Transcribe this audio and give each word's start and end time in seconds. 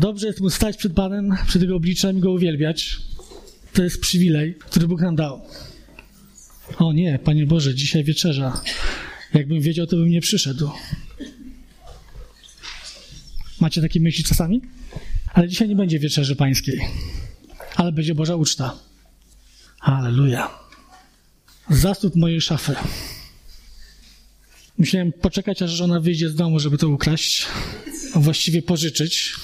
Dobrze 0.00 0.26
jest 0.26 0.40
mu 0.40 0.50
stać 0.50 0.76
przed 0.76 0.92
Panem, 0.92 1.36
przed 1.46 1.62
Jego 1.62 1.76
obliczem 1.76 2.18
i 2.18 2.20
Go 2.20 2.32
uwielbiać. 2.32 2.98
To 3.72 3.82
jest 3.82 4.00
przywilej, 4.00 4.54
który 4.54 4.88
Bóg 4.88 5.00
nam 5.00 5.16
dał. 5.16 5.40
O 6.78 6.92
nie, 6.92 7.18
Panie 7.18 7.46
Boże, 7.46 7.74
dzisiaj 7.74 8.04
wieczerza. 8.04 8.60
Jakbym 9.34 9.60
wiedział, 9.60 9.86
to 9.86 9.96
bym 9.96 10.10
nie 10.10 10.20
przyszedł. 10.20 10.70
Macie 13.60 13.80
takie 13.80 14.00
myśli 14.00 14.24
czasami? 14.24 14.60
Ale 15.34 15.48
dzisiaj 15.48 15.68
nie 15.68 15.76
będzie 15.76 15.98
wieczerzy 15.98 16.36
pańskiej, 16.36 16.80
ale 17.76 17.92
będzie 17.92 18.14
Boża 18.14 18.36
uczta. 18.36 18.78
Aleluja. 19.80 20.50
Zasób 21.70 22.16
mojej 22.16 22.40
szafy. 22.40 22.74
Musiałem 24.78 25.12
poczekać, 25.12 25.62
aż 25.62 25.70
żona 25.70 26.00
wyjdzie 26.00 26.28
z 26.28 26.34
domu, 26.34 26.58
żeby 26.58 26.78
to 26.78 26.88
ukraść, 26.88 27.46
a 28.14 28.20
właściwie 28.20 28.62
pożyczyć, 28.62 29.34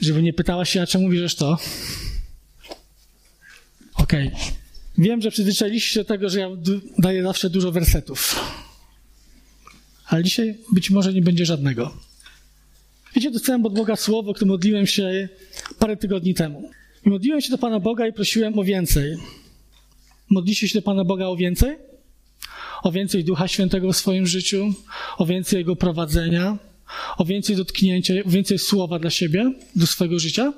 żeby 0.00 0.22
nie 0.22 0.32
pytała 0.32 0.64
się, 0.64 0.82
a 0.82 0.86
czemu 0.86 1.08
bierzesz 1.08 1.34
to. 1.34 1.58
Okej. 3.94 4.28
Okay. 4.28 4.40
Wiem, 4.98 5.22
że 5.22 5.30
przyzwyczailiście 5.30 5.90
się 5.90 6.00
do 6.00 6.04
tego, 6.04 6.28
że 6.28 6.40
ja 6.40 6.48
daję 6.98 7.22
zawsze 7.22 7.50
dużo 7.50 7.72
wersetów. 7.72 8.40
Ale 10.06 10.24
dzisiaj 10.24 10.58
być 10.72 10.90
może 10.90 11.12
nie 11.12 11.22
będzie 11.22 11.46
żadnego. 11.46 11.96
Wiecie, 13.14 13.30
dostałem 13.30 13.66
od 13.66 13.74
Boga 13.74 13.96
słowo, 13.96 14.34
które 14.34 14.48
modliłem 14.48 14.86
się 14.86 15.28
parę 15.78 15.96
tygodni 15.96 16.34
temu. 16.34 16.70
Modliłem 17.04 17.40
się 17.40 17.50
do 17.50 17.58
Pana 17.58 17.80
Boga 17.80 18.06
i 18.06 18.12
prosiłem 18.12 18.58
o 18.58 18.64
więcej. 18.64 19.16
Modliście 20.30 20.68
się 20.68 20.78
do 20.78 20.82
Pana 20.82 21.04
Boga 21.04 21.26
o 21.26 21.36
więcej? 21.36 21.76
O 22.82 22.92
więcej 22.92 23.24
Ducha 23.24 23.48
Świętego 23.48 23.92
w 23.92 23.96
swoim 23.96 24.26
życiu, 24.26 24.74
o 25.18 25.26
więcej 25.26 25.58
Jego 25.58 25.76
prowadzenia, 25.76 26.58
o 27.16 27.24
więcej 27.24 27.56
dotknięcia, 27.56 28.14
o 28.26 28.30
więcej 28.30 28.58
słowa 28.58 28.98
dla 28.98 29.10
siebie, 29.10 29.52
do 29.76 29.86
swojego 29.86 30.18
życia? 30.18 30.52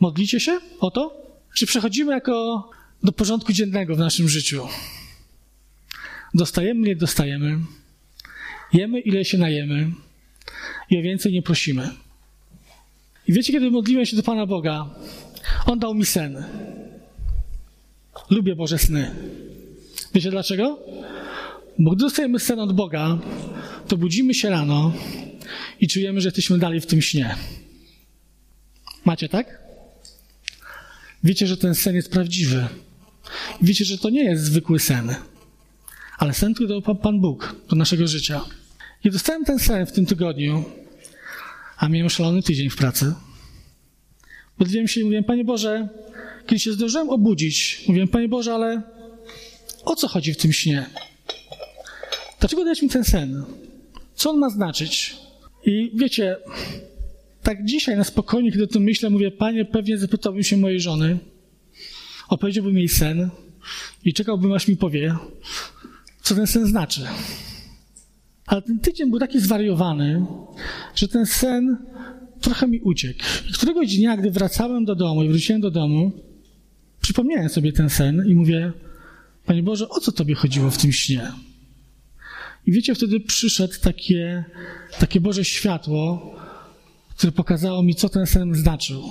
Modlicie 0.00 0.40
się 0.40 0.60
o 0.80 0.90
to? 0.90 1.24
Czy 1.54 1.66
przechodzimy 1.66 2.12
jako 2.12 2.70
do 3.02 3.12
porządku 3.12 3.52
dziennego 3.52 3.96
w 3.96 3.98
naszym 3.98 4.28
życiu? 4.28 4.68
Dostajemy, 6.34 6.88
nie 6.88 6.96
dostajemy. 6.96 7.58
Jemy, 8.72 9.00
ile 9.00 9.24
się 9.24 9.38
najemy. 9.38 9.90
I 10.90 10.98
o 10.98 11.02
więcej 11.02 11.32
nie 11.32 11.42
prosimy. 11.42 11.90
I 13.28 13.32
wiecie, 13.32 13.52
kiedy 13.52 13.70
modliłem 13.70 14.06
się 14.06 14.16
do 14.16 14.22
Pana 14.22 14.46
Boga, 14.46 14.90
On 15.66 15.78
dał 15.78 15.94
mi 15.94 16.06
sen. 16.06 16.44
Lubię 18.30 18.56
Boże 18.56 18.78
sny. 18.78 19.14
Wiecie 20.14 20.30
dlaczego? 20.30 20.78
Bo 21.78 21.90
gdy 21.90 22.04
dostajemy 22.04 22.40
sen 22.40 22.60
od 22.60 22.72
Boga, 22.72 23.18
to 23.88 23.96
budzimy 23.96 24.34
się 24.34 24.50
rano 24.50 24.92
i 25.80 25.88
czujemy, 25.88 26.20
że 26.20 26.26
jesteśmy 26.28 26.58
dalej 26.58 26.80
w 26.80 26.86
tym 26.86 27.02
śnie. 27.02 27.36
Macie 29.04 29.28
tak? 29.28 29.64
Wiecie, 31.24 31.46
że 31.46 31.56
ten 31.56 31.74
sen 31.74 31.94
jest 31.94 32.10
prawdziwy. 32.10 32.66
Wiecie, 33.62 33.84
że 33.84 33.98
to 33.98 34.10
nie 34.10 34.24
jest 34.24 34.44
zwykły 34.44 34.80
sen, 34.80 35.14
ale 36.18 36.34
sen, 36.34 36.54
który 36.54 36.68
dał 36.68 36.96
Pan 36.96 37.20
Bóg 37.20 37.56
do 37.68 37.76
naszego 37.76 38.06
życia. 38.06 38.40
I 39.04 39.10
dostałem 39.10 39.44
ten 39.44 39.58
sen 39.58 39.86
w 39.86 39.92
tym 39.92 40.06
tygodniu, 40.06 40.64
a 41.76 41.88
miałem 41.88 42.10
szalony 42.10 42.42
tydzień 42.42 42.70
w 42.70 42.76
pracy. 42.76 43.14
Modliłem 44.58 44.88
się 44.88 45.00
i 45.00 45.04
mówiłem, 45.04 45.24
Panie 45.24 45.44
Boże, 45.44 45.88
kiedy 46.46 46.58
się 46.58 46.72
zdążyłem 46.72 47.10
obudzić, 47.10 47.84
mówiłem, 47.88 48.08
Panie 48.08 48.28
Boże, 48.28 48.54
ale 48.54 48.82
o 49.84 49.96
co 49.96 50.08
chodzi 50.08 50.34
w 50.34 50.36
tym 50.36 50.52
śnie? 50.52 50.86
Dlaczego 52.44 52.64
dałeś 52.64 52.82
mi 52.82 52.88
ten 52.88 53.04
sen? 53.04 53.44
Co 54.14 54.30
on 54.30 54.38
ma 54.38 54.50
znaczyć? 54.50 55.16
I 55.66 55.90
wiecie, 55.94 56.36
tak 57.42 57.64
dzisiaj 57.64 57.96
na 57.96 58.04
spokojnie, 58.04 58.52
kiedy 58.52 58.64
o 58.64 58.66
tym 58.66 58.82
myślę, 58.82 59.10
mówię, 59.10 59.30
Panie, 59.30 59.64
pewnie 59.64 59.98
zapytałbym 59.98 60.42
się 60.42 60.56
mojej 60.56 60.80
żony, 60.80 61.18
opowiedziałbym 62.28 62.78
jej 62.78 62.88
sen 62.88 63.30
i 64.04 64.12
czekałbym, 64.12 64.52
aż 64.52 64.68
mi 64.68 64.76
powie, 64.76 65.16
co 66.22 66.34
ten 66.34 66.46
sen 66.46 66.66
znaczy. 66.66 67.00
Ale 68.46 68.62
ten 68.62 68.78
tydzień 68.78 69.10
był 69.10 69.18
taki 69.18 69.40
zwariowany, 69.40 70.26
że 70.94 71.08
ten 71.08 71.26
sen 71.26 71.76
trochę 72.40 72.68
mi 72.68 72.80
uciekł. 72.80 73.20
I 73.50 73.52
któregoś 73.52 73.96
dnia, 73.96 74.16
gdy 74.16 74.30
wracałem 74.30 74.84
do 74.84 74.94
domu 74.94 75.22
i 75.22 75.28
wróciłem 75.28 75.60
do 75.60 75.70
domu, 75.70 76.12
przypomniałem 77.00 77.48
sobie 77.48 77.72
ten 77.72 77.90
sen 77.90 78.24
i 78.26 78.34
mówię, 78.34 78.72
Panie 79.46 79.62
Boże, 79.62 79.88
o 79.88 80.00
co 80.00 80.12
Tobie 80.12 80.34
chodziło 80.34 80.70
w 80.70 80.78
tym 80.78 80.92
śnie? 80.92 81.32
I 82.66 82.72
wiecie, 82.72 82.94
wtedy 82.94 83.20
przyszedł 83.20 83.74
takie, 83.80 84.44
takie 84.98 85.20
Boże 85.20 85.44
światło, 85.44 86.34
które 87.16 87.32
pokazało 87.32 87.82
mi, 87.82 87.94
co 87.94 88.08
ten 88.08 88.26
sen 88.26 88.54
znaczył. 88.54 89.02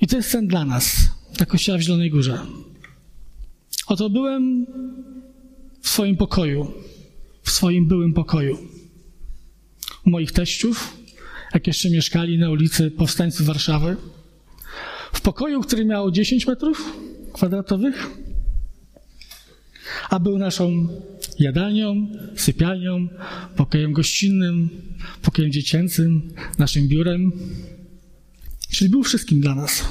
I 0.00 0.06
to 0.06 0.16
jest 0.16 0.30
sen 0.30 0.46
dla 0.46 0.64
nas, 0.64 0.96
na 1.40 1.46
kościoła 1.46 1.78
w 1.78 1.80
Zielonej 1.80 2.10
Górze. 2.10 2.38
Oto 3.86 4.10
byłem 4.10 4.66
w 5.82 5.88
swoim 5.88 6.16
pokoju, 6.16 6.72
w 7.42 7.50
swoim 7.50 7.88
byłym 7.88 8.12
pokoju. 8.12 8.58
U 10.06 10.10
moich 10.10 10.32
teściów, 10.32 10.96
jak 11.54 11.66
jeszcze 11.66 11.90
mieszkali 11.90 12.38
na 12.38 12.50
ulicy 12.50 12.90
Powstańców 12.90 13.46
Warszawy. 13.46 13.96
W 15.12 15.20
pokoju, 15.20 15.60
który 15.60 15.84
miał 15.84 16.10
10 16.10 16.46
metrów 16.46 16.96
kwadratowych, 17.32 18.10
a 20.10 20.20
był 20.20 20.38
naszą 20.38 20.88
jadalnią, 21.38 22.06
sypialnią, 22.36 23.08
pokojem 23.56 23.92
gościnnym, 23.92 24.68
pokojem 25.22 25.52
dziecięcym, 25.52 26.32
naszym 26.58 26.88
biurem. 26.88 27.32
Czyli 28.70 28.90
był 28.90 29.02
wszystkim 29.02 29.40
dla 29.40 29.54
nas. 29.54 29.84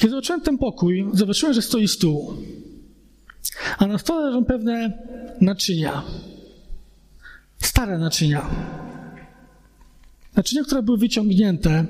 Kiedy 0.00 0.10
zobaczyłem 0.10 0.40
ten 0.40 0.58
pokój, 0.58 1.06
zobaczyłem, 1.12 1.54
że 1.54 1.62
stoi 1.62 1.88
stół. 1.88 2.36
A 3.78 3.86
na 3.86 3.98
stole 3.98 4.26
leżą 4.26 4.44
pewne 4.44 4.92
naczynia. 5.40 6.02
Stare 7.58 7.98
naczynia. 7.98 8.50
Naczynia, 10.36 10.64
które 10.64 10.82
były 10.82 10.98
wyciągnięte 10.98 11.86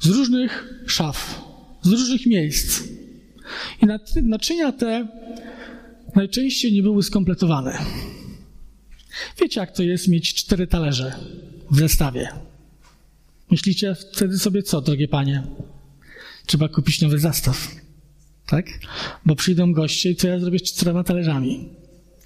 z 0.00 0.06
różnych 0.06 0.82
szaf, 0.86 1.44
z 1.82 1.90
różnych 1.90 2.26
miejsc. 2.26 2.82
I 3.82 3.86
naczynia 4.22 4.72
te 4.72 5.08
najczęściej 6.16 6.72
nie 6.72 6.82
były 6.82 7.02
skompletowane. 7.02 7.78
Wiecie, 9.40 9.60
jak 9.60 9.72
to 9.72 9.82
jest 9.82 10.08
mieć 10.08 10.34
cztery 10.34 10.66
talerze 10.66 11.14
w 11.70 11.78
zestawie? 11.78 12.28
Myślicie 13.50 13.94
wtedy 13.94 14.38
sobie 14.38 14.62
co, 14.62 14.80
drogie 14.80 15.08
panie? 15.08 15.42
Trzeba 16.46 16.68
kupić 16.68 17.00
nowy 17.00 17.18
zestaw 17.18 17.80
tak? 18.50 18.66
Bo 19.26 19.36
przyjdą 19.36 19.72
goście 19.72 20.10
i 20.10 20.16
co 20.16 20.28
ja 20.28 20.38
zrobię 20.38 20.58
z 20.58 20.62
czterema 20.62 21.04
talerzami? 21.04 21.68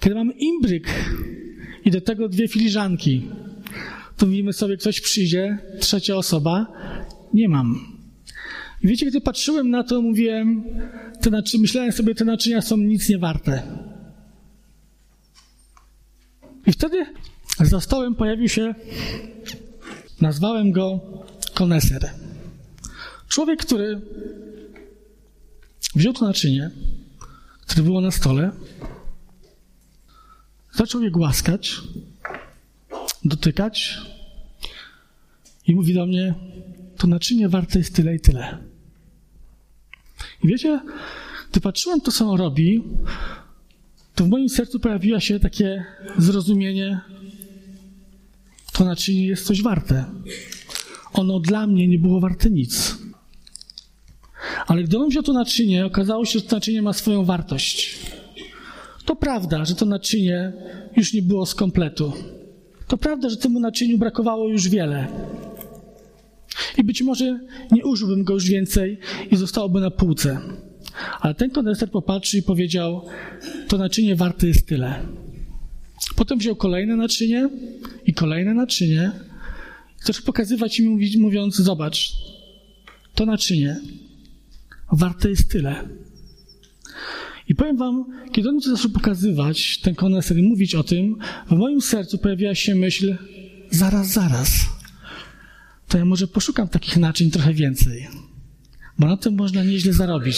Kiedy 0.00 0.14
mamy 0.14 0.32
imbryk 0.32 0.88
i 1.84 1.90
do 1.90 2.00
tego 2.00 2.28
dwie 2.28 2.48
filiżanki, 2.48 3.22
to 4.16 4.26
mówimy 4.26 4.52
sobie, 4.52 4.76
ktoś 4.76 5.00
przyjdzie, 5.00 5.58
trzecia 5.80 6.16
osoba, 6.16 6.66
nie 7.34 7.48
mam. 7.48 7.93
I 8.82 8.86
wiecie, 8.88 9.06
gdy 9.06 9.20
patrzyłem 9.20 9.70
na 9.70 9.84
to, 9.84 10.02
mówiłem, 10.02 10.64
te 11.20 11.30
naczy- 11.30 11.58
myślałem 11.58 11.92
sobie, 11.92 12.14
te 12.14 12.24
naczynia 12.24 12.62
są 12.62 12.76
nic 12.76 13.08
nie 13.08 13.18
warte. 13.18 13.62
I 16.66 16.72
wtedy 16.72 17.06
za 17.60 17.80
stołem 17.80 18.14
pojawił 18.14 18.48
się, 18.48 18.74
nazwałem 20.20 20.72
go 20.72 21.00
koneser. 21.54 22.10
Człowiek, 23.28 23.60
który 23.60 24.00
Wziął 25.94 26.12
to 26.12 26.26
naczynie, 26.26 26.70
które 27.66 27.82
było 27.82 28.00
na 28.00 28.10
stole, 28.10 28.50
zaczął 30.72 31.02
je 31.02 31.10
głaskać, 31.10 31.80
dotykać 33.24 33.98
i 35.66 35.74
mówi 35.74 35.94
do 35.94 36.06
mnie, 36.06 36.34
to 36.98 37.06
naczynie 37.06 37.48
warte 37.48 37.78
jest 37.78 37.94
tyle 37.94 38.14
i 38.14 38.20
tyle. 38.20 38.58
I 40.44 40.48
wiecie, 40.48 40.80
gdy 41.50 41.60
patrzyłem 41.60 42.00
to, 42.00 42.12
co 42.12 42.30
on 42.30 42.38
robi, 42.38 42.82
to 44.14 44.24
w 44.24 44.28
moim 44.28 44.48
sercu 44.48 44.80
pojawiło 44.80 45.20
się 45.20 45.40
takie 45.40 45.84
zrozumienie, 46.18 47.00
to 48.72 48.84
naczynie 48.84 49.26
jest 49.26 49.46
coś 49.46 49.62
warte. 49.62 50.04
Ono 51.12 51.40
dla 51.40 51.66
mnie 51.66 51.88
nie 51.88 51.98
było 51.98 52.20
warte 52.20 52.50
nic. 52.50 52.98
Ale 54.66 54.84
gdy 54.84 54.98
on 54.98 55.08
wziął 55.08 55.22
to 55.22 55.32
naczynie, 55.32 55.86
okazało 55.86 56.24
się, 56.24 56.38
że 56.38 56.44
to 56.44 56.56
naczynie 56.56 56.82
ma 56.82 56.92
swoją 56.92 57.24
wartość. 57.24 57.98
To 59.04 59.16
prawda, 59.16 59.64
że 59.64 59.74
to 59.74 59.86
naczynie 59.86 60.52
już 60.96 61.12
nie 61.12 61.22
było 61.22 61.46
z 61.46 61.54
kompletu. 61.54 62.12
To 62.88 62.96
prawda, 62.96 63.28
że 63.28 63.36
temu 63.36 63.60
naczyniu 63.60 63.98
brakowało 63.98 64.48
już 64.48 64.68
wiele. 64.68 65.08
I 66.78 66.84
być 66.84 67.02
może 67.02 67.40
nie 67.72 67.84
użyłbym 67.84 68.24
go 68.24 68.34
już 68.34 68.44
więcej 68.44 68.98
i 69.30 69.36
zostałoby 69.36 69.80
na 69.80 69.90
półce. 69.90 70.40
Ale 71.20 71.34
ten 71.34 71.50
kondenser 71.50 71.90
popatrzył 71.90 72.40
i 72.40 72.42
powiedział: 72.42 73.06
To 73.68 73.78
naczynie 73.78 74.16
warte 74.16 74.46
jest 74.46 74.66
tyle. 74.66 75.06
Potem 76.16 76.38
wziął 76.38 76.56
kolejne 76.56 76.96
naczynie 76.96 77.48
i 78.06 78.14
kolejne 78.14 78.54
naczynie. 78.54 79.12
Chcesz 79.96 80.20
pokazywać 80.20 80.78
i 80.78 80.88
mówić, 80.88 81.16
mówiąc, 81.16 81.56
zobacz, 81.56 82.12
to 83.14 83.26
naczynie 83.26 83.80
warte 84.92 85.30
jest 85.30 85.50
tyle. 85.50 85.88
I 87.48 87.54
powiem 87.54 87.76
wam, 87.76 88.04
kiedy 88.32 88.48
on 88.48 88.54
mi 88.54 88.62
zaczął 88.62 88.90
pokazywać, 88.90 89.78
ten 89.78 89.94
koneser, 89.94 90.38
i 90.38 90.42
mówić 90.42 90.74
o 90.74 90.84
tym, 90.84 91.16
w 91.50 91.56
moim 91.56 91.80
sercu 91.80 92.18
pojawiła 92.18 92.54
się 92.54 92.74
myśl, 92.74 93.16
zaraz, 93.70 94.12
zaraz, 94.12 94.50
to 95.94 95.98
ja 95.98 96.04
może 96.04 96.26
poszukam 96.26 96.68
takich 96.68 96.96
naczyń 96.96 97.30
trochę 97.30 97.52
więcej, 97.52 98.08
bo 98.98 99.06
na 99.06 99.16
tym 99.16 99.34
można 99.34 99.64
nieźle 99.64 99.92
zarobić. 99.92 100.36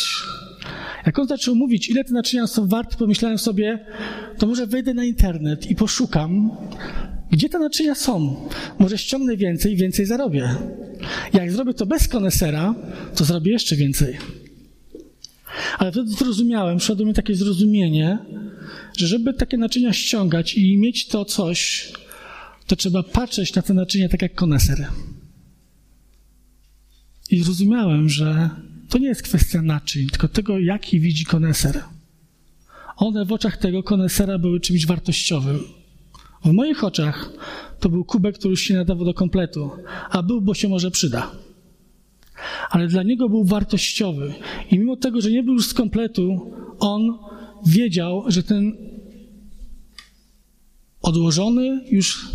Jak 1.06 1.18
on 1.18 1.28
zaczął 1.28 1.54
mówić, 1.54 1.88
ile 1.88 2.04
te 2.04 2.12
naczynia 2.12 2.46
są 2.46 2.68
warte, 2.68 2.96
pomyślałem 2.96 3.38
sobie, 3.38 3.86
to 4.38 4.46
może 4.46 4.66
wejdę 4.66 4.94
na 4.94 5.04
internet 5.04 5.70
i 5.70 5.74
poszukam, 5.74 6.50
gdzie 7.30 7.48
te 7.48 7.58
naczynia 7.58 7.94
są. 7.94 8.48
Może 8.78 8.98
ściągnę 8.98 9.36
więcej 9.36 9.72
i 9.72 9.76
więcej 9.76 10.06
zarobię. 10.06 10.54
Jak 11.32 11.52
zrobię 11.52 11.74
to 11.74 11.86
bez 11.86 12.08
konesera, 12.08 12.74
to 13.14 13.24
zrobię 13.24 13.52
jeszcze 13.52 13.76
więcej. 13.76 14.18
Ale 15.78 15.92
wtedy 15.92 16.10
zrozumiałem, 16.10 16.78
przyszło 16.78 16.96
do 16.96 17.04
mnie 17.04 17.14
takie 17.14 17.34
zrozumienie, 17.34 18.18
że 18.96 19.06
żeby 19.06 19.34
takie 19.34 19.58
naczynia 19.58 19.92
ściągać 19.92 20.54
i 20.54 20.78
mieć 20.78 21.06
to 21.06 21.24
coś, 21.24 21.92
to 22.66 22.76
trzeba 22.76 23.02
patrzeć 23.02 23.54
na 23.54 23.62
te 23.62 23.74
naczynia 23.74 24.08
tak 24.08 24.22
jak 24.22 24.34
koneser. 24.34 24.86
I 27.30 27.42
zrozumiałem, 27.42 28.08
że 28.08 28.50
to 28.88 28.98
nie 28.98 29.06
jest 29.06 29.22
kwestia 29.22 29.62
naczyń, 29.62 30.06
tylko 30.06 30.28
tego, 30.28 30.58
jaki 30.58 31.00
widzi 31.00 31.24
koneser. 31.24 31.82
One 32.96 33.24
w 33.24 33.32
oczach 33.32 33.56
tego 33.56 33.82
konesera 33.82 34.38
były 34.38 34.60
czymś 34.60 34.86
wartościowym. 34.86 35.58
W 36.44 36.52
moich 36.52 36.84
oczach 36.84 37.32
to 37.80 37.88
był 37.88 38.04
kubek, 38.04 38.38
który 38.38 38.50
już 38.50 38.60
się 38.60 38.74
nadawał 38.74 39.04
do 39.04 39.14
kompletu, 39.14 39.70
a 40.10 40.22
był, 40.22 40.40
bo 40.40 40.54
się 40.54 40.68
może 40.68 40.90
przyda. 40.90 41.30
Ale 42.70 42.88
dla 42.88 43.02
niego 43.02 43.28
był 43.28 43.44
wartościowy. 43.44 44.34
I 44.70 44.78
mimo 44.78 44.96
tego, 44.96 45.20
że 45.20 45.30
nie 45.30 45.42
był 45.42 45.54
już 45.54 45.66
z 45.66 45.74
kompletu, 45.74 46.52
on 46.78 47.18
wiedział, 47.66 48.24
że 48.28 48.42
ten 48.42 48.76
odłożony 51.02 51.84
już 51.90 52.28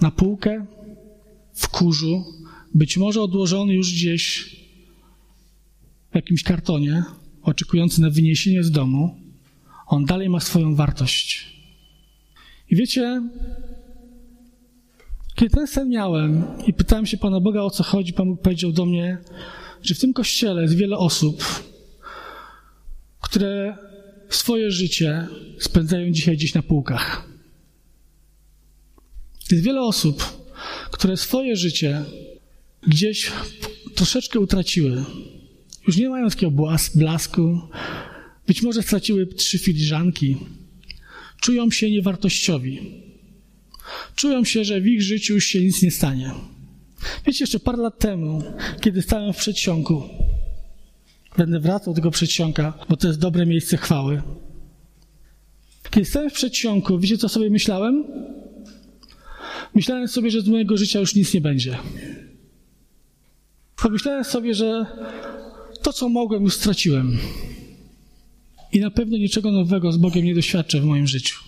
na 0.00 0.10
półkę 0.10 0.66
w 1.52 1.68
kurzu, 1.68 2.24
być 2.76 2.96
może 2.96 3.22
odłożony 3.22 3.74
już 3.74 3.92
gdzieś 3.92 4.56
w 6.12 6.14
jakimś 6.14 6.42
kartonie, 6.42 7.04
oczekujący 7.42 8.00
na 8.00 8.10
wyniesienie 8.10 8.62
z 8.62 8.70
domu, 8.70 9.16
on 9.86 10.04
dalej 10.04 10.28
ma 10.28 10.40
swoją 10.40 10.74
wartość. 10.74 11.56
I 12.70 12.76
wiecie, 12.76 13.22
kiedy 15.34 15.54
ten 15.54 15.66
sen 15.66 15.88
miałem 15.88 16.44
i 16.66 16.72
pytałem 16.72 17.06
się 17.06 17.16
Pana 17.16 17.40
Boga 17.40 17.60
o 17.60 17.70
co 17.70 17.82
chodzi, 17.82 18.12
Pan 18.12 18.28
Bóg 18.28 18.42
powiedział 18.42 18.72
do 18.72 18.86
mnie, 18.86 19.18
że 19.82 19.94
w 19.94 19.98
tym 19.98 20.12
kościele 20.12 20.62
jest 20.62 20.76
wiele 20.76 20.98
osób, 20.98 21.44
które 23.20 23.76
swoje 24.28 24.70
życie 24.70 25.26
spędzają 25.58 26.10
dzisiaj 26.10 26.36
gdzieś 26.36 26.54
na 26.54 26.62
półkach. 26.62 27.28
Jest 29.50 29.64
wiele 29.64 29.80
osób, 29.80 30.22
które 30.90 31.16
swoje 31.16 31.56
życie 31.56 32.04
gdzieś 32.86 33.32
troszeczkę 33.94 34.40
utraciły. 34.40 35.04
Już 35.86 35.96
nie 35.96 36.08
mają 36.08 36.28
takiego 36.28 36.52
blasku. 36.94 37.60
Być 38.46 38.62
może 38.62 38.82
straciły 38.82 39.26
trzy 39.26 39.58
filiżanki. 39.58 40.36
Czują 41.40 41.70
się 41.70 41.90
niewartościowi. 41.90 42.80
Czują 44.14 44.44
się, 44.44 44.64
że 44.64 44.80
w 44.80 44.86
ich 44.86 45.02
życiu 45.02 45.34
już 45.34 45.44
się 45.44 45.60
nic 45.60 45.82
nie 45.82 45.90
stanie. 45.90 46.30
Wiecie, 47.26 47.42
jeszcze 47.42 47.60
parę 47.60 47.78
lat 47.78 47.98
temu, 47.98 48.42
kiedy 48.80 49.02
stałem 49.02 49.32
w 49.32 49.36
przedsionku, 49.36 50.02
będę 51.36 51.60
wracał 51.60 51.94
do 51.94 51.96
tego 51.96 52.10
przedsionka, 52.10 52.78
bo 52.88 52.96
to 52.96 53.08
jest 53.08 53.20
dobre 53.20 53.46
miejsce 53.46 53.76
chwały. 53.76 54.22
Kiedy 55.90 56.06
stałem 56.06 56.30
w 56.30 56.32
przedsionku, 56.32 56.98
wiecie, 56.98 57.18
co 57.18 57.28
sobie 57.28 57.50
myślałem? 57.50 58.04
Myślałem 59.74 60.08
sobie, 60.08 60.30
że 60.30 60.40
z 60.40 60.48
mojego 60.48 60.76
życia 60.76 61.00
już 61.00 61.14
nic 61.14 61.34
nie 61.34 61.40
będzie. 61.40 61.78
Pomyślałem 63.86 64.24
sobie, 64.24 64.54
że 64.54 64.86
to, 65.82 65.92
co 65.92 66.08
mogłem, 66.08 66.42
już 66.42 66.54
straciłem. 66.54 67.18
I 68.72 68.80
na 68.80 68.90
pewno 68.90 69.16
niczego 69.16 69.52
nowego 69.52 69.92
z 69.92 69.96
Bogiem 69.96 70.24
nie 70.24 70.34
doświadczę 70.34 70.80
w 70.80 70.84
moim 70.84 71.06
życiu. 71.06 71.38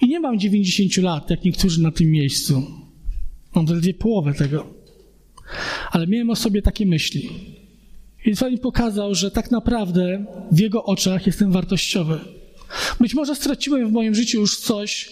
I 0.00 0.08
nie 0.08 0.20
mam 0.20 0.38
90 0.38 0.96
lat, 0.96 1.30
jak 1.30 1.44
niektórzy 1.44 1.82
na 1.82 1.90
tym 1.90 2.10
miejscu. 2.10 2.66
Mam 3.54 3.68
zaledwie 3.68 3.94
połowę 3.94 4.34
tego. 4.34 4.66
Ale 5.90 6.06
miałem 6.06 6.30
o 6.30 6.36
sobie 6.36 6.62
takie 6.62 6.86
myśli. 6.86 7.30
I 8.26 8.36
Pan 8.36 8.52
mi 8.52 8.58
pokazał, 8.58 9.14
że 9.14 9.30
tak 9.30 9.50
naprawdę 9.50 10.26
w 10.52 10.60
Jego 10.60 10.84
oczach 10.84 11.26
jestem 11.26 11.52
wartościowy. 11.52 12.20
Być 13.00 13.14
może 13.14 13.34
straciłem 13.34 13.88
w 13.88 13.92
moim 13.92 14.14
życiu 14.14 14.40
już 14.40 14.58
coś, 14.58 15.10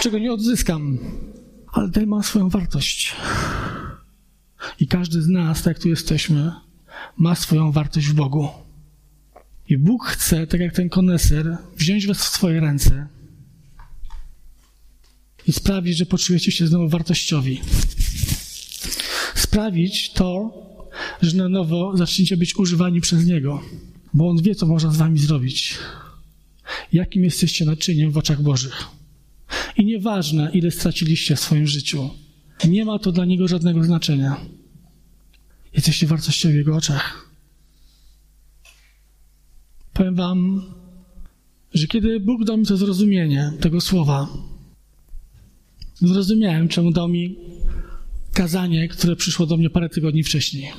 czego 0.00 0.18
nie 0.18 0.32
odzyskam, 0.32 0.98
ale 1.72 1.90
ten 1.90 2.06
ma 2.06 2.22
swoją 2.22 2.48
wartość. 2.48 3.14
I 4.80 4.86
każdy 4.86 5.22
z 5.22 5.28
nas, 5.28 5.62
tak 5.62 5.66
jak 5.66 5.82
tu 5.82 5.88
jesteśmy, 5.88 6.52
ma 7.16 7.34
swoją 7.34 7.72
wartość 7.72 8.06
w 8.06 8.14
Bogu. 8.14 8.48
I 9.68 9.78
Bóg 9.78 10.06
chce, 10.06 10.46
tak 10.46 10.60
jak 10.60 10.74
ten 10.74 10.88
koneser, 10.88 11.56
wziąć 11.76 12.06
was 12.06 12.18
w 12.18 12.28
swoje 12.28 12.60
ręce 12.60 13.06
i 15.46 15.52
sprawić, 15.52 15.96
że 15.96 16.06
poczujecie 16.06 16.52
się 16.52 16.66
znowu 16.66 16.88
wartościowi. 16.88 17.60
Sprawić 19.34 20.12
to, 20.12 20.52
że 21.22 21.36
na 21.36 21.48
nowo 21.48 21.96
zaczniecie 21.96 22.36
być 22.36 22.56
używani 22.56 23.00
przez 23.00 23.26
Niego, 23.26 23.62
bo 24.14 24.28
On 24.28 24.42
wie, 24.42 24.54
co 24.54 24.66
można 24.66 24.90
z 24.90 24.96
wami 24.96 25.18
zrobić. 25.18 25.74
Jakim 26.92 27.24
jesteście 27.24 27.64
naczyniem 27.64 28.10
w 28.10 28.18
oczach 28.18 28.42
Bożych. 28.42 28.84
I 29.76 29.84
nieważne, 29.84 30.50
ile 30.52 30.70
straciliście 30.70 31.36
w 31.36 31.40
swoim 31.40 31.66
życiu, 31.66 32.10
nie 32.68 32.84
ma 32.84 32.98
to 32.98 33.12
dla 33.12 33.24
Niego 33.24 33.48
żadnego 33.48 33.84
znaczenia. 33.84 34.36
Jesteście 35.72 36.06
wartościowi 36.06 36.54
w 36.54 36.56
Jego 36.56 36.76
oczach. 36.76 37.30
Powiem 39.92 40.14
Wam, 40.14 40.62
że 41.74 41.86
kiedy 41.86 42.20
Bóg 42.20 42.44
dał 42.44 42.56
mi 42.56 42.66
to 42.66 42.76
zrozumienie 42.76 43.52
tego 43.60 43.80
słowa, 43.80 44.28
zrozumiałem, 45.94 46.68
czemu 46.68 46.90
dał 46.90 47.08
mi 47.08 47.36
kazanie, 48.32 48.88
które 48.88 49.16
przyszło 49.16 49.46
do 49.46 49.56
mnie 49.56 49.70
parę 49.70 49.88
tygodni 49.88 50.22
wcześniej. 50.22 50.72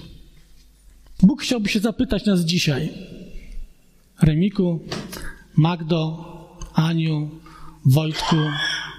Bóg 1.24 1.44
chciałby 1.44 1.70
się 1.70 1.80
zapytać 1.80 2.26
nas 2.26 2.42
dzisiaj, 2.42 2.90
Remiku, 4.22 4.80
Magdo, 5.56 6.26
Aniu, 6.74 7.30
Wojtku, 7.86 8.36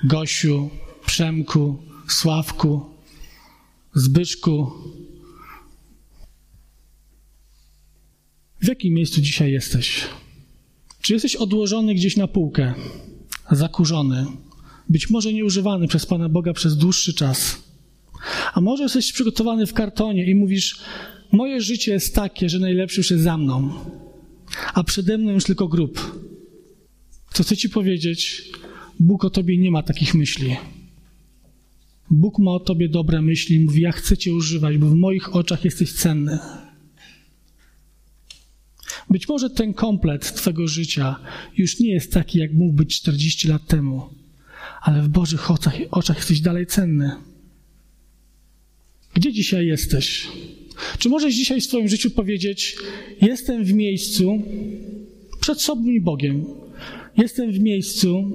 Gosiu, 0.04 0.70
Przemku, 1.06 1.85
Sławku, 2.08 2.80
Zbyszku. 3.94 4.70
W 8.60 8.68
jakim 8.68 8.94
miejscu 8.94 9.20
dzisiaj 9.20 9.52
jesteś? 9.52 10.08
Czy 11.00 11.12
jesteś 11.12 11.36
odłożony 11.36 11.94
gdzieś 11.94 12.16
na 12.16 12.28
półkę, 12.28 12.74
zakurzony, 13.50 14.26
być 14.88 15.10
może 15.10 15.32
nieużywany 15.32 15.88
przez 15.88 16.06
Pana 16.06 16.28
Boga 16.28 16.52
przez 16.52 16.76
dłuższy 16.76 17.14
czas? 17.14 17.62
A 18.54 18.60
może 18.60 18.82
jesteś 18.82 19.12
przygotowany 19.12 19.66
w 19.66 19.72
kartonie 19.72 20.30
i 20.30 20.34
mówisz: 20.34 20.80
Moje 21.32 21.60
życie 21.60 21.92
jest 21.92 22.14
takie, 22.14 22.48
że 22.48 22.58
najlepszy 22.58 23.00
już 23.00 23.10
jest 23.10 23.24
za 23.24 23.38
mną, 23.38 23.72
a 24.74 24.84
przede 24.84 25.18
mną 25.18 25.32
już 25.32 25.44
tylko 25.44 25.68
grób. 25.68 26.20
To 27.34 27.42
chcę 27.42 27.56
Ci 27.56 27.70
powiedzieć: 27.70 28.42
Bóg 29.00 29.24
o 29.24 29.30
Tobie 29.30 29.58
nie 29.58 29.70
ma 29.70 29.82
takich 29.82 30.14
myśli. 30.14 30.56
Bóg 32.10 32.38
ma 32.38 32.50
o 32.50 32.60
Tobie 32.60 32.88
dobre 32.88 33.22
myśli, 33.22 33.60
mówi: 33.60 33.82
Ja 33.82 33.92
chcę 33.92 34.16
Cię 34.16 34.34
używać, 34.34 34.78
bo 34.78 34.86
w 34.86 34.94
moich 34.94 35.36
oczach 35.36 35.64
jesteś 35.64 35.92
cenny. 35.92 36.38
Być 39.10 39.28
może 39.28 39.50
ten 39.50 39.74
komplet 39.74 40.34
Twojego 40.34 40.68
życia 40.68 41.16
już 41.56 41.80
nie 41.80 41.90
jest 41.90 42.12
taki, 42.12 42.38
jak 42.38 42.52
mógł 42.52 42.72
być 42.72 43.00
40 43.00 43.48
lat 43.48 43.66
temu, 43.66 44.08
ale 44.82 45.02
w 45.02 45.08
Bożych 45.08 45.50
oczach, 45.50 45.74
oczach 45.90 46.16
jesteś 46.16 46.40
dalej 46.40 46.66
cenny. 46.66 47.10
Gdzie 49.14 49.32
dzisiaj 49.32 49.66
jesteś? 49.66 50.28
Czy 50.98 51.08
możesz 51.08 51.34
dzisiaj 51.34 51.60
w 51.60 51.64
swoim 51.64 51.88
życiu 51.88 52.10
powiedzieć: 52.10 52.76
Jestem 53.20 53.64
w 53.64 53.72
miejscu 53.72 54.42
przed 55.40 55.60
sobą 55.60 55.86
i 55.86 56.00
Bogiem. 56.00 56.44
Jestem 57.16 57.52
w 57.52 57.60
miejscu 57.60 58.32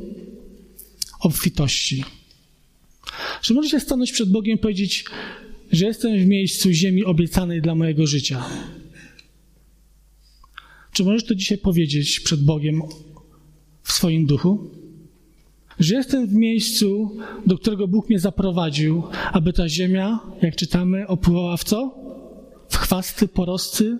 obfitości. 1.19 2.03
Czy 3.41 3.53
możesz 3.53 3.71
się 3.71 3.79
stanąć 3.79 4.11
przed 4.11 4.31
Bogiem 4.31 4.55
i 4.55 4.59
powiedzieć, 4.59 5.05
że 5.71 5.85
jestem 5.85 6.19
w 6.19 6.25
miejscu 6.25 6.71
ziemi 6.71 7.03
obiecanej 7.03 7.61
dla 7.61 7.75
mojego 7.75 8.07
życia? 8.07 8.45
Czy 10.93 11.03
możesz 11.03 11.23
to 11.23 11.35
dzisiaj 11.35 11.57
powiedzieć 11.57 12.19
przed 12.19 12.43
Bogiem 12.43 12.81
w 13.83 13.91
swoim 13.91 14.25
duchu? 14.25 14.69
Że 15.79 15.95
jestem 15.95 16.27
w 16.27 16.33
miejscu, 16.33 17.17
do 17.45 17.57
którego 17.57 17.87
Bóg 17.87 18.09
mnie 18.09 18.19
zaprowadził, 18.19 19.03
aby 19.31 19.53
ta 19.53 19.69
ziemia, 19.69 20.19
jak 20.41 20.55
czytamy, 20.55 21.07
opływała 21.07 21.57
w 21.57 21.63
co? 21.63 21.95
W 22.69 22.77
chwasty, 22.77 23.27
porosty. 23.27 23.97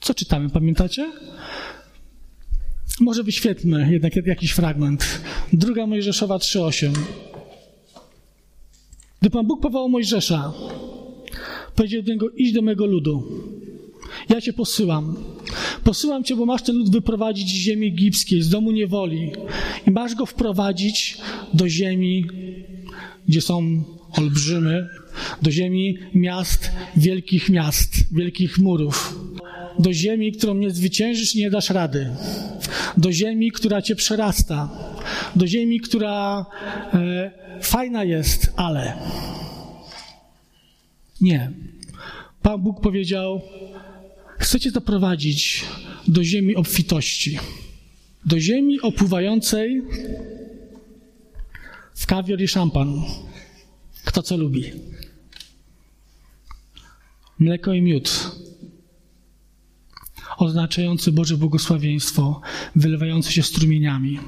Co 0.00 0.14
czytamy, 0.14 0.50
pamiętacie? 0.50 1.12
Może 3.00 3.22
wyświetlmy 3.22 3.88
jednak 3.92 4.16
jakiś 4.26 4.50
fragment. 4.50 5.20
Druga 5.52 5.86
Mojżeszowa 5.86 6.36
3,8. 6.36 6.92
Gdy 9.26 9.30
Pan 9.30 9.46
Bóg 9.46 9.60
powołał 9.60 9.88
Mojżesza, 9.88 10.52
powiedział 11.74 12.02
do 12.02 12.12
niego, 12.12 12.30
idź 12.30 12.52
do 12.52 12.62
mego 12.62 12.86
ludu. 12.86 13.22
Ja 14.28 14.40
cię 14.40 14.52
posyłam. 14.52 15.16
Posyłam 15.84 16.24
cię, 16.24 16.36
bo 16.36 16.46
masz 16.46 16.62
ten 16.62 16.76
lud 16.76 16.90
wyprowadzić 16.90 17.48
z 17.48 17.54
ziemi 17.54 17.86
egipskiej, 17.86 18.42
z 18.42 18.48
domu 18.48 18.70
niewoli. 18.70 19.32
I 19.86 19.90
masz 19.90 20.14
go 20.14 20.26
wprowadzić 20.26 21.18
do 21.54 21.68
ziemi, 21.68 22.26
gdzie 23.28 23.40
są 23.40 23.84
olbrzymy, 24.18 24.88
do 25.42 25.50
ziemi 25.50 25.98
miast, 26.14 26.72
wielkich 26.96 27.48
miast, 27.48 28.14
wielkich 28.14 28.58
murów. 28.58 29.18
Do 29.78 29.92
ziemi, 29.92 30.32
którą 30.32 30.54
nie 30.54 30.70
zwyciężysz 30.70 31.34
nie 31.34 31.50
dasz 31.50 31.70
rady. 31.70 32.10
Do 32.96 33.12
ziemi, 33.12 33.52
która 33.52 33.82
cię 33.82 33.96
przerasta. 33.96 34.68
Do 35.36 35.46
ziemi, 35.46 35.80
która 35.80 36.46
e, 36.94 37.30
fajna 37.62 38.04
jest, 38.04 38.52
ale 38.56 38.96
nie. 41.20 41.50
Pan 42.42 42.62
Bóg 42.62 42.80
powiedział: 42.80 43.42
Chcecie 44.38 44.70
zaprowadzić 44.70 45.64
do 46.08 46.24
ziemi 46.24 46.56
obfitości, 46.56 47.38
do 48.24 48.40
ziemi 48.40 48.80
opływającej 48.80 49.82
w 51.94 52.06
kawior 52.06 52.40
i 52.40 52.48
szampan. 52.48 53.02
Kto 54.04 54.22
co 54.22 54.36
lubi? 54.36 54.72
Mleko 57.38 57.72
i 57.72 57.82
miód, 57.82 58.35
oznaczający 60.36 61.12
Boże 61.12 61.36
błogosławieństwo, 61.36 62.40
wylewające 62.76 63.32
się 63.32 63.42
strumieniami, 63.42 64.20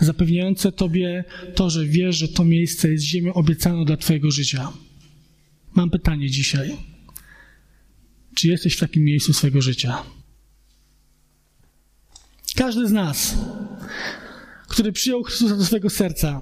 zapewniające 0.00 0.72
Tobie 0.72 1.24
to, 1.54 1.70
że 1.70 1.86
wiesz, 1.86 2.16
że 2.16 2.28
to 2.28 2.44
miejsce 2.44 2.90
jest 2.90 3.04
ziemią 3.04 3.32
obiecaną 3.32 3.84
dla 3.84 3.96
Twojego 3.96 4.30
życia. 4.30 4.72
Mam 5.74 5.90
pytanie 5.90 6.30
dzisiaj. 6.30 6.76
Czy 8.34 8.48
jesteś 8.48 8.76
w 8.76 8.80
takim 8.80 9.04
miejscu 9.04 9.32
swojego 9.32 9.62
życia? 9.62 10.02
Każdy 12.56 12.88
z 12.88 12.92
nas, 12.92 13.34
który 14.68 14.92
przyjął 14.92 15.22
Chrystusa 15.22 15.56
do 15.56 15.64
swojego 15.64 15.90
serca, 15.90 16.40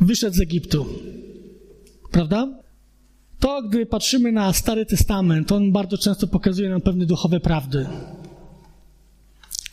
wyszedł 0.00 0.36
z 0.36 0.40
Egiptu. 0.40 0.86
Prawda? 2.10 2.67
To, 3.38 3.62
gdy 3.62 3.86
patrzymy 3.86 4.32
na 4.32 4.52
Stary 4.52 4.86
Testament, 4.86 5.52
on 5.52 5.72
bardzo 5.72 5.98
często 5.98 6.26
pokazuje 6.26 6.68
nam 6.68 6.80
pewne 6.80 7.06
duchowe 7.06 7.40
prawdy. 7.40 7.86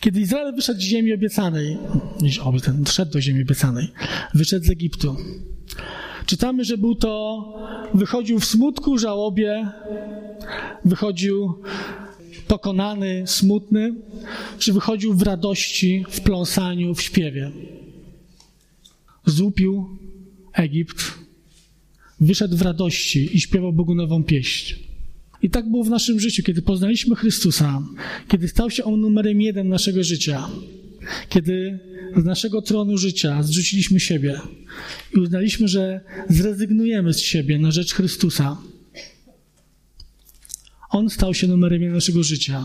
Kiedy 0.00 0.20
Izrael 0.20 0.54
wyszedł 0.54 0.80
z 0.80 0.82
ziemi 0.82 1.14
obiecanej, 1.14 1.78
nie 2.20 2.30
szedł 2.86 3.12
do 3.12 3.20
ziemi 3.20 3.42
obiecanej, 3.42 3.88
wyszedł 4.34 4.66
z 4.66 4.70
Egiptu, 4.70 5.16
czytamy, 6.26 6.64
że 6.64 6.78
był 6.78 6.94
to, 6.94 7.44
wychodził 7.94 8.40
w 8.40 8.44
smutku, 8.44 8.98
żałobie, 8.98 9.68
wychodził 10.84 11.62
pokonany, 12.48 13.22
smutny, 13.26 13.94
czy 14.58 14.72
wychodził 14.72 15.14
w 15.14 15.22
radości, 15.22 16.04
w 16.08 16.20
pląsaniu, 16.20 16.94
w 16.94 17.02
śpiewie. 17.02 17.50
Złupił 19.24 19.98
Egipt, 20.52 21.25
wyszedł 22.20 22.56
w 22.56 22.62
radości 22.62 23.36
i 23.36 23.40
śpiewał 23.40 23.72
Bogu 23.72 23.94
nową 23.94 24.24
pieśń. 24.24 24.74
I 25.42 25.50
tak 25.50 25.70
było 25.70 25.84
w 25.84 25.90
naszym 25.90 26.20
życiu, 26.20 26.42
kiedy 26.42 26.62
poznaliśmy 26.62 27.16
Chrystusa, 27.16 27.82
kiedy 28.28 28.48
stał 28.48 28.70
się 28.70 28.84
On 28.84 29.00
numerem 29.00 29.40
jeden 29.40 29.68
naszego 29.68 30.04
życia, 30.04 30.48
kiedy 31.28 31.78
z 32.16 32.24
naszego 32.24 32.62
tronu 32.62 32.98
życia 32.98 33.42
zrzuciliśmy 33.42 34.00
siebie 34.00 34.40
i 35.16 35.18
uznaliśmy, 35.18 35.68
że 35.68 36.00
zrezygnujemy 36.28 37.14
z 37.14 37.20
siebie 37.20 37.58
na 37.58 37.70
rzecz 37.70 37.94
Chrystusa. 37.94 38.56
On 40.90 41.10
stał 41.10 41.34
się 41.34 41.46
numerem 41.46 41.82
jeden 41.82 41.94
naszego 41.94 42.22
życia. 42.22 42.64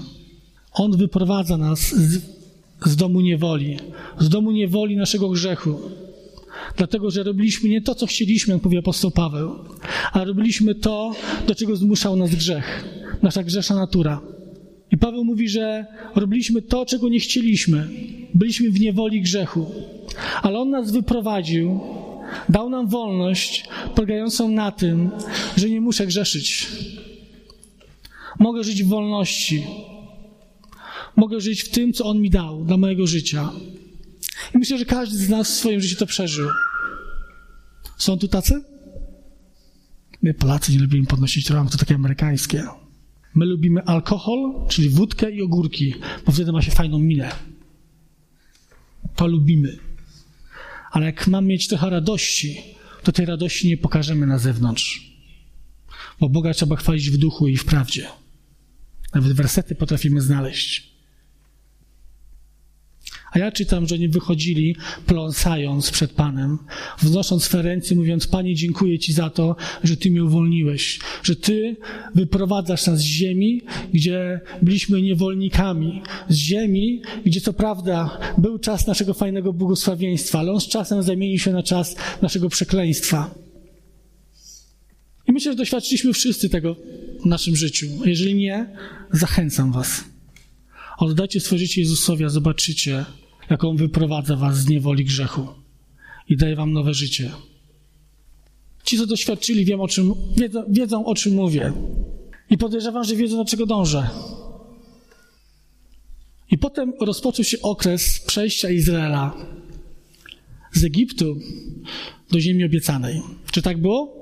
On 0.72 0.98
wyprowadza 0.98 1.58
nas 1.58 1.80
z, 1.80 2.22
z 2.86 2.96
domu 2.96 3.22
niewoli, 3.22 3.78
z 4.20 4.30
domu 4.30 4.52
niewoli 4.52 4.96
naszego 4.96 5.30
grzechu. 5.30 5.80
Dlatego, 6.78 7.12
że 7.12 7.24
robiliśmy 7.24 7.70
nie 7.70 7.82
to, 7.82 7.96
co 7.96 8.06
chcieliśmy, 8.06 8.54
jak 8.54 8.64
powie 8.64 8.80
apostoł 8.80 9.12
Paweł, 9.12 9.56
a 10.12 10.24
robiliśmy 10.24 10.76
to, 10.76 11.16
do 11.48 11.56
czego 11.56 11.76
zmuszał 11.76 12.16
nas 12.16 12.36
grzech, 12.36 12.86
nasza 13.22 13.44
grzeszna 13.44 13.76
natura. 13.76 14.22
I 14.92 14.98
Paweł 14.98 15.24
mówi, 15.24 15.50
że 15.50 15.86
robiliśmy 16.16 16.62
to, 16.62 16.86
czego 16.86 17.10
nie 17.10 17.20
chcieliśmy. 17.20 17.88
Byliśmy 18.34 18.70
w 18.70 18.80
niewoli 18.80 19.22
grzechu. 19.22 19.72
Ale 20.42 20.60
On 20.60 20.70
nas 20.70 20.92
wyprowadził, 20.92 21.80
dał 22.50 22.70
nam 22.70 22.88
wolność 22.88 23.66
polegającą 23.96 24.50
na 24.50 24.72
tym, 24.72 25.10
że 25.58 25.70
nie 25.70 25.82
muszę 25.82 26.08
grzeszyć. 26.08 26.68
Mogę 28.40 28.64
żyć 28.64 28.84
w 28.84 28.88
wolności. 28.88 29.64
Mogę 31.16 31.42
żyć 31.42 31.62
w 31.62 31.70
tym, 31.70 31.94
co 31.94 32.06
On 32.06 32.22
mi 32.22 32.30
dał 32.30 32.66
dla 32.66 32.78
mojego 32.78 33.08
życia. 33.08 33.50
I 34.56 34.58
myślę, 34.58 34.78
że 34.78 34.86
każdy 34.86 35.18
z 35.18 35.30
nas 35.30 35.50
w 35.50 35.54
swoim 35.54 35.82
życiu 35.82 35.96
to 35.96 36.06
przeżył. 36.06 36.50
Są 37.98 38.18
tu 38.18 38.28
tacy? 38.28 38.64
My 40.22 40.34
Polacy 40.34 40.72
nie 40.72 40.80
lubimy 40.80 41.08
podnosić 41.08 41.50
rąk, 41.50 41.72
to 41.72 41.78
takie 41.78 41.96
amerykańskie. 41.96 42.64
My 43.36 43.46
lubimy 43.46 43.84
alkohol, 43.84 44.68
czyli 44.70 44.90
wódkę 44.90 45.32
i 45.32 45.42
ogórki, 45.42 45.96
bo 46.26 46.32
wtedy 46.32 46.52
ma 46.52 46.62
się 46.62 46.72
fajną 46.72 47.00
minę. 47.00 47.32
To 49.16 49.28
lubimy. 49.28 49.78
Ale 50.92 51.06
jak 51.06 51.28
mam 51.28 51.46
mieć 51.46 51.68
trochę 51.68 51.90
radości, 51.90 52.62
to 53.04 53.12
tej 53.12 53.26
radości 53.26 53.68
nie 53.68 53.78
pokażemy 53.78 54.28
na 54.28 54.38
zewnątrz. 54.38 55.12
Bo 56.20 56.30
Boga 56.30 56.54
trzeba 56.54 56.76
chwalić 56.76 57.10
w 57.10 57.18
duchu 57.18 57.48
i 57.48 57.58
w 57.58 57.66
prawdzie. 57.66 58.08
Nawet 59.14 59.34
wersety 59.34 59.76
potrafimy 59.76 60.22
znaleźć. 60.22 60.91
A 63.32 63.40
ja 63.40 63.52
czytam, 63.52 63.88
że 63.88 63.96
oni 63.96 64.08
wychodzili 64.08 64.76
pląsając 65.06 65.92
przed 65.92 66.12
Panem, 66.12 66.58
wznosząc 67.02 67.54
ręce, 67.54 67.96
mówiąc: 67.96 68.28
Panie, 68.28 68.56
dziękuję 68.56 69.00
Ci 69.00 69.14
za 69.14 69.30
to, 69.30 69.56
że 69.84 69.98
Ty 69.98 70.12
mnie 70.12 70.24
uwolniłeś, 70.24 71.00
że 71.24 71.36
Ty 71.36 71.76
wyprowadzasz 72.16 72.88
nas 72.88 73.00
z 73.00 73.04
ziemi, 73.04 73.62
gdzie 73.94 74.40
byliśmy 74.62 75.02
niewolnikami, 75.02 76.02
z 76.30 76.36
ziemi, 76.36 77.02
gdzie 77.26 77.42
co 77.42 77.54
prawda 77.54 78.20
był 78.38 78.60
czas 78.60 78.88
naszego 78.88 79.14
fajnego 79.14 79.54
błogosławieństwa, 79.54 80.40
ale 80.40 80.52
on 80.52 80.62
z 80.62 80.68
czasem 80.68 81.04
zamienił 81.04 81.40
się 81.40 81.52
na 81.52 81.64
czas 81.64 81.96
naszego 82.22 82.50
przekleństwa. 82.50 83.36
I 85.28 85.32
myślę, 85.32 85.52
że 85.52 85.58
doświadczyliśmy 85.58 86.14
wszyscy 86.14 86.50
tego 86.50 86.76
w 87.24 87.26
naszym 87.26 87.56
życiu. 87.56 87.88
Jeżeli 88.06 88.36
nie, 88.36 88.66
zachęcam 89.12 89.72
Was. 89.72 90.04
Oddajcie 90.98 91.40
swoje 91.40 91.60
życie 91.60 91.82
Jezusowi, 91.82 92.26
a 92.26 92.30
zobaczycie, 92.30 93.06
jak 93.52 93.64
On 93.64 93.78
wyprowadza 93.78 94.36
was 94.36 94.58
z 94.58 94.70
niewoli 94.70 95.06
grzechu 95.06 95.48
i 96.30 96.38
daje 96.38 96.56
wam 96.56 96.74
nowe 96.74 96.94
życie. 96.94 97.32
Ci, 98.84 98.98
co 98.98 99.06
doświadczyli, 99.06 99.66
wiem, 99.66 99.82
o 99.82 99.88
czym, 99.88 100.14
wiedzą, 100.38 100.64
wiedzą, 100.70 101.06
o 101.06 101.16
czym 101.16 101.34
mówię. 101.34 101.74
I 102.50 102.58
podejrzewam, 102.58 103.04
że 103.04 103.16
wiedzą, 103.16 103.38
do 103.38 103.46
czego 103.46 103.66
dążę. 103.66 104.10
I 106.52 106.58
potem 106.58 106.94
rozpoczął 107.02 107.46
się 107.46 107.58
okres 107.62 108.20
przejścia 108.20 108.70
Izraela 108.70 109.36
z 110.72 110.84
Egiptu 110.84 111.36
do 112.32 112.40
ziemi 112.40 112.66
obiecanej. 112.66 113.22
Czy 113.52 113.62
tak 113.62 113.78
było? 113.78 114.22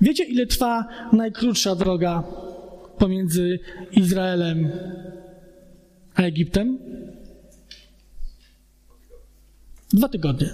Wiecie, 0.00 0.24
ile 0.24 0.46
trwa 0.46 0.88
najkrótsza 1.12 1.74
droga 1.74 2.24
pomiędzy 2.98 3.58
Izraelem 3.92 4.70
a 6.14 6.22
Egiptem? 6.22 6.78
Dwa 10.02 10.08
tygodnie. 10.08 10.50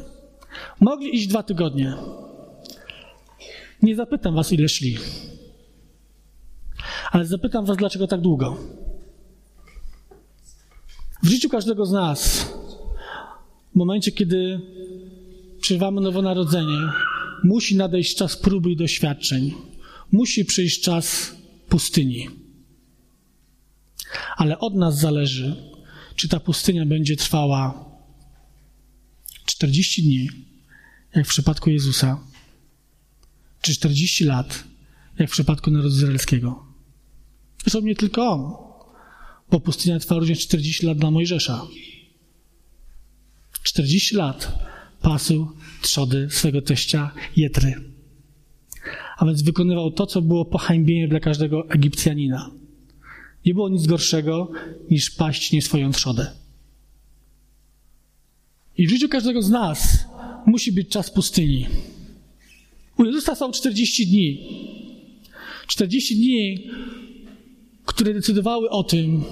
Mogli 0.81 1.17
iść 1.17 1.27
dwa 1.27 1.43
tygodnie. 1.43 1.95
Nie 3.83 3.97
zapytam 3.97 4.35
was, 4.35 4.53
ile 4.53 4.69
szli. 4.69 4.99
Ale 7.11 7.27
zapytam 7.27 7.65
was, 7.65 7.77
dlaczego 7.77 8.07
tak 8.07 8.21
długo. 8.21 8.57
W 11.23 11.29
życiu 11.29 11.49
każdego 11.49 11.87
z 11.87 11.93
nas, 11.93 12.41
w 13.73 13.77
momencie, 13.77 14.13
kiedy 14.13 14.61
przeżywamy 15.61 16.01
nowonarodzenie, 16.01 16.79
musi 17.45 17.77
nadejść 17.77 18.17
czas 18.17 18.37
próby 18.37 18.71
i 18.71 18.77
doświadczeń. 18.77 19.55
Musi 20.13 20.45
przyjść 20.45 20.81
czas 20.83 21.35
pustyni. 21.69 22.29
Ale 24.37 24.59
od 24.59 24.75
nas 24.75 24.99
zależy, 24.99 25.57
czy 26.17 26.29
ta 26.29 26.41
pustynia 26.41 26.87
będzie 26.87 27.17
trwała 27.17 27.88
40 29.49 30.03
dni, 30.03 30.29
jak 31.15 31.27
w 31.27 31.29
przypadku 31.29 31.71
Jezusa, 31.71 32.21
czy 33.63 33.75
40 33.75 34.25
lat, 34.25 34.65
jak 35.19 35.29
w 35.29 35.33
przypadku 35.33 35.71
narodu 35.71 35.95
izraelskiego. 35.95 36.67
Zresztą 37.63 37.81
nie 37.81 37.95
tylko 37.95 38.31
on, 38.33 38.53
bo 39.51 39.61
pustynia 39.61 39.99
trwa 39.99 40.15
również 40.15 40.39
40 40.39 40.87
lat 40.87 40.99
dla 40.99 41.11
Mojżesza. 41.11 41.67
40 43.63 44.17
lat 44.17 44.59
pasł 45.03 45.49
trzody 45.83 46.29
swego 46.31 46.63
teścia 46.63 47.11
Jetry. 47.37 47.75
A 49.19 49.27
więc 49.27 49.43
wykonywał 49.43 49.91
to, 49.91 50.07
co 50.07 50.23
było 50.23 50.45
pohańbieniem 50.45 51.11
dla 51.11 51.21
każdego 51.21 51.71
Egipcjanina. 51.71 52.51
Nie 53.47 53.55
było 53.55 53.69
nic 53.69 53.87
gorszego 53.87 54.51
niż 54.91 55.11
paść 55.11 55.53
nie 55.53 55.63
swoją 55.63 55.93
trzodę. 55.93 56.48
I 58.79 58.87
w 58.87 58.91
życiu 58.91 59.09
każdego 59.09 59.43
z 59.43 59.51
nas 59.51 60.05
musi 60.47 60.73
być 60.73 60.89
czas 60.89 61.11
pustyni. 61.11 61.67
U 62.99 63.05
Jezusa 63.05 63.35
są 63.35 63.53
40 63.53 64.07
dni. 64.07 64.49
40 65.67 66.17
dni, 66.17 66.71
które 67.85 68.15
decydowały 68.15 68.71
o 68.71 68.85
tym, 68.85 69.25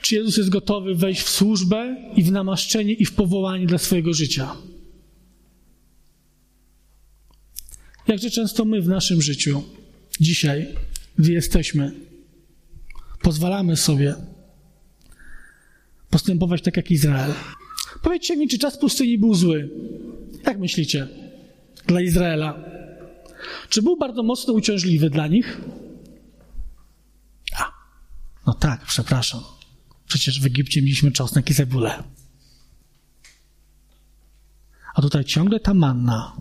czy 0.00 0.14
Jezus 0.14 0.36
jest 0.36 0.48
gotowy 0.48 0.94
wejść 0.94 1.22
w 1.22 1.28
służbę 1.28 1.96
i 2.16 2.22
w 2.22 2.32
namaszczenie 2.32 2.92
i 2.92 3.04
w 3.04 3.12
powołanie 3.12 3.66
dla 3.66 3.78
swojego 3.78 4.14
życia. 4.14 4.56
Jakże 8.08 8.30
często 8.30 8.64
my 8.64 8.82
w 8.82 8.88
naszym 8.88 9.22
życiu, 9.22 9.62
dzisiaj, 10.20 10.68
gdy 11.18 11.32
jesteśmy, 11.32 11.92
pozwalamy 13.22 13.76
sobie 13.76 14.14
postępować 16.10 16.62
tak 16.62 16.76
jak 16.76 16.90
Izrael. 16.90 17.32
Powiedzcie 18.02 18.36
mi, 18.36 18.48
czy 18.48 18.58
czas 18.58 18.78
pustyni 18.78 19.18
był 19.18 19.34
zły? 19.34 19.70
Jak 20.46 20.58
myślicie? 20.58 21.08
Dla 21.86 22.00
Izraela. 22.00 22.64
Czy 23.68 23.82
był 23.82 23.96
bardzo 23.96 24.22
mocno 24.22 24.52
uciążliwy 24.52 25.10
dla 25.10 25.26
nich? 25.26 25.60
A, 27.56 27.72
no 28.46 28.54
tak, 28.54 28.84
przepraszam. 28.86 29.40
Przecież 30.06 30.40
w 30.40 30.46
Egipcie 30.46 30.82
mieliśmy 30.82 31.12
czosnek 31.12 31.50
i 31.50 31.54
cebulę. 31.54 32.02
A 34.94 35.02
tutaj 35.02 35.24
ciągle 35.24 35.60
ta 35.60 35.74
manna. 35.74 36.36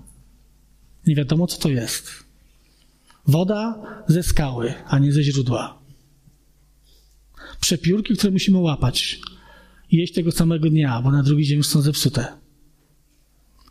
Nie 1.08 1.15
wiadomo, 1.15 1.48
co 1.48 1.58
to 1.58 1.70
jest. 1.70 2.12
Woda 3.27 3.82
ze 4.08 4.24
skały, 4.24 4.74
a 4.88 5.00
nie 5.00 5.12
ze 5.12 5.24
źródła. 5.24 5.82
Przepiórki, 7.60 8.13
które 8.13 8.32
musimy 8.32 8.58
łapać 8.58 9.20
jeść 9.91 10.13
tego 10.13 10.31
samego 10.31 10.69
dnia, 10.69 11.01
bo 11.01 11.12
na 11.12 11.24
drugi 11.24 11.45
dzień 11.45 11.57
już 11.57 11.67
są 11.67 11.81
zepsute. 11.81 12.27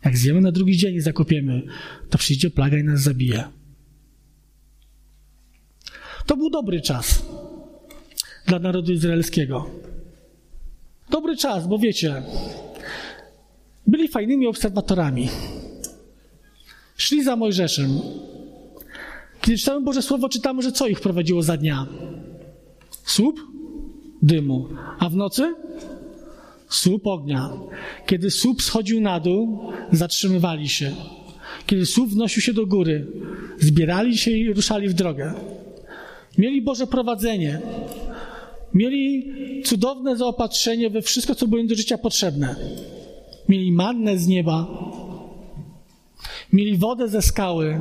Jak 0.04 0.16
zjemy 0.16 0.40
na 0.40 0.52
drugi 0.52 0.76
dzień 0.76 0.94
i 0.94 1.00
zakopiemy, 1.00 1.62
to 2.10 2.18
przyjdzie 2.18 2.50
plaga 2.50 2.78
i 2.78 2.84
nas 2.84 3.00
zabije. 3.00 3.44
To 6.26 6.36
był 6.36 6.50
dobry 6.50 6.80
czas 6.80 7.22
dla 8.46 8.58
narodu 8.58 8.92
izraelskiego. 8.92 9.70
Dobry 11.10 11.36
czas, 11.36 11.68
bo 11.68 11.78
wiecie, 11.78 12.22
byli 13.86 14.08
fajnymi 14.08 14.46
obserwatorami. 14.46 15.28
Szli 16.96 17.24
za 17.24 17.36
Mojżeszem. 17.36 18.00
Kiedy 19.40 19.58
czytamy 19.58 19.80
Boże 19.80 20.02
Słowo, 20.02 20.28
czytamy, 20.28 20.62
że 20.62 20.72
co 20.72 20.86
ich 20.86 21.00
prowadziło 21.00 21.42
za 21.42 21.56
dnia? 21.56 21.86
Słup 23.04 23.40
dymu. 24.22 24.68
A 24.98 25.08
w 25.08 25.16
nocy? 25.16 25.54
Słup 26.70 27.06
ognia. 27.06 27.50
Kiedy 28.06 28.30
słup 28.30 28.62
schodził 28.62 29.00
na 29.00 29.20
dół, 29.20 29.72
zatrzymywali 29.92 30.68
się. 30.68 30.92
Kiedy 31.66 31.86
słup 31.86 32.10
wnosił 32.10 32.42
się 32.42 32.52
do 32.52 32.66
góry, 32.66 33.06
zbierali 33.58 34.18
się 34.18 34.30
i 34.30 34.52
ruszali 34.52 34.88
w 34.88 34.94
drogę. 34.94 35.34
Mieli 36.38 36.62
Boże 36.62 36.86
prowadzenie. 36.86 37.60
Mieli 38.75 39.32
cudowne 39.64 40.16
zaopatrzenie 40.16 40.90
we 40.90 41.02
wszystko, 41.02 41.34
co 41.34 41.47
było 41.47 41.60
im 41.60 41.66
do 41.66 41.75
życia 41.75 41.99
potrzebne. 41.99 42.56
Mieli 43.49 43.73
mannę 43.73 44.18
z 44.18 44.26
nieba. 44.26 44.66
Mieli 46.52 46.76
wodę 46.76 47.08
ze 47.08 47.23
skały. 47.23 47.80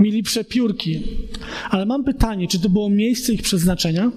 Mieli 0.00 0.22
przepiórki. 0.22 1.02
Ale 1.70 1.86
mam 1.86 2.04
pytanie, 2.04 2.48
czy 2.48 2.60
to 2.60 2.68
było 2.68 2.90
miejsce 2.90 3.32
ich 3.32 3.42
przeznaczenia? 3.42 4.10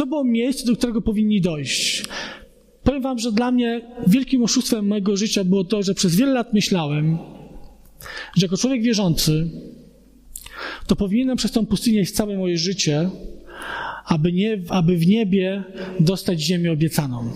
To 0.00 0.06
było 0.06 0.24
miejsce, 0.24 0.66
do 0.66 0.76
którego 0.76 1.02
powinni 1.02 1.40
dojść? 1.40 2.04
Powiem 2.82 3.02
Wam, 3.02 3.18
że 3.18 3.32
dla 3.32 3.50
mnie 3.50 3.80
wielkim 4.06 4.42
oszustwem 4.42 4.86
mojego 4.86 5.16
życia 5.16 5.44
było 5.44 5.64
to, 5.64 5.82
że 5.82 5.94
przez 5.94 6.16
wiele 6.16 6.32
lat 6.32 6.52
myślałem, 6.52 7.18
że 8.36 8.46
jako 8.46 8.56
człowiek 8.56 8.82
wierzący, 8.82 9.50
to 10.86 10.96
powinienem 10.96 11.36
przez 11.36 11.52
tą 11.52 11.66
pustynię 11.66 12.00
iść 12.00 12.12
całe 12.12 12.38
moje 12.38 12.58
życie, 12.58 13.10
aby, 14.04 14.32
nie, 14.32 14.62
aby 14.68 14.96
w 14.96 15.06
niebie 15.06 15.64
dostać 16.00 16.40
ziemię 16.40 16.72
obiecaną. 16.72 17.30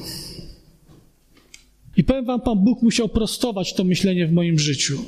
I 1.96 2.04
powiem 2.04 2.24
Wam, 2.24 2.40
Pan 2.40 2.58
Bóg 2.58 2.82
musiał 2.82 3.08
prostować 3.08 3.74
to 3.74 3.84
myślenie 3.84 4.26
w 4.26 4.32
moim 4.32 4.58
życiu. 4.58 5.04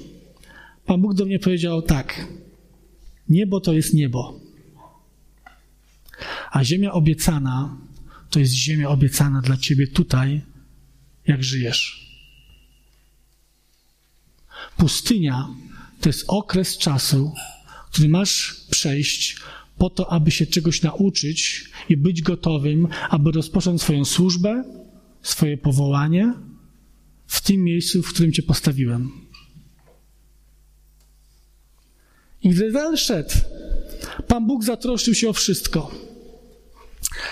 Pan 0.87 1.01
Bóg 1.01 1.15
do 1.15 1.25
mnie 1.25 1.39
powiedział 1.39 1.83
tak: 1.83 2.29
Niebo 3.29 3.61
to 3.61 3.73
jest 3.73 3.95
niebo. 3.95 4.46
A 6.57 6.65
ziemia 6.65 6.93
obiecana 6.93 7.77
to 8.31 8.39
jest 8.39 8.53
ziemia 8.53 8.89
obiecana 8.89 9.41
dla 9.41 9.57
ciebie 9.57 9.87
tutaj, 9.87 10.41
jak 11.27 11.45
żyjesz. 11.45 12.11
Pustynia 14.77 15.49
to 16.01 16.09
jest 16.09 16.25
okres 16.29 16.79
czasu, 16.79 17.33
który 17.91 18.09
masz 18.09 18.65
przejść 18.71 19.37
po 19.79 19.91
to, 19.91 20.13
aby 20.13 20.31
się 20.31 20.47
czegoś 20.47 20.83
nauczyć 20.83 21.71
i 21.89 21.97
być 21.97 22.23
gotowym, 22.23 22.89
aby 23.11 23.33
rozpocząć 23.33 23.83
swoją 23.83 24.05
służbę, 24.05 24.65
swoje 25.23 25.59
powołanie 25.59 26.35
w 27.27 27.41
tym 27.41 27.65
miejscu, 27.65 28.03
w 28.03 28.13
którym 28.13 28.33
Cię 28.33 28.43
postawiłem. 28.43 29.11
I 32.43 32.49
gdy 32.49 32.97
szedł, 32.97 33.35
Pan 34.29 34.47
Bóg 34.47 34.65
zatroszczył 34.65 35.15
się 35.15 35.29
o 35.29 35.33
wszystko. 35.33 36.06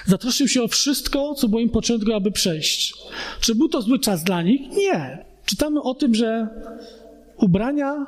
Zatroszczył 0.07 0.49
się 0.49 0.63
o 0.63 0.69
wszystko, 0.69 1.35
co 1.35 1.49
było 1.49 1.61
im 1.61 1.71
potrzebne, 1.71 2.15
aby 2.15 2.33
przejść. 2.33 2.95
Czy 3.41 3.55
był 3.55 3.69
to 3.69 3.83
zły 3.83 3.99
czas 3.99 4.25
dla 4.25 4.43
nich? 4.43 4.61
Nie. 4.77 5.25
Czytamy 5.47 5.83
o 5.83 5.95
tym, 5.95 6.15
że 6.15 6.49
ubrania 7.37 8.07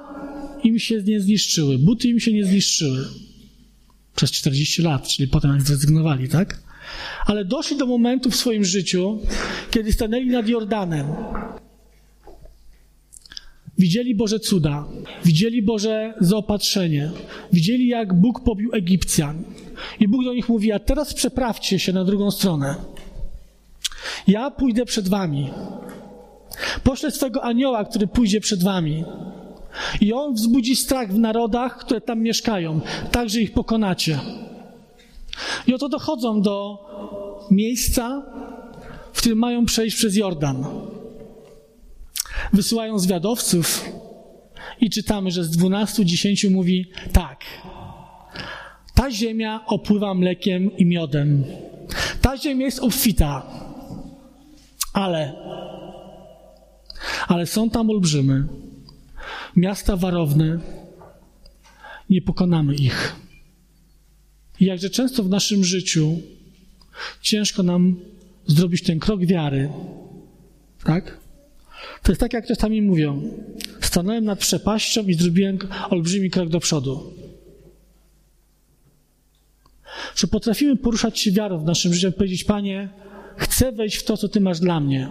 im 0.64 0.78
się 0.78 1.02
nie 1.02 1.20
zniszczyły, 1.20 1.78
buty 1.78 2.08
im 2.08 2.20
się 2.20 2.32
nie 2.32 2.44
zniszczyły. 2.44 3.04
Przez 4.16 4.32
40 4.32 4.82
lat, 4.82 5.08
czyli 5.08 5.28
potem 5.28 5.52
jak 5.52 5.62
zrezygnowali, 5.62 6.28
tak? 6.28 6.62
Ale 7.26 7.44
doszli 7.44 7.76
do 7.76 7.86
momentu 7.86 8.30
w 8.30 8.36
swoim 8.36 8.64
życiu, 8.64 9.20
kiedy 9.70 9.92
stanęli 9.92 10.26
nad 10.26 10.48
Jordanem. 10.48 11.06
Widzieli 13.78 14.14
Boże 14.14 14.40
cuda, 14.40 14.84
widzieli 15.24 15.62
Boże 15.62 16.14
zaopatrzenie, 16.20 17.10
widzieli 17.52 17.86
jak 17.86 18.14
Bóg 18.14 18.44
pobił 18.44 18.70
Egipcjan. 18.72 19.44
I 20.00 20.08
Bóg 20.08 20.24
do 20.24 20.34
nich 20.34 20.48
mówi: 20.48 20.72
A 20.72 20.78
teraz 20.78 21.14
przeprawcie 21.14 21.78
się 21.78 21.92
na 21.92 22.04
drugą 22.04 22.30
stronę. 22.30 22.74
Ja 24.26 24.50
pójdę 24.50 24.84
przed 24.84 25.08
wami. 25.08 25.50
Poślę 26.84 27.10
swego 27.10 27.44
anioła, 27.44 27.84
który 27.84 28.06
pójdzie 28.06 28.40
przed 28.40 28.62
wami. 28.62 29.04
I 30.00 30.12
on 30.12 30.34
wzbudzi 30.34 30.76
strach 30.76 31.12
w 31.12 31.18
narodach, 31.18 31.78
które 31.78 32.00
tam 32.00 32.20
mieszkają, 32.20 32.80
tak 33.10 33.28
że 33.28 33.40
ich 33.40 33.52
pokonacie. 33.52 34.20
I 35.66 35.74
oto 35.74 35.88
dochodzą 35.88 36.42
do 36.42 36.78
miejsca, 37.50 38.22
w 39.12 39.18
którym 39.18 39.38
mają 39.38 39.66
przejść 39.66 39.96
przez 39.96 40.16
Jordan. 40.16 40.64
Wysyłają 42.52 42.98
zwiadowców 42.98 43.84
i 44.80 44.90
czytamy, 44.90 45.30
że 45.30 45.44
z 45.44 45.50
dwunastu 45.50 46.04
dziesięciu 46.04 46.50
mówi 46.50 46.90
tak. 47.12 47.44
Ta 48.96 49.10
ziemia 49.10 49.60
opływa 49.66 50.14
mlekiem 50.14 50.76
i 50.76 50.86
miodem. 50.86 51.44
Ta 52.20 52.36
ziemia 52.36 52.64
jest 52.66 52.78
obfita. 52.78 53.46
Ale, 54.92 55.32
ale 57.28 57.46
są 57.46 57.70
tam 57.70 57.90
olbrzymy, 57.90 58.44
miasta 59.56 59.96
warowne, 59.96 60.58
nie 62.10 62.22
pokonamy 62.22 62.74
ich. 62.74 63.16
I 64.60 64.64
jakże 64.64 64.90
często 64.90 65.22
w 65.22 65.28
naszym 65.28 65.64
życiu 65.64 66.18
ciężko 67.20 67.62
nam 67.62 67.96
zrobić 68.46 68.82
ten 68.82 68.98
krok 68.98 69.26
wiary, 69.26 69.68
tak? 70.84 71.18
To 72.02 72.12
jest 72.12 72.20
tak, 72.20 72.32
jak 72.32 72.46
czasami 72.46 72.82
mówią: 72.82 73.22
Stanąłem 73.80 74.24
nad 74.24 74.38
przepaścią 74.38 75.02
i 75.02 75.14
zrobiłem 75.14 75.58
olbrzymi 75.90 76.30
krok 76.30 76.48
do 76.48 76.60
przodu 76.60 77.15
że 80.16 80.26
potrafimy 80.26 80.76
poruszać 80.76 81.18
się 81.18 81.32
wiarą 81.32 81.58
w 81.58 81.64
naszym 81.64 81.94
życiu, 81.94 82.12
powiedzieć, 82.12 82.44
Panie, 82.44 82.88
chcę 83.36 83.72
wejść 83.72 83.96
w 83.96 84.04
to, 84.04 84.16
co 84.16 84.28
Ty 84.28 84.40
masz 84.40 84.60
dla 84.60 84.80
mnie. 84.80 85.08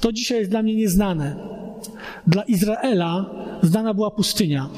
To 0.00 0.12
dzisiaj 0.12 0.38
jest 0.38 0.50
dla 0.50 0.62
mnie 0.62 0.74
nieznane. 0.74 1.36
Dla 2.26 2.42
Izraela 2.42 3.34
znana 3.62 3.94
była 3.94 4.10
pustynia. 4.10 4.68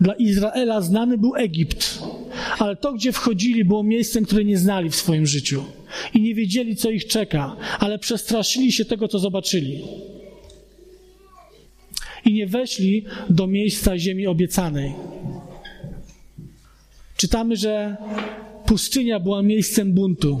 Dla 0.00 0.14
Izraela 0.14 0.80
znany 0.80 1.18
był 1.18 1.36
Egipt, 1.36 1.98
ale 2.58 2.76
to, 2.76 2.92
gdzie 2.92 3.12
wchodzili, 3.12 3.64
było 3.64 3.82
miejscem, 3.82 4.24
które 4.24 4.44
nie 4.44 4.58
znali 4.58 4.90
w 4.90 4.96
swoim 4.96 5.26
życiu 5.26 5.64
i 6.14 6.20
nie 6.20 6.34
wiedzieli, 6.34 6.76
co 6.76 6.90
ich 6.90 7.06
czeka, 7.06 7.56
ale 7.78 7.98
przestraszyli 7.98 8.72
się 8.72 8.84
tego, 8.84 9.08
co 9.08 9.18
zobaczyli. 9.18 9.82
I 12.24 12.32
nie 12.32 12.46
weszli 12.46 13.04
do 13.30 13.46
miejsca 13.46 13.98
ziemi 13.98 14.26
obiecanej. 14.26 14.92
Czytamy, 17.16 17.56
że 17.56 17.96
pustynia 18.66 19.20
była 19.20 19.42
miejscem 19.42 19.92
buntu. 19.92 20.40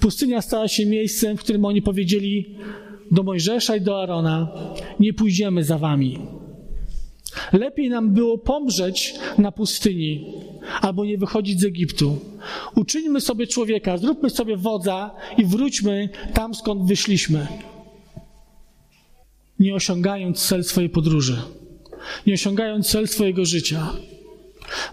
Pustynia 0.00 0.42
stała 0.42 0.68
się 0.68 0.86
miejscem, 0.86 1.36
w 1.36 1.40
którym 1.40 1.64
oni 1.64 1.82
powiedzieli 1.82 2.54
do 3.10 3.22
Mojżesza 3.22 3.76
i 3.76 3.80
do 3.80 4.02
Arona: 4.02 4.48
Nie 5.00 5.12
pójdziemy 5.12 5.64
za 5.64 5.78
wami. 5.78 6.18
Lepiej 7.52 7.90
nam 7.90 8.14
było 8.14 8.38
pomrzeć 8.38 9.14
na 9.38 9.52
pustyni 9.52 10.26
albo 10.80 11.04
nie 11.04 11.18
wychodzić 11.18 11.60
z 11.60 11.64
Egiptu. 11.64 12.18
Uczyńmy 12.76 13.20
sobie 13.20 13.46
człowieka, 13.46 13.98
zróbmy 13.98 14.30
sobie 14.30 14.56
wodza 14.56 15.10
i 15.38 15.44
wróćmy 15.44 16.08
tam, 16.34 16.54
skąd 16.54 16.88
wyszliśmy. 16.88 17.46
Nie 19.58 19.74
osiągając 19.74 20.46
cel 20.46 20.64
swojej 20.64 20.90
podróży, 20.90 21.36
nie 22.26 22.34
osiągając 22.34 22.88
cel 22.88 23.08
swojego 23.08 23.44
życia. 23.44 23.92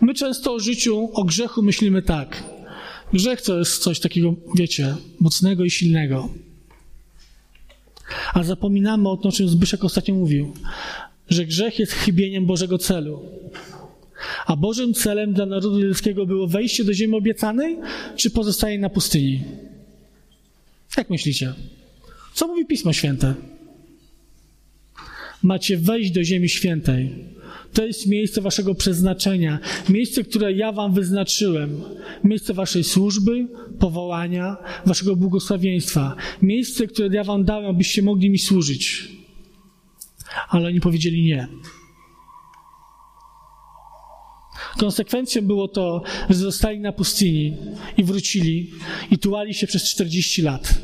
My 0.02 0.14
często 0.14 0.54
o 0.54 0.60
życiu, 0.60 1.10
o 1.14 1.24
grzechu 1.24 1.64
myślimy 1.64 2.02
tak. 2.02 2.44
Grzech 3.14 3.42
to 3.42 3.60
jest 3.60 3.84
coś 3.84 4.00
takiego, 4.00 4.36
wiecie, 4.56 4.96
mocnego 5.20 5.64
i 5.64 5.70
silnego. 5.70 6.30
A 8.34 8.44
zapominamy 8.44 9.10
o 9.10 9.18
tym, 9.18 9.30
o 9.30 9.32
czym 9.32 9.50
Zbyszek 9.50 9.84
ostatnio 9.84 10.16
mówił, 10.16 10.54
że 11.30 11.46
grzech 11.46 11.80
jest 11.80 11.92
chybieniem 11.92 12.46
Bożego 12.46 12.78
celu. 12.78 13.22
A 14.46 14.56
Bożym 14.56 14.94
celem 14.94 15.34
dla 15.34 15.46
narodu 15.46 15.80
ludzkiego 15.80 16.26
było 16.26 16.48
wejście 16.48 16.84
do 16.84 16.94
ziemi 16.94 17.16
obiecanej, 17.16 17.78
czy 18.16 18.30
pozostaje 18.30 18.80
na 18.80 18.90
pustyni? 18.90 19.44
Jak 20.98 21.10
myślicie? 21.10 21.54
Co 22.34 22.48
mówi 22.48 22.66
Pismo 22.66 22.94
Święte? 22.94 23.36
Macie 25.44 25.78
wejść 25.78 26.12
do 26.12 26.24
ziemi 26.24 26.50
świętej. 26.50 27.35
To 27.76 27.86
jest 27.86 28.08
miejsce 28.08 28.42
waszego 28.42 28.76
przeznaczenia, 28.76 29.60
miejsce, 29.90 30.24
które 30.24 30.54
ja 30.54 30.72
wam 30.72 30.94
wyznaczyłem, 30.94 31.82
miejsce 32.24 32.54
waszej 32.54 32.84
służby, 32.84 33.48
powołania, 33.80 34.58
waszego 34.86 35.16
błogosławieństwa, 35.16 36.16
miejsce, 36.42 36.88
które 36.88 37.16
ja 37.16 37.24
wam 37.24 37.44
dałem, 37.44 37.70
abyście 37.70 38.02
mogli 38.02 38.30
mi 38.30 38.38
służyć. 38.38 39.12
Ale 40.50 40.68
oni 40.68 40.82
powiedzieli 40.82 41.24
nie. 41.24 41.48
Konsekwencją 44.78 45.42
było 45.42 45.68
to, 45.68 46.04
że 46.30 46.36
zostali 46.36 46.80
na 46.80 46.92
pustyni 46.92 47.58
i 47.98 48.04
wrócili 48.04 48.72
i 49.12 49.18
tułali 49.18 49.54
się 49.54 49.68
przez 49.68 49.84
40 49.84 50.42
lat. 50.42 50.82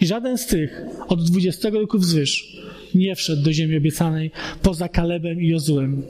I 0.00 0.06
żaden 0.06 0.38
z 0.38 0.46
tych 0.46 0.82
od 1.08 1.24
20 1.24 1.70
roku 1.70 1.98
wzwyż 1.98 2.62
nie 2.94 3.16
wszedł 3.16 3.42
do 3.42 3.52
ziemi 3.52 3.76
obiecanej 3.76 4.30
poza 4.62 4.88
Kalebem 4.88 5.42
i 5.42 5.48
Jozułem. 5.48 6.02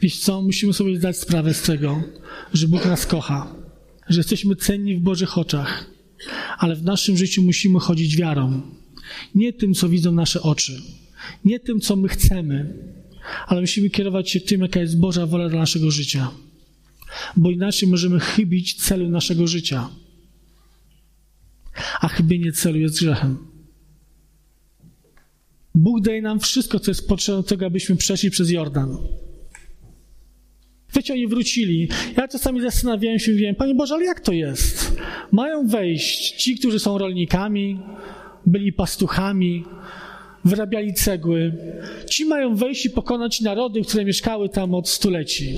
Wiesz 0.00 0.18
co, 0.18 0.42
musimy 0.42 0.72
sobie 0.72 0.96
zdać 0.96 1.16
sprawę 1.16 1.54
z 1.54 1.62
tego, 1.62 2.02
że 2.52 2.68
Bóg 2.68 2.84
nas 2.84 3.06
kocha, 3.06 3.54
że 4.08 4.20
jesteśmy 4.20 4.56
cenni 4.56 4.96
w 4.96 5.00
Bożych 5.00 5.38
oczach, 5.38 5.90
ale 6.58 6.76
w 6.76 6.84
naszym 6.84 7.16
życiu 7.16 7.42
musimy 7.42 7.80
chodzić 7.80 8.16
wiarą. 8.16 8.62
Nie 9.34 9.52
tym, 9.52 9.74
co 9.74 9.88
widzą 9.88 10.12
nasze 10.12 10.42
oczy, 10.42 10.82
nie 11.44 11.60
tym, 11.60 11.80
co 11.80 11.96
my 11.96 12.08
chcemy, 12.08 12.74
ale 13.46 13.60
musimy 13.60 13.90
kierować 13.90 14.30
się 14.30 14.40
tym, 14.40 14.60
jaka 14.60 14.80
jest 14.80 14.98
Boża 14.98 15.26
wola 15.26 15.48
dla 15.48 15.58
naszego 15.58 15.90
życia. 15.90 16.30
Bo 17.36 17.50
inaczej 17.50 17.88
możemy 17.88 18.20
chybić 18.20 18.74
celu 18.74 19.08
naszego 19.08 19.46
życia. 19.46 19.88
A 22.00 22.08
chybienie 22.08 22.52
celu 22.52 22.78
jest 22.78 22.98
grzechem. 22.98 23.53
Bóg 25.74 26.00
daje 26.00 26.22
nam 26.22 26.40
wszystko, 26.40 26.80
co 26.80 26.90
jest 26.90 27.08
potrzebne 27.08 27.42
do 27.42 27.48
tego, 27.48 27.66
abyśmy 27.66 27.96
przeszli 27.96 28.30
przez 28.30 28.50
Jordan. 28.50 28.96
Wiecie, 30.96 31.12
oni 31.12 31.26
wrócili. 31.26 31.88
Ja 32.16 32.28
czasami 32.28 32.60
zastanawiałem 32.60 33.18
się 33.18 33.30
i 33.30 33.34
mówiłem, 33.34 33.54
Panie 33.54 33.74
Boże, 33.74 33.94
ale 33.94 34.04
jak 34.04 34.20
to 34.20 34.32
jest? 34.32 34.96
Mają 35.32 35.68
wejść 35.68 36.30
ci, 36.30 36.58
którzy 36.58 36.80
są 36.80 36.98
rolnikami, 36.98 37.80
byli 38.46 38.72
pastuchami, 38.72 39.64
wyrabiali 40.44 40.94
cegły. 40.94 41.52
Ci 42.10 42.24
mają 42.24 42.56
wejść 42.56 42.86
i 42.86 42.90
pokonać 42.90 43.40
narody, 43.40 43.82
które 43.82 44.04
mieszkały 44.04 44.48
tam 44.48 44.74
od 44.74 44.88
stuleci, 44.88 45.56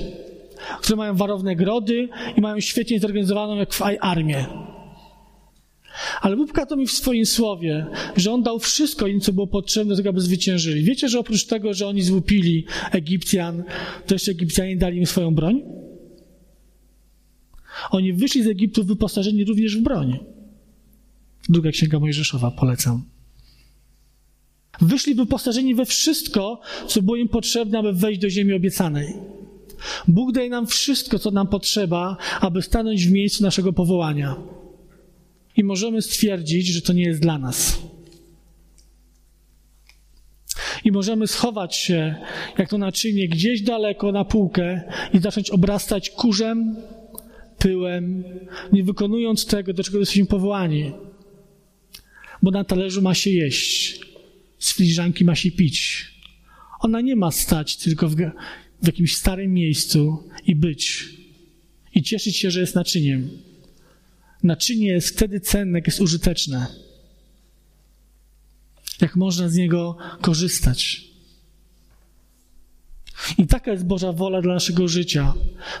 które 0.81 0.95
mają 0.95 1.15
warowne 1.15 1.55
grody 1.55 2.09
i 2.37 2.41
mają 2.41 2.59
świetnie 2.59 2.99
zorganizowaną 2.99 3.55
jak 3.55 3.73
w 3.73 3.81
armię. 4.01 4.45
Ale 6.21 6.35
Bóg 6.37 6.51
to 6.69 6.75
mi 6.75 6.87
w 6.87 6.91
swoim 6.91 7.25
słowie, 7.25 7.85
że 8.15 8.31
On 8.31 8.43
dał 8.43 8.59
wszystko 8.59 9.07
im, 9.07 9.19
co 9.19 9.33
było 9.33 9.47
potrzebne 9.47 9.95
tego, 9.95 10.09
aby 10.09 10.21
zwyciężyli. 10.21 10.83
Wiecie, 10.83 11.09
że 11.09 11.19
oprócz 11.19 11.45
tego, 11.45 11.73
że 11.73 11.87
oni 11.87 12.01
złupili 12.01 12.65
Egipcjan, 12.91 13.63
to 14.07 14.15
jeszcze 14.15 14.31
Egipcjanie 14.31 14.77
dali 14.77 14.97
im 14.97 15.05
swoją 15.05 15.35
broń? 15.35 15.61
Oni 17.91 18.13
wyszli 18.13 18.43
z 18.43 18.47
Egiptu 18.47 18.83
wyposażeni 18.83 19.45
również 19.45 19.77
w 19.77 19.81
broń. 19.81 20.19
Druga 21.49 21.71
Księga 21.71 21.99
Mojżeszowa, 21.99 22.51
polecam. 22.51 23.03
Wyszli 24.81 25.15
wyposażeni 25.15 25.75
we 25.75 25.85
wszystko, 25.85 26.59
co 26.87 27.01
było 27.01 27.17
im 27.17 27.27
potrzebne, 27.27 27.79
aby 27.79 27.93
wejść 27.93 28.21
do 28.21 28.29
ziemi 28.29 28.53
obiecanej. 28.53 29.13
Bóg 30.07 30.31
daje 30.31 30.49
nam 30.49 30.67
wszystko, 30.67 31.19
co 31.19 31.31
nam 31.31 31.47
potrzeba, 31.47 32.17
aby 32.41 32.61
stanąć 32.61 33.07
w 33.07 33.11
miejscu 33.11 33.43
naszego 33.43 33.73
powołania. 33.73 34.35
I 35.57 35.63
możemy 35.63 36.01
stwierdzić, 36.01 36.67
że 36.67 36.81
to 36.81 36.93
nie 36.93 37.03
jest 37.03 37.21
dla 37.21 37.37
nas. 37.37 37.81
I 40.85 40.91
możemy 40.91 41.27
schować 41.27 41.75
się, 41.75 42.15
jak 42.57 42.69
to 42.69 42.77
naczynie, 42.77 43.27
gdzieś 43.27 43.61
daleko 43.61 44.11
na 44.11 44.25
półkę 44.25 44.81
i 45.13 45.19
zacząć 45.19 45.49
obrastać 45.49 46.09
kurzem, 46.09 46.75
pyłem, 47.57 48.23
nie 48.71 48.83
wykonując 48.83 49.45
tego, 49.45 49.73
do 49.73 49.83
czego 49.83 49.99
jesteśmy 49.99 50.25
powołani. 50.25 50.91
Bo 52.43 52.51
na 52.51 52.63
talerzu 52.63 53.01
ma 53.01 53.13
się 53.13 53.29
jeść, 53.29 53.99
z 54.59 54.73
filiżanki 54.75 55.25
ma 55.25 55.35
się 55.35 55.51
pić. 55.51 56.05
Ona 56.79 57.01
nie 57.01 57.15
ma 57.15 57.31
stać 57.31 57.77
tylko 57.77 58.09
w, 58.09 58.15
w 58.83 58.87
jakimś 58.87 59.15
starym 59.15 59.53
miejscu 59.53 60.23
i 60.45 60.55
być. 60.55 61.05
I 61.95 62.03
cieszyć 62.03 62.37
się, 62.37 62.51
że 62.51 62.59
jest 62.59 62.75
naczyniem. 62.75 63.29
Naczynie 64.43 64.87
jest 64.87 65.09
wtedy 65.09 65.39
cenne, 65.39 65.77
jak 65.77 65.87
jest 65.87 66.01
użyteczne. 66.01 66.67
Jak 69.01 69.15
można 69.15 69.49
z 69.49 69.55
niego 69.55 69.97
korzystać. 70.21 71.07
I 73.37 73.47
taka 73.47 73.71
jest 73.71 73.85
Boża 73.85 74.11
wola 74.11 74.41
dla 74.41 74.53
naszego 74.53 74.87
życia. 74.87 75.33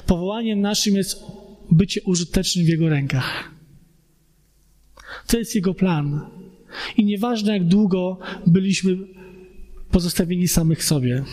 Powołaniem 0.05 0.61
naszym 0.61 0.95
jest 0.95 1.23
bycie 1.71 2.01
użytecznym 2.01 2.65
w 2.65 2.67
Jego 2.67 2.89
rękach. 2.89 3.51
To 5.27 5.37
jest 5.37 5.55
Jego 5.55 5.73
plan. 5.73 6.21
I 6.97 7.05
nieważne, 7.05 7.53
jak 7.53 7.67
długo 7.67 8.19
byliśmy 8.47 8.97
pozostawieni 9.91 10.47
samych 10.47 10.83
sobie, 10.83 11.23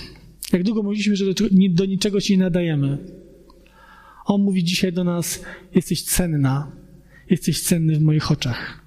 jak 0.53 0.63
długo 0.63 0.83
mówiliśmy, 0.83 1.17
że 1.17 1.25
do, 1.71 1.85
niczego 1.85 2.21
się 2.21 2.37
nie 2.37 2.43
nadajemy. 2.43 2.99
On 4.25 4.43
mówi 4.43 4.65
dzisiaj 4.65 4.93
do 4.93 5.05
nas: 5.05 5.43
Jesteś 5.75 6.03
cenna, 6.03 6.73
jesteś 7.31 7.63
cenny 7.63 7.97
w 7.97 8.03
moich 8.03 8.31
oczach. 8.31 8.85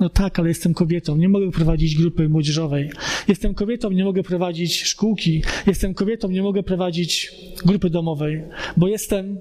No 0.00 0.08
tak, 0.08 0.38
ale 0.38 0.48
jestem 0.48 0.74
kobietą, 0.74 1.16
nie 1.16 1.28
mogę 1.28 1.50
prowadzić 1.50 1.96
grupy 1.96 2.28
młodzieżowej. 2.28 2.90
Jestem 3.28 3.54
kobietą, 3.54 3.90
nie 3.90 4.04
mogę 4.04 4.22
prowadzić 4.22 4.82
szkółki. 4.82 5.42
Jestem 5.66 5.94
kobietą, 5.94 6.28
nie 6.28 6.42
mogę 6.42 6.62
prowadzić 6.62 7.32
grupy 7.64 7.90
domowej, 7.90 8.42
bo 8.76 8.88
jestem. 8.88 9.38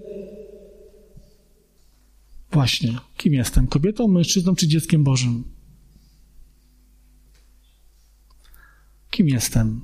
Właśnie, 2.51 2.97
kim 3.17 3.33
jestem? 3.33 3.67
Kobietą, 3.67 4.07
mężczyzną 4.07 4.55
czy 4.55 4.67
dzieckiem 4.67 5.03
Bożym? 5.03 5.43
Kim 9.11 9.27
jestem? 9.27 9.81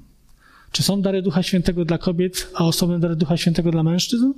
Czy 0.71 0.83
są 0.83 1.01
dary 1.01 1.21
Ducha 1.21 1.43
Świętego 1.43 1.85
dla 1.85 1.97
kobiet, 1.97 2.51
a 2.55 2.65
osobne 2.65 2.99
dary 2.99 3.15
Ducha 3.15 3.37
Świętego 3.37 3.71
dla 3.71 3.83
mężczyzn? 3.83 4.33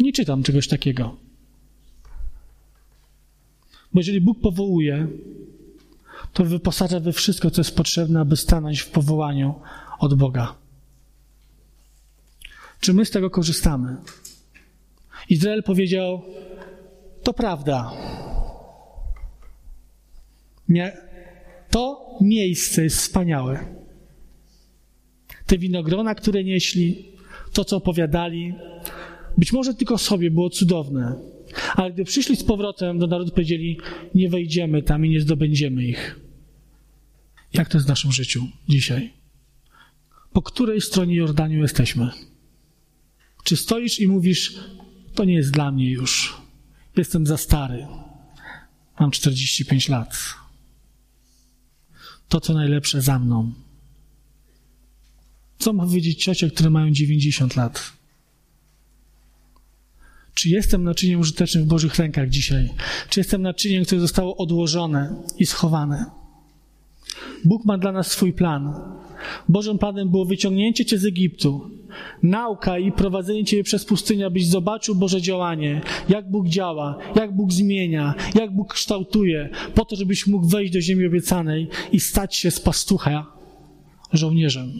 Nie 0.00 0.12
czytam 0.12 0.42
czegoś 0.42 0.68
takiego. 0.68 1.16
Bo 3.94 4.00
jeżeli 4.00 4.20
Bóg 4.20 4.40
powołuje, 4.40 5.08
to 6.32 6.44
wyposaża 6.44 7.00
we 7.00 7.12
wszystko, 7.12 7.50
co 7.50 7.60
jest 7.60 7.76
potrzebne, 7.76 8.20
aby 8.20 8.36
stanąć 8.36 8.80
w 8.80 8.90
powołaniu 8.90 9.54
od 9.98 10.14
Boga. 10.14 10.54
Czy 12.80 12.94
my 12.94 13.04
z 13.04 13.10
tego 13.10 13.30
korzystamy? 13.30 13.96
Izrael 15.28 15.62
powiedział: 15.62 16.22
To 17.22 17.32
prawda. 17.32 17.92
To 21.70 22.16
miejsce 22.20 22.84
jest 22.84 22.96
wspaniałe. 22.96 23.64
Te 25.46 25.58
winogrona, 25.58 26.14
które 26.14 26.44
nieśli, 26.44 27.08
to, 27.52 27.64
co 27.64 27.76
opowiadali, 27.76 28.54
być 29.38 29.52
może 29.52 29.74
tylko 29.74 29.98
sobie 29.98 30.30
było 30.30 30.50
cudowne, 30.50 31.14
ale 31.74 31.92
gdy 31.92 32.04
przyszli 32.04 32.36
z 32.36 32.44
powrotem 32.44 32.98
do 32.98 33.06
narodu, 33.06 33.30
powiedzieli: 33.30 33.78
Nie 34.14 34.28
wejdziemy 34.28 34.82
tam 34.82 35.06
i 35.06 35.10
nie 35.10 35.20
zdobędziemy 35.20 35.84
ich. 35.84 36.20
Jak 37.52 37.68
to 37.68 37.78
jest 37.78 37.86
w 37.86 37.88
naszym 37.88 38.12
życiu 38.12 38.48
dzisiaj? 38.68 39.12
Po 40.32 40.42
której 40.42 40.80
stronie 40.80 41.16
Jordaniu 41.16 41.62
jesteśmy? 41.62 42.10
Czy 43.44 43.56
stoisz 43.56 44.00
i 44.00 44.08
mówisz: 44.08 44.54
To 45.14 45.24
nie 45.24 45.34
jest 45.34 45.50
dla 45.50 45.72
mnie 45.72 45.90
już, 45.90 46.36
jestem 46.96 47.26
za 47.26 47.36
stary, 47.36 47.86
mam 49.00 49.10
45 49.10 49.88
lat. 49.88 50.18
To, 52.28 52.40
co 52.40 52.54
najlepsze 52.54 53.02
za 53.02 53.18
mną. 53.18 53.52
Co 55.58 55.72
ma 55.72 55.84
powiedzieć 55.84 56.24
ciocie, 56.24 56.50
które 56.50 56.70
mają 56.70 56.90
90 56.90 57.56
lat? 57.56 57.92
Czy 60.34 60.48
jestem 60.48 60.84
naczyniem 60.84 61.20
użytecznym 61.20 61.64
w 61.64 61.66
Bożych 61.66 61.96
rękach 61.96 62.28
dzisiaj? 62.28 62.68
Czy 63.08 63.20
jestem 63.20 63.42
naczyniem, 63.42 63.84
które 63.84 64.00
zostało 64.00 64.36
odłożone 64.36 65.14
i 65.38 65.46
schowane? 65.46 66.06
Bóg 67.44 67.64
ma 67.64 67.78
dla 67.78 67.92
nas 67.92 68.06
swój 68.10 68.32
plan. 68.32 68.74
Bożym 69.48 69.78
planem 69.78 70.10
było 70.10 70.24
wyciągnięcie 70.24 70.84
cię 70.84 70.98
z 70.98 71.04
Egiptu, 71.04 71.70
nauka 72.22 72.78
i 72.78 72.92
prowadzenie 72.92 73.44
cię 73.44 73.62
przez 73.62 73.84
pustynię, 73.84 74.26
abyś 74.26 74.46
zobaczył 74.46 74.94
Boże 74.94 75.22
działanie, 75.22 75.80
jak 76.08 76.30
Bóg 76.30 76.48
działa, 76.48 76.98
jak 77.16 77.36
Bóg 77.36 77.52
zmienia, 77.52 78.14
jak 78.34 78.54
Bóg 78.54 78.74
kształtuje, 78.74 79.48
po 79.74 79.84
to, 79.84 79.96
żebyś 79.96 80.26
mógł 80.26 80.46
wejść 80.46 80.72
do 80.72 80.80
ziemi 80.80 81.06
obiecanej 81.06 81.68
i 81.92 82.00
stać 82.00 82.36
się 82.36 82.50
z 82.50 82.60
pastucha 82.60 83.26
żołnierzem. 84.12 84.72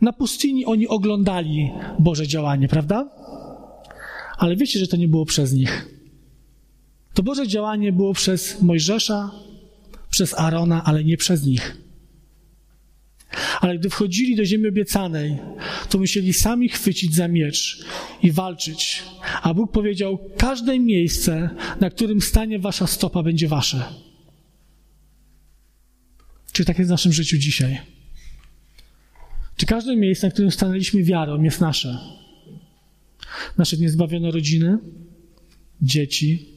Na 0.00 0.12
pustyni 0.12 0.64
oni 0.64 0.88
oglądali 0.88 1.70
Boże 1.98 2.26
działanie, 2.26 2.68
prawda? 2.68 3.17
Ale 4.38 4.56
wiecie, 4.56 4.78
że 4.78 4.86
to 4.86 4.96
nie 4.96 5.08
było 5.08 5.26
przez 5.26 5.52
nich. 5.52 5.88
To 7.14 7.22
Boże 7.22 7.48
działanie 7.48 7.92
było 7.92 8.14
przez 8.14 8.62
Mojżesza, 8.62 9.30
przez 10.10 10.34
Arona, 10.34 10.84
ale 10.84 11.04
nie 11.04 11.16
przez 11.16 11.46
nich. 11.46 11.76
Ale 13.60 13.78
gdy 13.78 13.90
wchodzili 13.90 14.36
do 14.36 14.44
ziemi 14.44 14.68
obiecanej, 14.68 15.38
to 15.88 15.98
musieli 15.98 16.32
sami 16.32 16.68
chwycić 16.68 17.14
za 17.14 17.28
miecz 17.28 17.84
i 18.22 18.32
walczyć. 18.32 19.02
A 19.42 19.54
Bóg 19.54 19.72
powiedział: 19.72 20.18
Każde 20.36 20.78
miejsce, 20.78 21.50
na 21.80 21.90
którym 21.90 22.20
stanie 22.20 22.58
wasza 22.58 22.86
stopa, 22.86 23.22
będzie 23.22 23.48
wasze. 23.48 23.84
Czy 26.52 26.64
tak 26.64 26.78
jest 26.78 26.88
w 26.88 26.90
naszym 26.90 27.12
życiu 27.12 27.38
dzisiaj? 27.38 27.78
Czy 29.56 29.66
każde 29.66 29.96
miejsce, 29.96 30.26
na 30.26 30.30
którym 30.30 30.50
stanęliśmy 30.50 31.02
wiarą, 31.02 31.42
jest 31.42 31.60
nasze? 31.60 32.17
Nasze 33.58 33.76
niezbawione 33.76 34.30
rodziny, 34.30 34.78
dzieci, 35.82 36.48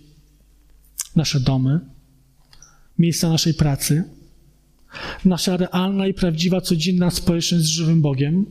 nasze 1.15 1.39
domy, 1.39 1.79
miejsca 2.99 3.29
naszej 3.29 3.53
pracy, 3.53 4.03
nasza 5.25 5.57
realna 5.57 6.07
i 6.07 6.13
prawdziwa 6.13 6.61
codzienna 6.61 7.11
społeczność 7.11 7.63
z 7.63 7.67
żywym 7.67 8.01
Bogiem, 8.01 8.45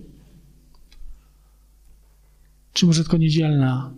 czy 2.72 2.86
może 2.86 3.02
tylko 3.02 3.16
niedzielna, 3.16 3.94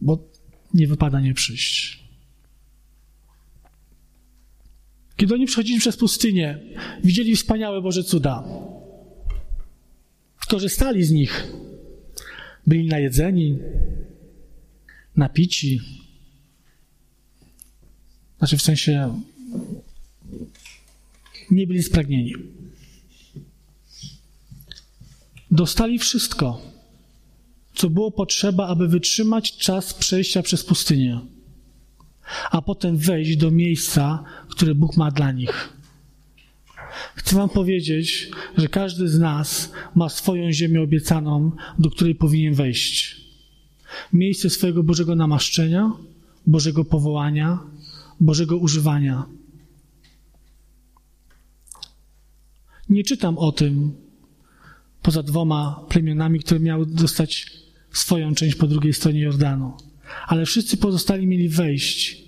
bo 0.00 0.28
nie 0.74 0.86
wypada 0.86 1.20
nie 1.20 1.34
przyjść. 1.34 2.04
Kiedy 5.16 5.34
oni 5.34 5.46
przechodzili 5.46 5.80
przez 5.80 5.96
pustynię, 5.96 6.58
widzieli 7.04 7.36
wspaniałe 7.36 7.82
Boże 7.82 8.04
cuda. 8.04 8.44
Korzystali 10.48 11.04
z 11.04 11.10
nich. 11.10 11.46
Byli 12.66 12.86
najedzeni, 12.86 13.58
napici. 15.16 15.80
Znaczy 18.38 18.56
w 18.56 18.62
sensie 18.62 19.20
nie 21.50 21.66
byli 21.66 21.82
spragnieni. 21.82 22.34
Dostali 25.50 25.98
wszystko, 25.98 26.60
co 27.74 27.90
było 27.90 28.10
potrzeba, 28.10 28.66
aby 28.68 28.88
wytrzymać 28.88 29.56
czas 29.56 29.94
przejścia 29.94 30.42
przez 30.42 30.64
pustynię, 30.64 31.20
a 32.50 32.62
potem 32.62 32.96
wejść 32.96 33.36
do 33.36 33.50
miejsca, 33.50 34.24
które 34.48 34.74
Bóg 34.74 34.96
ma 34.96 35.10
dla 35.10 35.32
nich. 35.32 35.73
Chcę 37.14 37.36
Wam 37.36 37.48
powiedzieć, 37.48 38.30
że 38.56 38.68
każdy 38.68 39.08
z 39.08 39.18
nas 39.18 39.72
ma 39.94 40.08
swoją 40.08 40.52
ziemię 40.52 40.82
obiecaną, 40.82 41.52
do 41.78 41.90
której 41.90 42.14
powinien 42.14 42.54
wejść. 42.54 43.20
Miejsce 44.12 44.50
swojego 44.50 44.82
Bożego 44.82 45.14
namaszczenia, 45.14 45.92
Bożego 46.46 46.84
powołania, 46.84 47.58
Bożego 48.20 48.56
używania. 48.56 49.26
Nie 52.88 53.04
czytam 53.04 53.38
o 53.38 53.52
tym 53.52 53.92
poza 55.02 55.22
dwoma 55.22 55.86
plemionami, 55.88 56.40
które 56.40 56.60
miały 56.60 56.86
dostać 56.86 57.46
swoją 57.92 58.34
część 58.34 58.54
po 58.54 58.66
drugiej 58.66 58.92
stronie 58.92 59.20
Jordanu. 59.20 59.72
Ale 60.26 60.46
wszyscy 60.46 60.76
pozostali 60.76 61.26
mieli 61.26 61.48
wejść 61.48 62.24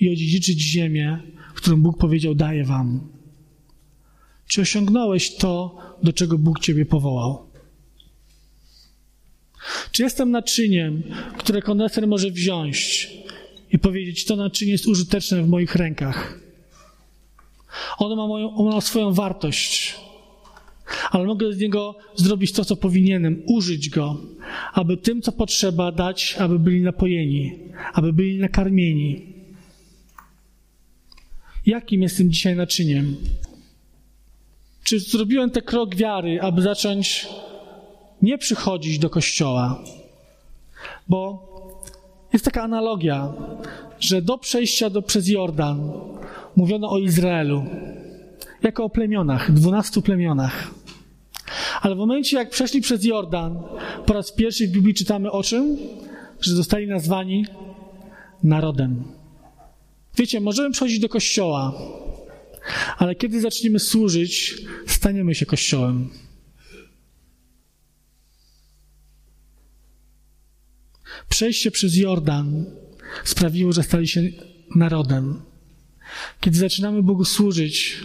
i 0.00 0.10
odziedziczyć 0.10 0.60
ziemię, 0.60 1.18
którą 1.54 1.82
Bóg 1.82 1.98
powiedział: 1.98 2.34
Daję 2.34 2.64
wam. 2.64 3.15
Czy 4.46 4.60
osiągnąłeś 4.60 5.36
to, 5.36 5.78
do 6.02 6.12
czego 6.12 6.38
Bóg 6.38 6.60
Ciebie 6.60 6.86
powołał? 6.86 7.46
Czy 9.92 10.02
jestem 10.02 10.30
naczyniem, 10.30 11.02
które 11.38 11.62
koneser 11.62 12.06
może 12.06 12.30
wziąć 12.30 13.10
i 13.72 13.78
powiedzieć, 13.78 14.24
to 14.24 14.36
naczynie 14.36 14.72
jest 14.72 14.86
użyteczne 14.86 15.42
w 15.42 15.48
moich 15.48 15.74
rękach? 15.74 16.40
Ono 17.98 18.16
ma, 18.16 18.26
moją, 18.26 18.56
ono 18.56 18.70
ma 18.70 18.80
swoją 18.80 19.12
wartość, 19.12 19.94
ale 21.10 21.24
mogę 21.24 21.52
z 21.52 21.58
niego 21.58 21.98
zrobić 22.14 22.52
to, 22.52 22.64
co 22.64 22.76
powinienem, 22.76 23.42
użyć 23.46 23.90
go, 23.90 24.20
aby 24.72 24.96
tym, 24.96 25.22
co 25.22 25.32
potrzeba, 25.32 25.92
dać, 25.92 26.36
aby 26.38 26.58
byli 26.58 26.80
napojeni, 26.80 27.58
aby 27.92 28.12
byli 28.12 28.38
nakarmieni. 28.38 29.32
Jakim 31.66 32.02
jestem 32.02 32.30
dzisiaj 32.32 32.56
naczyniem? 32.56 33.16
Czy 34.86 35.00
zrobiłem 35.00 35.50
ten 35.50 35.62
krok 35.62 35.94
wiary, 35.94 36.40
aby 36.40 36.62
zacząć 36.62 37.28
nie 38.22 38.38
przychodzić 38.38 38.98
do 38.98 39.10
kościoła? 39.10 39.82
Bo 41.08 41.48
jest 42.32 42.44
taka 42.44 42.62
analogia, 42.62 43.32
że 44.00 44.22
do 44.22 44.38
przejścia 44.38 44.90
do, 44.90 45.02
przez 45.02 45.28
Jordan 45.28 45.92
mówiono 46.56 46.90
o 46.90 46.98
Izraelu 46.98 47.64
jako 48.62 48.84
o 48.84 48.90
plemionach, 48.90 49.52
dwunastu 49.52 50.02
plemionach. 50.02 50.70
Ale 51.80 51.94
w 51.94 51.98
momencie, 51.98 52.36
jak 52.36 52.50
przeszli 52.50 52.80
przez 52.80 53.04
Jordan, 53.04 53.62
po 54.06 54.12
raz 54.12 54.32
pierwszy 54.32 54.68
w 54.68 54.70
Biblii 54.70 54.94
czytamy 54.94 55.30
o 55.30 55.42
czym? 55.42 55.76
Że 56.40 56.54
zostali 56.54 56.86
nazwani 56.86 57.46
narodem. 58.42 59.04
Wiecie, 60.16 60.40
możemy 60.40 60.70
przychodzić 60.70 60.98
do 60.98 61.08
kościoła, 61.08 61.72
ale 62.98 63.14
kiedy 63.14 63.40
zaczniemy 63.40 63.78
służyć, 63.78 64.54
staniemy 64.86 65.34
się 65.34 65.46
Kościołem. 65.46 66.10
Przejście 71.28 71.70
przez 71.70 71.96
Jordan 71.96 72.64
sprawiło, 73.24 73.72
że 73.72 73.82
stali 73.82 74.08
się 74.08 74.22
narodem. 74.76 75.42
Kiedy 76.40 76.58
zaczynamy 76.58 77.02
Bogu 77.02 77.24
służyć, 77.24 78.00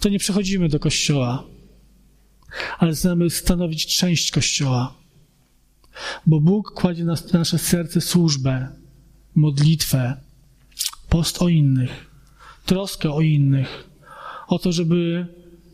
to 0.00 0.08
nie 0.08 0.18
przechodzimy 0.18 0.68
do 0.68 0.80
Kościoła, 0.80 1.44
ale 2.78 2.94
zaczynamy 2.94 3.30
stanowić 3.30 3.86
część 3.96 4.30
Kościoła. 4.30 4.94
Bo 6.26 6.40
Bóg 6.40 6.70
kładzie 6.70 7.04
na 7.04 7.16
nasze 7.32 7.58
serce 7.58 8.00
służbę, 8.00 8.68
modlitwę, 9.34 10.16
post 11.08 11.42
o 11.42 11.48
innych 11.48 12.09
troskę 12.66 13.12
o 13.12 13.20
innych, 13.20 13.88
o 14.48 14.58
to, 14.58 14.72
żeby 14.72 15.26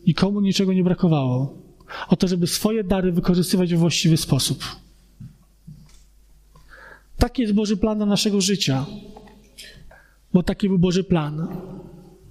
nikomu 0.06 0.40
niczego 0.40 0.72
nie 0.72 0.84
brakowało, 0.84 1.58
o 2.08 2.16
to, 2.16 2.28
żeby 2.28 2.46
swoje 2.46 2.84
dary 2.84 3.12
wykorzystywać 3.12 3.74
w 3.74 3.78
właściwy 3.78 4.16
sposób. 4.16 4.64
Taki 7.16 7.42
jest 7.42 7.54
Boży 7.54 7.76
plan 7.76 7.96
dla 7.96 8.06
naszego 8.06 8.40
życia, 8.40 8.86
bo 10.32 10.42
taki 10.42 10.68
był 10.68 10.78
Boży 10.78 11.04
plan 11.04 11.48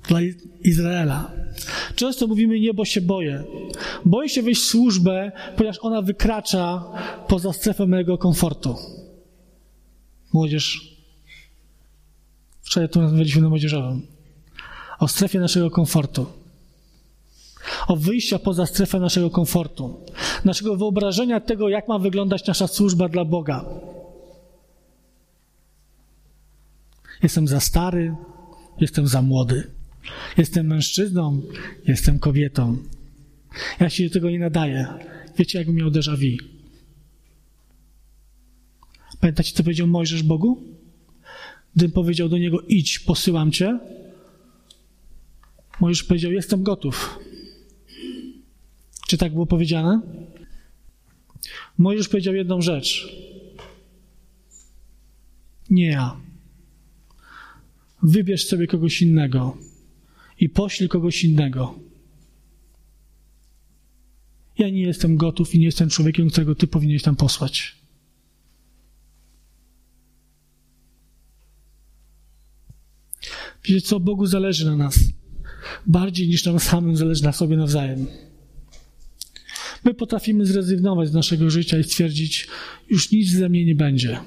dla 0.08 0.20
Izraela. 0.64 1.32
Często 1.96 2.28
mówimy, 2.28 2.60
niebo 2.60 2.86
się 2.86 3.02
boję. 3.02 3.44
Boję 4.06 4.30
się 4.30 4.42
wejść 4.42 4.62
w 4.62 4.66
służbę, 4.66 5.32
ponieważ 5.58 5.80
ona 5.82 6.02
wykracza 6.02 6.84
poza 7.28 7.54
strefę 7.54 7.88
mojego 7.88 8.18
komfortu. 8.18 8.76
Młodzież. 10.34 10.96
Wczoraj 12.62 12.90
tu 12.90 13.02
rozmawialiśmy 13.02 13.42
na 13.42 13.50
młodzieżowym. 13.50 14.15
O 15.00 15.08
strefie 15.08 15.40
naszego 15.40 15.72
komfortu. 15.72 16.26
O 17.88 17.96
wyjścia 17.96 18.40
poza 18.40 18.66
strefę 18.66 19.00
naszego 19.00 19.30
komfortu, 19.30 20.00
naszego 20.46 20.76
wyobrażenia 20.76 21.40
tego, 21.40 21.70
jak 21.70 21.88
ma 21.88 22.00
wyglądać 22.00 22.48
nasza 22.48 22.68
służba 22.68 23.10
dla 23.10 23.26
Boga. 23.26 23.66
Jestem 27.24 27.48
za 27.48 27.60
stary, 27.60 28.16
jestem 28.80 29.08
za 29.08 29.22
młody. 29.22 29.72
Jestem 30.38 30.68
mężczyzną, 30.68 31.42
jestem 31.88 32.20
kobietą. 32.20 32.78
Ja 33.80 33.90
się 33.90 34.08
do 34.08 34.14
tego 34.14 34.30
nie 34.30 34.40
nadaję. 34.40 34.88
Wiecie, 35.38 35.58
jakbym 35.58 35.76
miał 35.76 35.90
déjà 35.90 36.18
vu. 36.18 36.38
Pamiętacie, 39.20 39.54
co 39.54 39.64
powiedział 39.64 39.88
Mojżesz 39.88 40.24
Bogu? 40.24 40.64
Gdym 41.76 41.92
powiedział 41.92 42.30
do 42.30 42.38
niego, 42.38 42.62
idź, 42.62 43.00
posyłam 43.00 43.52
cię. 43.52 43.80
Mojżesz 45.80 46.04
powiedział, 46.04 46.32
jestem 46.32 46.64
gotów. 46.64 47.20
Czy 49.08 49.18
tak 49.18 49.34
było 49.34 49.46
powiedziane? 49.46 50.02
Mojżesz 51.78 52.10
powiedział 52.10 52.36
jedną 52.36 52.62
rzecz. 52.62 53.16
Nie 55.70 55.88
ja. 55.88 56.18
Wybierz 58.04 58.48
sobie 58.48 58.68
kogoś 58.68 59.02
innego 59.02 59.58
i 60.40 60.50
poślij 60.50 60.90
kogoś 60.90 61.24
innego. 61.24 61.80
Ja 64.58 64.70
nie 64.70 64.82
jestem 64.82 65.18
gotów 65.18 65.56
i 65.56 65.60
nie 65.60 65.66
jestem 65.66 65.90
człowiekiem, 65.90 66.30
którego 66.30 66.56
ty 66.56 66.68
powinieneś 66.68 67.04
tam 67.04 67.16
posłać. 67.16 67.76
Wiecie 73.64 73.82
co? 73.82 74.00
Bogu 74.00 74.26
zależy 74.26 74.66
na 74.66 74.76
nas. 74.76 75.00
Bardziej 75.86 76.28
niż 76.28 76.46
nam 76.46 76.60
samym 76.60 76.98
zależy 76.98 77.24
na 77.24 77.32
sobie 77.32 77.58
nawzajem. 77.58 78.08
My 79.84 79.94
potrafimy 79.94 80.46
zrezygnować 80.46 81.10
z 81.10 81.14
naszego 81.14 81.50
życia 81.50 81.80
i 81.80 81.84
stwierdzić, 81.84 82.48
już 82.90 83.12
nic 83.12 83.32
ze 83.32 83.50
mnie 83.50 83.66
nie 83.66 83.76
będzie. 83.76 84.20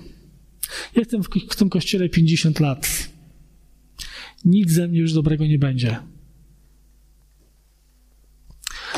Jestem 0.96 1.22
w, 1.22 1.28
w 1.50 1.56
tym 1.56 1.70
kościele 1.70 2.08
50 2.08 2.60
lat. 2.60 3.08
Nic 4.44 4.70
ze 4.70 4.88
mnie 4.88 4.98
już 4.98 5.12
dobrego 5.12 5.46
nie 5.46 5.58
będzie. 5.58 5.96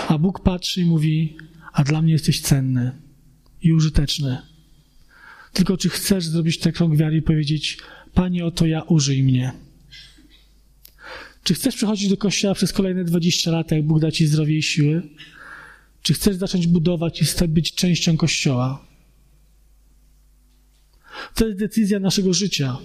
A 0.09 0.19
Bóg 0.19 0.43
patrzy 0.43 0.81
i 0.81 0.85
mówi: 0.85 1.37
A 1.73 1.85
dla 1.85 2.03
mnie 2.03 2.13
jesteś 2.13 2.41
cenny 2.41 2.93
i 3.63 3.73
użyteczny. 3.73 4.39
Tylko 5.53 5.77
czy 5.77 5.89
chcesz 5.89 6.25
zrobić 6.25 6.59
ten 6.59 6.73
krok 6.73 6.97
wiary 6.97 7.17
i 7.17 7.23
powiedzieć: 7.23 7.79
Panie, 8.15 8.45
oto 8.47 8.67
ja, 8.67 8.83
użyj 8.83 9.23
mnie. 9.23 9.53
Czy 11.45 11.55
chcesz 11.55 11.77
przychodzić 11.77 12.09
do 12.09 12.17
kościoła 12.17 12.55
przez 12.55 12.73
kolejne 12.73 13.05
20 13.05 13.51
lat, 13.51 13.71
jak 13.71 13.87
Bóg 13.87 14.01
da 14.01 14.11
ci 14.11 14.27
zdrowie 14.27 14.59
i 14.59 14.63
siły? 14.63 15.03
Czy 16.03 16.15
chcesz 16.15 16.37
zacząć 16.37 16.67
budować 16.67 17.23
i 17.23 17.49
być 17.49 17.75
częścią 17.75 18.17
kościoła? 18.17 18.87
To 21.35 21.47
jest 21.47 21.59
decyzja 21.59 21.99
naszego 21.99 22.33
życia, 22.33 22.77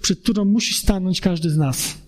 przed 0.00 0.20
którą 0.20 0.44
musi 0.44 0.74
stanąć 0.74 1.20
każdy 1.20 1.50
z 1.50 1.56
nas. 1.56 2.04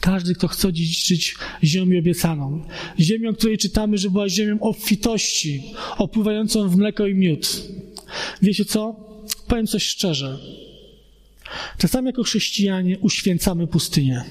Każdy, 0.00 0.34
kto 0.34 0.48
chce 0.48 0.72
dziedziczyć 0.72 1.34
ziemię 1.64 1.98
obiecaną. 1.98 2.64
Ziemię, 3.00 3.30
o 3.30 3.32
której 3.32 3.58
czytamy, 3.58 3.98
że 3.98 4.10
była 4.10 4.28
ziemią 4.28 4.60
obfitości, 4.60 5.62
opływającą 5.98 6.68
w 6.68 6.76
mleko 6.76 7.06
i 7.06 7.14
miód. 7.14 7.62
Wiecie 8.42 8.64
co? 8.64 8.96
Powiem 9.48 9.66
coś 9.66 9.82
szczerze. 9.82 10.38
Czasami 11.78 12.06
jako 12.06 12.22
chrześcijanie 12.22 12.98
uświęcamy 12.98 13.66
pustynię. 13.66 14.24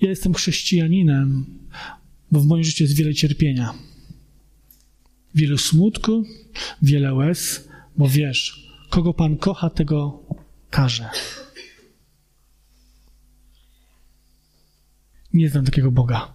Ja 0.00 0.10
jestem 0.10 0.34
chrześcijaninem, 0.34 1.44
bo 2.30 2.40
w 2.40 2.46
moim 2.46 2.64
życiu 2.64 2.84
jest 2.84 2.96
wiele 2.96 3.14
cierpienia. 3.14 3.74
Wiele 5.34 5.58
smutku, 5.58 6.24
wiele 6.82 7.14
łez, 7.14 7.68
bo 7.96 8.08
wiesz, 8.08 8.68
kogo 8.90 9.14
Pan 9.14 9.36
kocha, 9.36 9.70
tego 9.70 10.22
każe. 10.70 11.10
Nie 15.32 15.48
znam 15.48 15.64
takiego 15.64 15.90
Boga, 15.90 16.34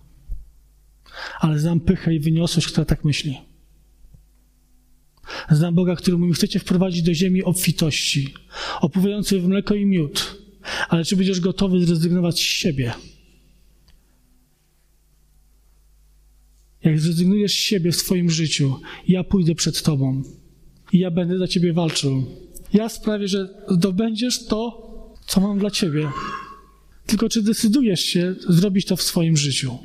ale 1.40 1.60
znam 1.60 1.80
pychę 1.80 2.16
i 2.16 2.20
wyniosłość, 2.20 2.68
która 2.68 2.86
tak 2.86 3.04
myśli. 3.04 3.38
Znam 5.52 5.76
Boga, 5.76 5.96
który 5.96 6.18
mówi, 6.18 6.34
chcecie 6.34 6.60
wprowadzić 6.60 7.02
do 7.04 7.14
ziemi 7.14 7.44
obfitości, 7.44 8.34
opływającej 8.82 9.40
w 9.40 9.48
mleko 9.48 9.76
i 9.76 9.86
miód, 9.86 10.42
ale 10.90 11.06
czy 11.06 11.16
będziesz 11.16 11.40
gotowy 11.40 11.86
zrezygnować 11.86 12.36
z 12.36 12.40
siebie? 12.40 12.94
Jak 16.84 17.00
zrezygnujesz 17.00 17.52
z 17.52 17.56
siebie 17.56 17.92
w 17.92 17.96
swoim 17.96 18.30
życiu, 18.30 18.80
ja 19.08 19.24
pójdę 19.24 19.56
przed 19.56 19.82
Tobą 19.82 20.24
i 20.94 21.00
ja 21.00 21.12
będę 21.12 21.38
za 21.38 21.48
Ciebie 21.48 21.74
walczył. 21.74 22.26
Ja 22.74 22.90
sprawię, 22.90 23.28
że 23.28 23.50
zdobędziesz 23.70 24.46
to, 24.46 24.88
co 25.26 25.42
mam 25.42 25.60
dla 25.60 25.72
Ciebie. 25.72 26.10
Tylko 27.06 27.30
czy 27.30 27.42
decydujesz 27.42 28.02
się 28.02 28.36
zrobić 28.50 28.86
to 28.86 28.96
w 28.96 29.02
swoim 29.02 29.38
życiu? 29.38 29.78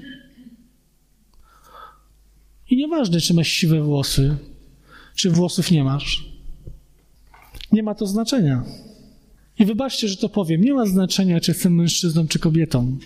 I 2.71 2.77
nieważne, 2.77 3.21
czy 3.21 3.35
masz 3.35 3.49
siwe 3.49 3.83
włosy, 3.83 4.37
czy 5.14 5.31
włosów 5.31 5.70
nie 5.70 5.85
masz. 5.85 6.33
Nie 7.72 7.83
ma 7.83 7.94
to 7.94 8.07
znaczenia. 8.07 8.64
I 9.59 9.64
wybaczcie, 9.64 10.09
że 10.09 10.16
to 10.16 10.29
powiem. 10.29 10.61
Nie 10.61 10.75
ma 10.75 10.87
znaczenia, 10.87 11.40
czy 11.40 11.51
jestem 11.51 11.75
mężczyzną, 11.75 12.29
czy 12.29 12.38
kobietą. 12.38 12.98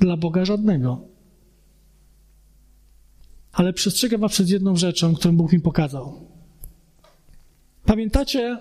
Dla 0.00 0.16
Boga 0.16 0.44
żadnego. 0.44 1.08
Ale 3.52 3.72
przestrzegam 3.72 4.20
was 4.20 4.32
przed 4.32 4.48
jedną 4.50 4.76
rzeczą, 4.76 5.14
którą 5.14 5.36
Bóg 5.36 5.52
mi 5.52 5.60
pokazał. 5.60 6.28
Pamiętacie, 7.84 8.58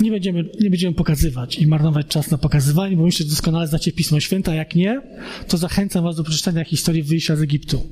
nie 0.00 0.10
będziemy, 0.10 0.44
nie 0.60 0.70
będziemy 0.70 0.94
pokazywać 0.94 1.58
i 1.58 1.66
marnować 1.66 2.06
czas 2.06 2.30
na 2.30 2.38
pokazywanie, 2.38 2.96
bo 2.96 3.02
myślę, 3.02 3.24
że 3.24 3.30
doskonale 3.30 3.66
znacie 3.66 3.92
Pismo 3.92 4.20
Święte, 4.20 4.52
a 4.52 4.54
jak 4.54 4.74
nie, 4.74 5.00
to 5.48 5.56
zachęcam 5.56 6.04
was 6.04 6.16
do 6.16 6.24
przeczytania 6.24 6.64
historii 6.64 7.02
wyjścia 7.02 7.36
z 7.36 7.42
Egiptu. 7.42 7.82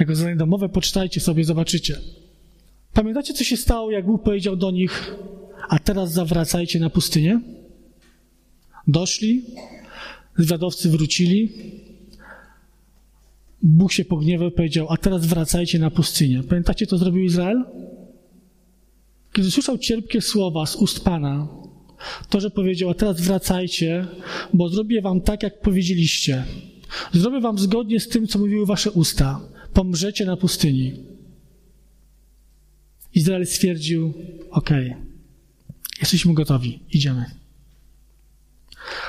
Jako 0.00 0.14
zadanie 0.14 0.36
domowe 0.36 0.68
poczytajcie 0.68 1.20
sobie, 1.20 1.44
zobaczycie. 1.44 1.98
Pamiętacie, 2.92 3.34
co 3.34 3.44
się 3.44 3.56
stało, 3.56 3.90
jak 3.90 4.06
Bóg 4.06 4.22
powiedział 4.22 4.56
do 4.56 4.70
nich, 4.70 5.14
a 5.68 5.78
teraz 5.78 6.12
zawracajcie 6.12 6.80
na 6.80 6.90
pustynię? 6.90 7.40
Doszli, 8.86 9.44
zwiadowcy 10.38 10.90
wrócili, 10.90 11.52
Bóg 13.62 13.92
się 13.92 14.04
pogniewał 14.04 14.48
i 14.48 14.52
powiedział, 14.52 14.86
a 14.90 14.96
teraz 14.96 15.26
wracajcie 15.26 15.78
na 15.78 15.90
pustynię. 15.90 16.42
Pamiętacie, 16.42 16.86
co 16.86 16.98
zrobił 16.98 17.24
Izrael? 17.24 17.64
Kiedy 19.32 19.50
słyszał 19.50 19.78
cierpkie 19.78 20.20
słowa 20.20 20.66
z 20.66 20.76
ust 20.76 21.04
Pana, 21.04 21.48
to, 22.28 22.40
że 22.40 22.50
powiedział, 22.50 22.90
a 22.90 22.94
teraz 22.94 23.20
wracajcie, 23.20 24.06
bo 24.54 24.68
zrobię 24.68 25.02
wam 25.02 25.20
tak, 25.20 25.42
jak 25.42 25.60
powiedzieliście. 25.60 26.44
Zrobię 27.12 27.40
wam 27.40 27.58
zgodnie 27.58 28.00
z 28.00 28.08
tym, 28.08 28.26
co 28.26 28.38
mówiły 28.38 28.66
wasze 28.66 28.90
usta. 28.90 29.40
Pomrzecie 29.74 30.24
na 30.24 30.36
pustyni. 30.36 30.92
Izrael 33.14 33.46
stwierdził, 33.46 34.14
okay, 34.50 34.96
jesteśmy 36.00 36.34
gotowi, 36.34 36.80
idziemy. 36.90 37.24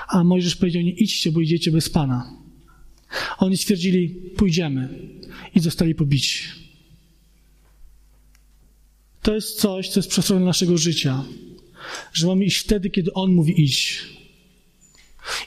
A 0.07 0.23
Mojżesz 0.23 0.55
powiedział, 0.55 0.81
nie 0.81 0.91
idźcie, 0.91 1.31
bo 1.31 1.41
idziecie 1.41 1.71
bez 1.71 1.89
Pana. 1.89 2.33
Oni 3.37 3.57
stwierdzili, 3.57 4.09
pójdziemy 4.09 4.99
i 5.55 5.59
zostali 5.59 5.95
pobici. 5.95 6.43
To 9.21 9.35
jest 9.35 9.59
coś, 9.59 9.89
co 9.89 9.99
jest 9.99 10.09
przestrogą 10.09 10.45
naszego 10.45 10.77
życia, 10.77 11.25
że 12.13 12.27
mamy 12.27 12.45
iść 12.45 12.57
wtedy, 12.57 12.89
kiedy 12.89 13.13
On 13.13 13.33
mówi 13.33 13.63
iść. 13.63 14.14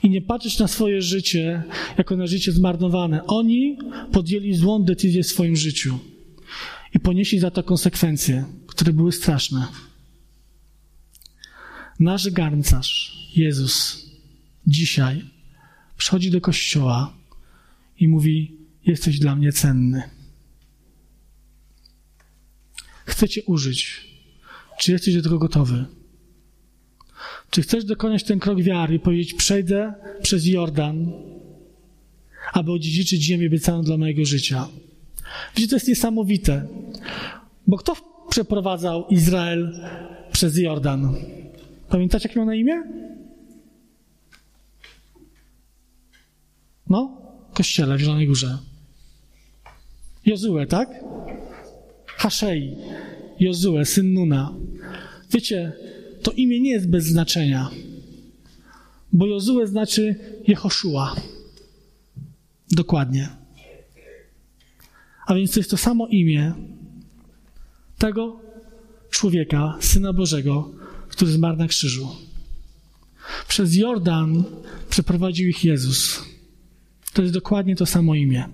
I 0.02 0.10
nie 0.10 0.22
patrzeć 0.22 0.58
na 0.58 0.68
swoje 0.68 1.02
życie 1.02 1.62
jako 1.98 2.16
na 2.16 2.26
życie 2.26 2.52
zmarnowane. 2.52 3.26
Oni 3.26 3.78
podjęli 4.12 4.54
złą 4.54 4.82
decyzję 4.82 5.22
w 5.22 5.26
swoim 5.26 5.56
życiu 5.56 5.98
i 6.94 7.00
ponieśli 7.00 7.38
za 7.38 7.50
to 7.50 7.62
konsekwencje, 7.62 8.44
które 8.66 8.92
były 8.92 9.12
straszne. 9.12 9.66
Nasz 12.00 12.30
garncarz, 12.30 13.18
Jezus, 13.36 14.06
dzisiaj 14.66 15.24
przychodzi 15.96 16.30
do 16.30 16.40
kościoła 16.40 17.14
i 17.98 18.08
mówi: 18.08 18.56
Jesteś 18.86 19.18
dla 19.18 19.36
mnie 19.36 19.52
cenny. 19.52 20.02
Chcę 23.06 23.28
Cię 23.28 23.42
użyć. 23.42 24.08
Czy 24.78 24.92
jesteś 24.92 25.14
do 25.14 25.22
tego 25.22 25.38
gotowy? 25.38 25.84
Czy 27.50 27.62
chcesz 27.62 27.84
dokonać 27.84 28.24
ten 28.24 28.38
krok 28.38 28.62
wiary 28.62 28.94
i 28.94 28.98
powiedzieć: 28.98 29.34
Przejdę 29.34 29.94
przez 30.22 30.46
Jordan, 30.46 31.12
aby 32.52 32.72
odziedziczyć 32.72 33.22
ziemię 33.22 33.46
obiecaną 33.46 33.82
dla 33.82 33.96
mojego 33.96 34.24
życia? 34.24 34.68
Wiecie, 35.56 35.68
to 35.68 35.76
jest 35.76 35.88
niesamowite, 35.88 36.68
bo 37.66 37.76
kto 37.76 37.96
przeprowadzał 38.30 39.06
Izrael 39.08 39.80
przez 40.32 40.58
Jordan? 40.58 41.14
Pamiętacie, 41.88 42.28
jak 42.28 42.36
miał 42.36 42.46
na 42.46 42.54
imię? 42.54 42.82
No, 46.90 47.22
kościele 47.54 47.96
w 47.96 48.00
Zielonej 48.00 48.26
Górze. 48.26 48.58
Jozue, 50.26 50.66
tak? 50.68 50.88
Haszei, 52.06 52.76
Jozue, 53.40 53.84
syn 53.84 54.12
Nuna. 54.12 54.54
Wiecie, 55.30 55.72
to 56.22 56.32
imię 56.32 56.60
nie 56.60 56.70
jest 56.70 56.88
bez 56.88 57.04
znaczenia, 57.04 57.70
bo 59.12 59.26
Jozue 59.26 59.66
znaczy 59.66 60.14
Jehoszua. 60.46 61.16
Dokładnie. 62.70 63.28
A 65.26 65.34
więc 65.34 65.52
to 65.52 65.60
jest 65.60 65.70
to 65.70 65.76
samo 65.76 66.06
imię 66.06 66.52
tego 67.98 68.40
człowieka, 69.10 69.76
Syna 69.80 70.12
Bożego, 70.12 70.72
który 71.08 71.32
zmarł 71.32 71.56
na 71.56 71.68
krzyżu. 71.68 72.08
Przez 73.48 73.76
Jordan 73.76 74.44
przeprowadził 74.90 75.48
ich 75.48 75.64
Jezus. 75.64 76.22
To 77.12 77.22
jest 77.22 77.34
dokładnie 77.34 77.76
to 77.76 77.86
samo 77.86 78.14
imię. 78.14 78.48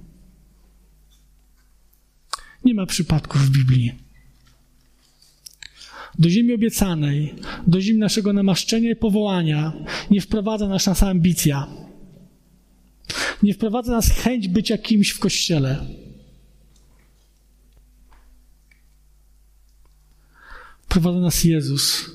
Nie 2.64 2.74
ma 2.74 2.86
przypadków 2.86 3.42
w 3.42 3.50
Biblii. 3.50 4.03
Do 6.18 6.30
ziemi 6.30 6.54
obiecanej, 6.54 7.34
do 7.66 7.80
ziemi 7.80 7.98
naszego 7.98 8.32
namaszczenia 8.32 8.90
i 8.90 8.96
powołania 8.96 9.72
nie 10.10 10.20
wprowadza 10.20 10.68
nas 10.68 10.86
nasza 10.86 11.08
ambicja. 11.08 11.66
Nie 13.42 13.54
wprowadza 13.54 13.92
nas 13.92 14.10
chęć 14.10 14.48
bycia 14.48 14.78
kimś 14.78 15.10
w 15.10 15.18
kościele. 15.18 15.86
Wprowadza 20.82 21.20
nas 21.20 21.44
Jezus, 21.44 22.10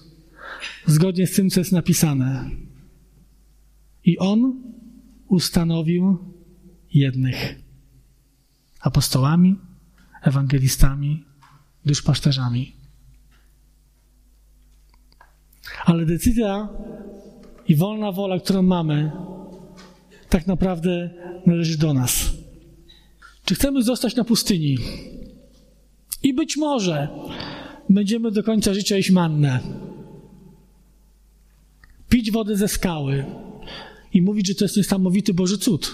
zgodnie 0.85 1.27
z 1.27 1.35
tym, 1.35 1.49
co 1.49 1.59
jest 1.59 1.71
napisane. 1.71 2.49
I 4.05 4.17
On 4.17 4.63
ustanowił 5.27 6.17
jednych 6.93 7.55
apostołami, 8.79 9.55
ewangelistami, 10.21 11.23
duszpasterzami. 11.85 12.78
Ale 15.89 16.05
decyzja 16.05 16.69
i 17.67 17.75
wolna 17.75 18.11
wola, 18.11 18.39
którą 18.39 18.61
mamy, 18.61 19.11
tak 20.29 20.47
naprawdę 20.47 21.09
należy 21.45 21.77
do 21.77 21.93
nas. 21.93 22.33
Czy 23.45 23.55
chcemy 23.55 23.83
zostać 23.83 24.15
na 24.15 24.23
pustyni? 24.23 24.77
I 26.23 26.33
być 26.33 26.57
może 26.57 27.07
będziemy 27.89 28.31
do 28.31 28.43
końca 28.43 28.73
życia 28.73 28.97
iść 28.97 29.11
mannę. 29.11 29.59
Pić 32.09 32.31
wodę 32.31 32.55
ze 32.55 32.67
skały 32.67 33.25
i 34.13 34.21
mówić, 34.21 34.47
że 34.47 34.55
to 34.55 34.65
jest 34.65 34.77
niesamowity 34.77 35.33
Boży 35.33 35.57
cud. 35.57 35.93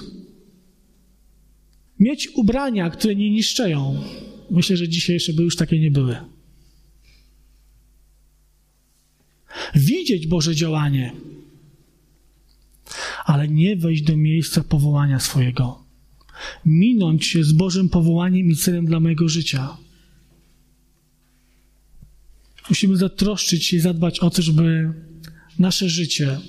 Mieć 2.00 2.30
ubrania, 2.36 2.90
które 2.90 3.16
nie 3.16 3.32
niszczeją. 3.32 3.96
Myślę, 4.52 4.78
że 4.78 4.90
dzisiejsze 4.90 5.34
by 5.34 5.44
już 5.44 5.56
takie 5.56 5.80
nie 5.80 5.92
były. 5.92 6.35
Widzieć 9.76 10.28
Boże 10.28 10.56
działanie, 10.56 11.12
ale 13.26 13.48
nie 13.48 13.76
wejść 13.76 14.02
do 14.02 14.18
miejsca 14.18 14.64
powołania 14.64 15.20
swojego. 15.20 15.84
Minąć 16.66 17.26
się 17.26 17.44
z 17.44 17.52
Bożym 17.52 17.90
powołaniem 17.90 18.52
i 18.52 18.56
celem 18.56 18.86
dla 18.86 19.00
mojego 19.00 19.30
życia. 19.30 19.78
Musimy 22.70 22.98
zatroszczyć 22.98 23.66
się 23.66 23.78
i 23.78 23.80
zadbać 23.80 24.20
o 24.20 24.30
to, 24.30 24.42
żeby 24.42 24.94
nasze 25.60 25.90
życie 25.90 26.40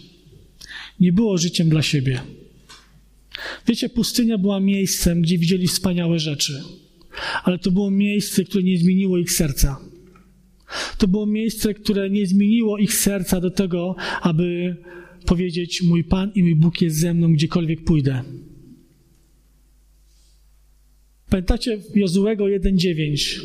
nie 1.00 1.12
było 1.12 1.38
życiem 1.38 1.68
dla 1.68 1.82
siebie. 1.82 2.20
Wiecie, 3.66 3.88
pustynia 3.88 4.38
była 4.38 4.60
miejscem, 4.60 5.22
gdzie 5.22 5.38
widzieli 5.38 5.68
wspaniałe 5.68 6.18
rzeczy, 6.18 6.62
ale 7.44 7.58
to 7.58 7.70
było 7.70 7.90
miejsce, 7.90 8.44
które 8.44 8.64
nie 8.64 8.78
zmieniło 8.78 9.18
ich 9.18 9.32
serca. 9.32 9.80
To 10.98 11.08
było 11.08 11.26
miejsce, 11.26 11.74
które 11.74 12.10
nie 12.10 12.26
zmieniło 12.26 12.78
ich 12.78 12.94
serca 12.94 13.40
do 13.40 13.50
tego, 13.50 13.96
aby 14.22 14.76
powiedzieć: 15.26 15.82
Mój 15.82 16.04
Pan 16.04 16.32
i 16.34 16.42
mój 16.42 16.54
Bóg 16.54 16.80
jest 16.80 16.96
ze 16.96 17.14
mną, 17.14 17.32
gdziekolwiek 17.32 17.84
pójdę. 17.84 18.22
Pamiętacie 21.30 21.78
Jozułego 21.94 22.44
1,9? 22.44 23.40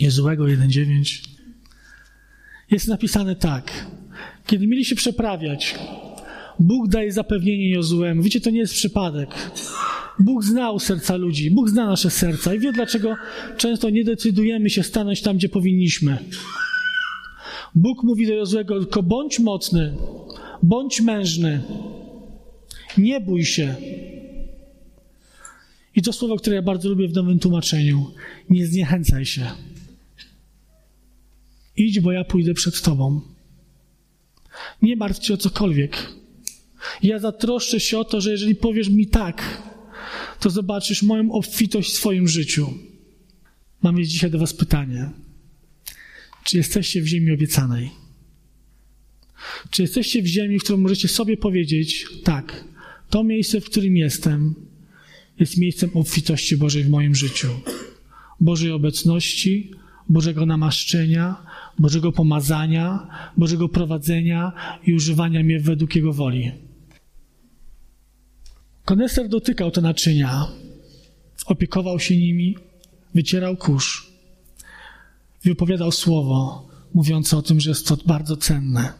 Jozułego 0.00 0.44
1,9 0.44 1.28
jest 2.70 2.88
napisane 2.88 3.36
tak. 3.36 3.86
Kiedy 4.46 4.66
mieli 4.66 4.84
się 4.84 4.96
przeprawiać, 4.96 5.74
Bóg 6.60 6.88
daje 6.88 7.12
zapewnienie 7.12 7.70
Jozuemu. 7.70 8.22
Wiecie, 8.22 8.40
to 8.40 8.50
nie 8.50 8.58
jest 8.58 8.74
przypadek. 8.74 9.28
Bóg 10.18 10.44
znał 10.44 10.78
serca 10.78 11.16
ludzi, 11.16 11.50
Bóg 11.50 11.68
zna 11.68 11.86
nasze 11.86 12.10
serca 12.10 12.54
i 12.54 12.58
wie, 12.58 12.72
dlaczego 12.72 13.16
często 13.56 13.90
nie 13.90 14.04
decydujemy 14.04 14.70
się 14.70 14.82
stanąć 14.82 15.22
tam, 15.22 15.36
gdzie 15.36 15.48
powinniśmy. 15.48 16.18
Bóg 17.74 18.02
mówi 18.02 18.26
do 18.26 18.34
Jozuego 18.34 18.78
tylko 18.78 19.02
bądź 19.02 19.38
mocny, 19.38 19.96
bądź 20.62 21.00
mężny, 21.00 21.62
nie 22.98 23.20
bój 23.20 23.44
się. 23.44 23.74
I 25.96 26.02
to 26.02 26.12
słowo, 26.12 26.36
które 26.36 26.56
ja 26.56 26.62
bardzo 26.62 26.88
lubię 26.88 27.08
w 27.08 27.14
nowym 27.14 27.38
tłumaczeniu, 27.38 28.10
nie 28.50 28.66
zniechęcaj 28.66 29.24
się. 29.24 29.50
Idź, 31.76 32.00
bo 32.00 32.12
ja 32.12 32.24
pójdę 32.24 32.54
przed 32.54 32.82
tobą. 32.82 33.20
Nie 34.82 34.96
martw 34.96 35.24
się 35.26 35.34
o 35.34 35.36
cokolwiek. 35.36 35.96
Ja 37.02 37.18
zatroszczę 37.18 37.80
się 37.80 37.98
o 37.98 38.04
to, 38.04 38.20
że 38.20 38.30
jeżeli 38.30 38.54
powiesz 38.54 38.88
mi 38.88 39.06
tak, 39.06 39.62
to 40.40 40.50
zobaczysz 40.50 41.02
moją 41.02 41.32
obfitość 41.32 41.90
w 41.90 41.96
swoim 41.96 42.28
życiu. 42.28 42.74
Mam 43.82 43.96
więc 43.96 44.08
dzisiaj 44.08 44.30
do 44.30 44.38
Was 44.38 44.54
pytanie. 44.54 45.10
Czy 46.44 46.56
jesteście 46.56 47.02
w 47.02 47.06
ziemi 47.06 47.32
obiecanej? 47.32 47.90
Czy 49.70 49.82
jesteście 49.82 50.22
w 50.22 50.26
ziemi, 50.26 50.58
w 50.58 50.62
którą 50.62 50.78
możecie 50.78 51.08
sobie 51.08 51.36
powiedzieć, 51.36 52.06
tak, 52.24 52.64
to 53.10 53.24
miejsce, 53.24 53.60
w 53.60 53.64
którym 53.64 53.96
jestem, 53.96 54.54
jest 55.40 55.58
miejscem 55.58 55.90
obfitości 55.94 56.56
Bożej 56.56 56.84
w 56.84 56.90
moim 56.90 57.14
życiu. 57.14 57.48
Bożej 58.40 58.70
obecności, 58.70 59.70
Bożego 60.08 60.46
namaszczenia, 60.46 61.36
Bożego 61.78 62.12
pomazania, 62.12 63.06
Bożego 63.36 63.68
prowadzenia 63.68 64.52
i 64.86 64.94
używania 64.94 65.42
mnie 65.42 65.60
według 65.60 65.96
Jego 65.96 66.12
woli. 66.12 66.52
Koneser 68.86 69.28
dotykał 69.28 69.70
te 69.70 69.80
naczynia, 69.80 70.48
opiekował 71.46 72.00
się 72.00 72.16
nimi, 72.16 72.56
wycierał 73.14 73.56
kurz, 73.56 74.12
wypowiadał 75.44 75.92
słowo 75.92 76.68
mówiące 76.94 77.36
o 77.36 77.42
tym, 77.42 77.60
że 77.60 77.70
jest 77.70 77.86
to 77.88 77.96
bardzo 78.06 78.36
cenne. 78.36 78.92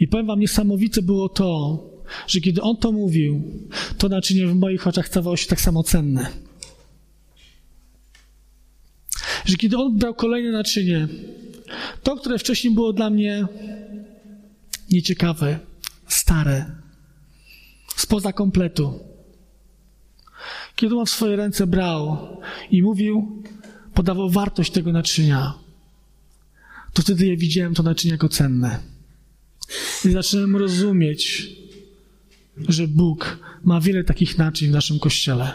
I 0.00 0.08
powiem 0.08 0.26
wam, 0.26 0.40
niesamowite 0.40 1.02
było 1.02 1.28
to, 1.28 1.78
że 2.26 2.40
kiedy 2.40 2.62
on 2.62 2.76
to 2.76 2.92
mówił, 2.92 3.42
to 3.98 4.08
naczynie 4.08 4.46
w 4.46 4.54
moich 4.54 4.86
oczach 4.86 5.08
stawało 5.08 5.36
się 5.36 5.46
tak 5.46 5.60
samo 5.60 5.82
cenne. 5.82 6.26
Że 9.44 9.56
kiedy 9.56 9.76
on 9.76 9.98
brał 9.98 10.14
kolejne 10.14 10.50
naczynie, 10.50 11.08
to, 12.02 12.16
które 12.16 12.38
wcześniej 12.38 12.74
było 12.74 12.92
dla 12.92 13.10
mnie 13.10 13.46
nieciekawe, 14.90 15.58
stare, 16.08 16.79
spoza 18.00 18.32
kompletu. 18.32 19.00
Kiedy 20.76 20.96
on 20.96 21.06
w 21.06 21.10
swoje 21.10 21.36
ręce 21.36 21.66
brał 21.66 22.18
i 22.70 22.82
mówił, 22.82 23.42
podawał 23.94 24.30
wartość 24.30 24.72
tego 24.72 24.92
naczynia, 24.92 25.54
to 26.92 27.02
wtedy 27.02 27.26
ja 27.26 27.36
widziałem 27.36 27.74
to 27.74 27.82
naczynie 27.82 28.12
jako 28.12 28.28
cenne. 28.28 28.80
I 30.04 30.10
zacząłem 30.10 30.56
rozumieć, 30.56 31.48
że 32.68 32.88
Bóg 32.88 33.38
ma 33.64 33.80
wiele 33.80 34.04
takich 34.04 34.38
naczyń 34.38 34.68
w 34.68 34.72
naszym 34.72 34.98
kościele. 34.98 35.52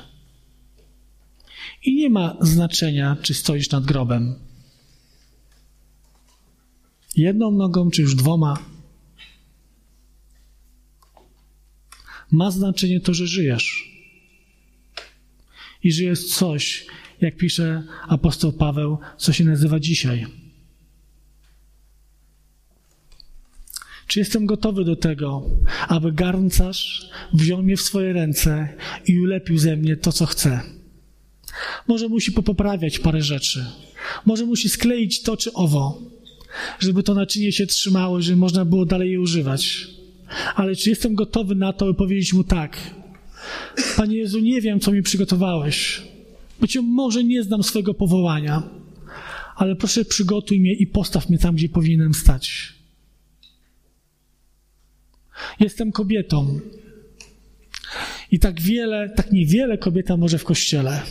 I 1.84 1.96
nie 1.96 2.10
ma 2.10 2.38
znaczenia, 2.42 3.18
czy 3.22 3.34
stoisz 3.34 3.70
nad 3.70 3.86
grobem. 3.86 4.36
Jedną 7.16 7.52
nogą, 7.52 7.92
czy 7.92 8.02
już 8.02 8.16
dwoma. 8.16 8.75
Ma 12.36 12.52
znaczenie 12.52 13.00
to, 13.00 13.14
że 13.14 13.28
żyjesz. 13.28 13.92
I 15.84 15.92
że 15.92 16.04
jest 16.04 16.36
coś, 16.36 16.86
jak 17.22 17.38
pisze 17.38 17.84
apostoł 18.08 18.54
Paweł, 18.54 18.98
co 19.18 19.34
się 19.34 19.46
nazywa 19.46 19.80
dzisiaj. 19.80 20.26
Czy 24.08 24.20
jestem 24.20 24.46
gotowy 24.46 24.86
do 24.86 24.96
tego, 24.96 25.50
aby 25.88 26.12
garncarz 26.12 27.10
wziął 27.34 27.64
mnie 27.64 27.78
w 27.78 27.82
swoje 27.82 28.14
ręce 28.14 28.74
i 29.08 29.20
ulepił 29.20 29.58
ze 29.58 29.76
mnie 29.76 29.98
to, 29.98 30.12
co 30.12 30.26
chce? 30.26 30.62
Może 31.88 32.08
musi 32.08 32.32
popoprawiać 32.32 33.00
parę 33.00 33.22
rzeczy. 33.22 33.66
Może 34.26 34.46
musi 34.46 34.70
skleić 34.70 35.22
to 35.22 35.38
czy 35.38 35.54
owo, 35.54 36.02
żeby 36.80 37.04
to 37.04 37.14
naczynie 37.14 37.52
się 37.52 37.68
trzymało, 37.68 38.22
żeby 38.22 38.38
można 38.38 38.66
było 38.66 38.86
dalej 38.86 39.12
je 39.12 39.22
używać. 39.22 39.95
Ale 40.56 40.76
czy 40.76 40.90
jestem 40.90 41.16
gotowy 41.16 41.56
na 41.56 41.74
to, 41.74 41.86
by 41.86 41.94
powiedzieć 41.94 42.34
mu 42.34 42.44
tak? 42.44 42.96
Panie 43.98 44.18
Jezu, 44.18 44.40
nie 44.40 44.62
wiem, 44.62 44.80
co 44.80 44.92
mi 44.92 45.02
przygotowałeś. 45.02 46.02
Być 46.62 46.78
może 46.84 47.24
nie 47.24 47.44
znam 47.44 47.64
swojego 47.64 47.94
powołania, 47.94 48.64
ale 49.56 49.76
proszę 49.76 50.06
przygotuj 50.06 50.60
mnie 50.60 50.74
i 50.74 50.88
postaw 50.88 51.30
mnie 51.30 51.38
tam, 51.38 51.56
gdzie 51.56 51.70
powinienem 51.70 52.14
stać. 52.14 52.74
Jestem 55.60 55.92
kobietą. 55.92 56.60
I 58.32 58.40
tak 58.40 58.62
wiele, 58.62 59.10
tak 59.10 59.32
niewiele 59.32 59.78
kobieta 59.78 60.18
może 60.18 60.38
w 60.38 60.44
kościele. 60.44 61.02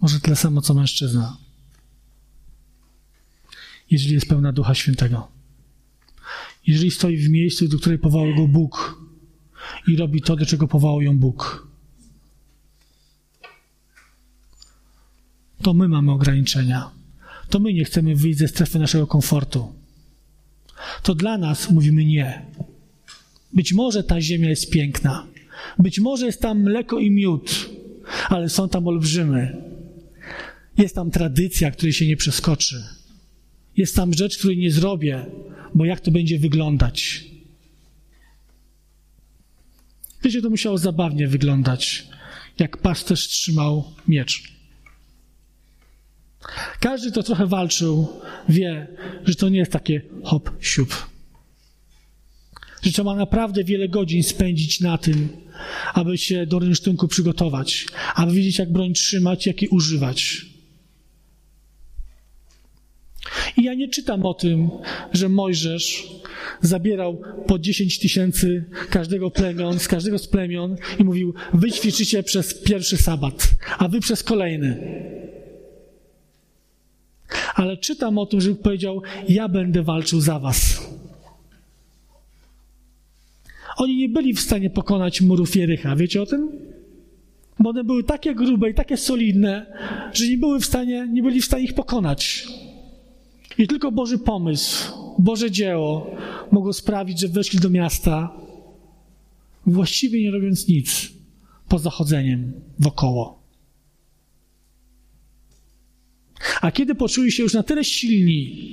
Może 0.00 0.20
tyle 0.20 0.36
samo, 0.36 0.60
co 0.60 0.74
mężczyzna. 0.74 1.36
Jeżeli 3.90 4.14
jest 4.14 4.28
pełna 4.28 4.52
Ducha 4.52 4.74
Świętego. 4.74 5.35
Jeżeli 6.66 6.90
stoi 6.90 7.16
w 7.16 7.30
miejscu, 7.30 7.68
do 7.68 7.78
której 7.78 7.98
powołał 7.98 8.34
go 8.34 8.48
Bóg 8.48 9.02
i 9.88 9.96
robi 9.96 10.22
to, 10.22 10.36
do 10.36 10.46
czego 10.46 10.68
powołał 10.68 11.02
ją 11.02 11.18
Bóg. 11.18 11.68
To 15.62 15.74
my 15.74 15.88
mamy 15.88 16.12
ograniczenia. 16.12 16.90
To 17.48 17.58
my 17.58 17.72
nie 17.72 17.84
chcemy 17.84 18.16
wyjść 18.16 18.38
ze 18.38 18.48
strefy 18.48 18.78
naszego 18.78 19.06
komfortu. 19.06 19.72
To 21.02 21.14
dla 21.14 21.38
nas 21.38 21.70
mówimy 21.70 22.04
nie. 22.04 22.46
Być 23.52 23.72
może 23.72 24.04
ta 24.04 24.20
ziemia 24.20 24.48
jest 24.48 24.70
piękna. 24.70 25.26
Być 25.78 26.00
może 26.00 26.26
jest 26.26 26.40
tam 26.40 26.62
mleko 26.62 26.98
i 26.98 27.10
miód, 27.10 27.70
ale 28.28 28.48
są 28.48 28.68
tam 28.68 28.88
olbrzymy. 28.88 29.56
Jest 30.78 30.94
tam 30.94 31.10
tradycja, 31.10 31.70
której 31.70 31.92
się 31.92 32.06
nie 32.06 32.16
przeskoczy. 32.16 32.95
Jest 33.76 33.96
tam 33.96 34.14
rzecz, 34.14 34.38
której 34.38 34.58
nie 34.58 34.70
zrobię, 34.70 35.26
bo 35.74 35.84
jak 35.84 36.00
to 36.00 36.10
będzie 36.10 36.38
wyglądać? 36.38 37.24
Wiecie, 40.24 40.42
to 40.42 40.50
musiało 40.50 40.78
zabawnie 40.78 41.28
wyglądać, 41.28 42.06
jak 42.58 42.76
pasterz 42.76 43.28
trzymał 43.28 43.84
miecz. 44.08 44.42
Każdy, 46.80 47.10
kto 47.10 47.22
trochę 47.22 47.46
walczył, 47.46 48.08
wie, 48.48 48.86
że 49.24 49.34
to 49.34 49.48
nie 49.48 49.58
jest 49.58 49.72
takie 49.72 50.02
hop, 50.24 50.50
siup. 50.60 51.08
Że 52.82 52.92
trzeba 52.92 53.16
naprawdę 53.16 53.64
wiele 53.64 53.88
godzin 53.88 54.22
spędzić 54.22 54.80
na 54.80 54.98
tym, 54.98 55.28
aby 55.94 56.18
się 56.18 56.46
do 56.46 56.58
rynsztunku 56.58 57.08
przygotować, 57.08 57.86
aby 58.14 58.32
wiedzieć, 58.32 58.58
jak 58.58 58.72
broń 58.72 58.92
trzymać, 58.92 59.46
jak 59.46 59.62
jej 59.62 59.68
używać. 59.68 60.46
I 63.56 63.62
ja 63.62 63.74
nie 63.74 63.88
czytam 63.88 64.26
o 64.26 64.34
tym, 64.34 64.70
że 65.12 65.28
Mojżesz 65.28 66.08
zabierał 66.60 67.22
po 67.46 67.58
10 67.58 67.98
tysięcy 67.98 68.64
każdego 68.90 69.30
plemion, 69.30 69.78
z 69.78 69.88
każdego 69.88 70.18
z 70.18 70.28
plemion 70.28 70.76
i 70.98 71.04
mówił, 71.04 71.34
wy 71.54 71.72
ćwiczycie 71.72 72.22
przez 72.22 72.54
pierwszy 72.54 72.96
sabat, 72.96 73.50
a 73.78 73.88
wy 73.88 74.00
przez 74.00 74.22
kolejny. 74.22 75.02
Ale 77.54 77.76
czytam 77.76 78.18
o 78.18 78.26
tym, 78.26 78.40
że 78.40 78.54
powiedział, 78.54 79.02
ja 79.28 79.48
będę 79.48 79.82
walczył 79.82 80.20
za 80.20 80.38
was. 80.38 80.86
Oni 83.76 83.96
nie 83.96 84.08
byli 84.08 84.34
w 84.34 84.40
stanie 84.40 84.70
pokonać 84.70 85.20
murów 85.20 85.56
Jerycha, 85.56 85.96
wiecie 85.96 86.22
o 86.22 86.26
tym? 86.26 86.48
Bo 87.58 87.70
one 87.70 87.84
były 87.84 88.04
takie 88.04 88.34
grube 88.34 88.70
i 88.70 88.74
takie 88.74 88.96
solidne, 88.96 89.66
że 90.12 90.28
nie, 90.28 90.38
były 90.38 90.60
w 90.60 90.64
stanie, 90.64 91.08
nie 91.12 91.22
byli 91.22 91.40
w 91.40 91.44
stanie 91.44 91.64
ich 91.64 91.74
pokonać. 91.74 92.46
I 93.58 93.66
tylko 93.66 93.92
Boży 93.92 94.18
pomysł, 94.18 94.92
Boże 95.18 95.50
dzieło 95.50 96.16
mogło 96.52 96.72
sprawić, 96.72 97.20
że 97.20 97.28
weszli 97.28 97.58
do 97.58 97.70
miasta, 97.70 98.36
właściwie 99.66 100.22
nie 100.22 100.30
robiąc 100.30 100.68
nic 100.68 101.12
poza 101.68 101.90
chodzeniem 101.90 102.52
wokoło. 102.78 103.42
A 106.60 106.72
kiedy 106.72 106.94
poczuli 106.94 107.32
się 107.32 107.42
już 107.42 107.54
na 107.54 107.62
tyle 107.62 107.84
silni, 107.84 108.72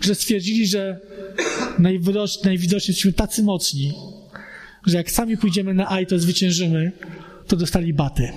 że 0.00 0.14
stwierdzili, 0.14 0.66
że 0.66 1.00
najwidoczniej, 1.78 2.44
najwidoczniej 2.44 2.92
jesteśmy 2.92 3.12
tacy 3.12 3.42
mocni, 3.42 3.92
że 4.86 4.96
jak 4.96 5.10
sami 5.10 5.36
pójdziemy 5.36 5.74
na 5.74 5.90
Aj, 5.90 6.06
to 6.06 6.18
zwyciężymy, 6.18 6.92
to 7.46 7.56
dostali 7.56 7.94
baty. 7.94 8.32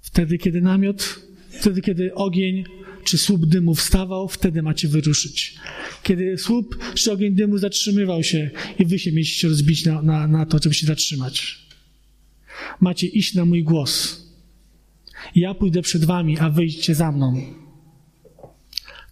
Wtedy, 0.00 0.38
kiedy 0.38 0.60
namiot, 0.60 1.25
wtedy, 1.60 1.80
kiedy 1.80 2.14
ogień 2.14 2.64
czy 3.04 3.18
słup 3.18 3.46
dymu 3.46 3.74
wstawał, 3.74 4.28
wtedy 4.28 4.62
macie 4.62 4.88
wyruszyć. 4.88 5.54
Kiedy 6.02 6.38
słup 6.38 6.78
czy 6.94 7.12
ogień 7.12 7.34
dymu 7.34 7.58
zatrzymywał 7.58 8.22
się 8.22 8.50
i 8.78 8.84
wy 8.84 8.98
się 8.98 9.12
mieliście 9.12 9.48
rozbić 9.48 9.84
na, 9.84 10.02
na, 10.02 10.26
na 10.26 10.46
to, 10.46 10.58
żeby 10.62 10.74
się 10.74 10.86
zatrzymać. 10.86 11.66
Macie 12.80 13.06
iść 13.06 13.34
na 13.34 13.44
mój 13.44 13.64
głos. 13.64 14.22
Ja 15.34 15.54
pójdę 15.54 15.82
przed 15.82 16.04
wami, 16.04 16.38
a 16.38 16.50
wyjdźcie 16.50 16.94
za 16.94 17.12
mną. 17.12 17.42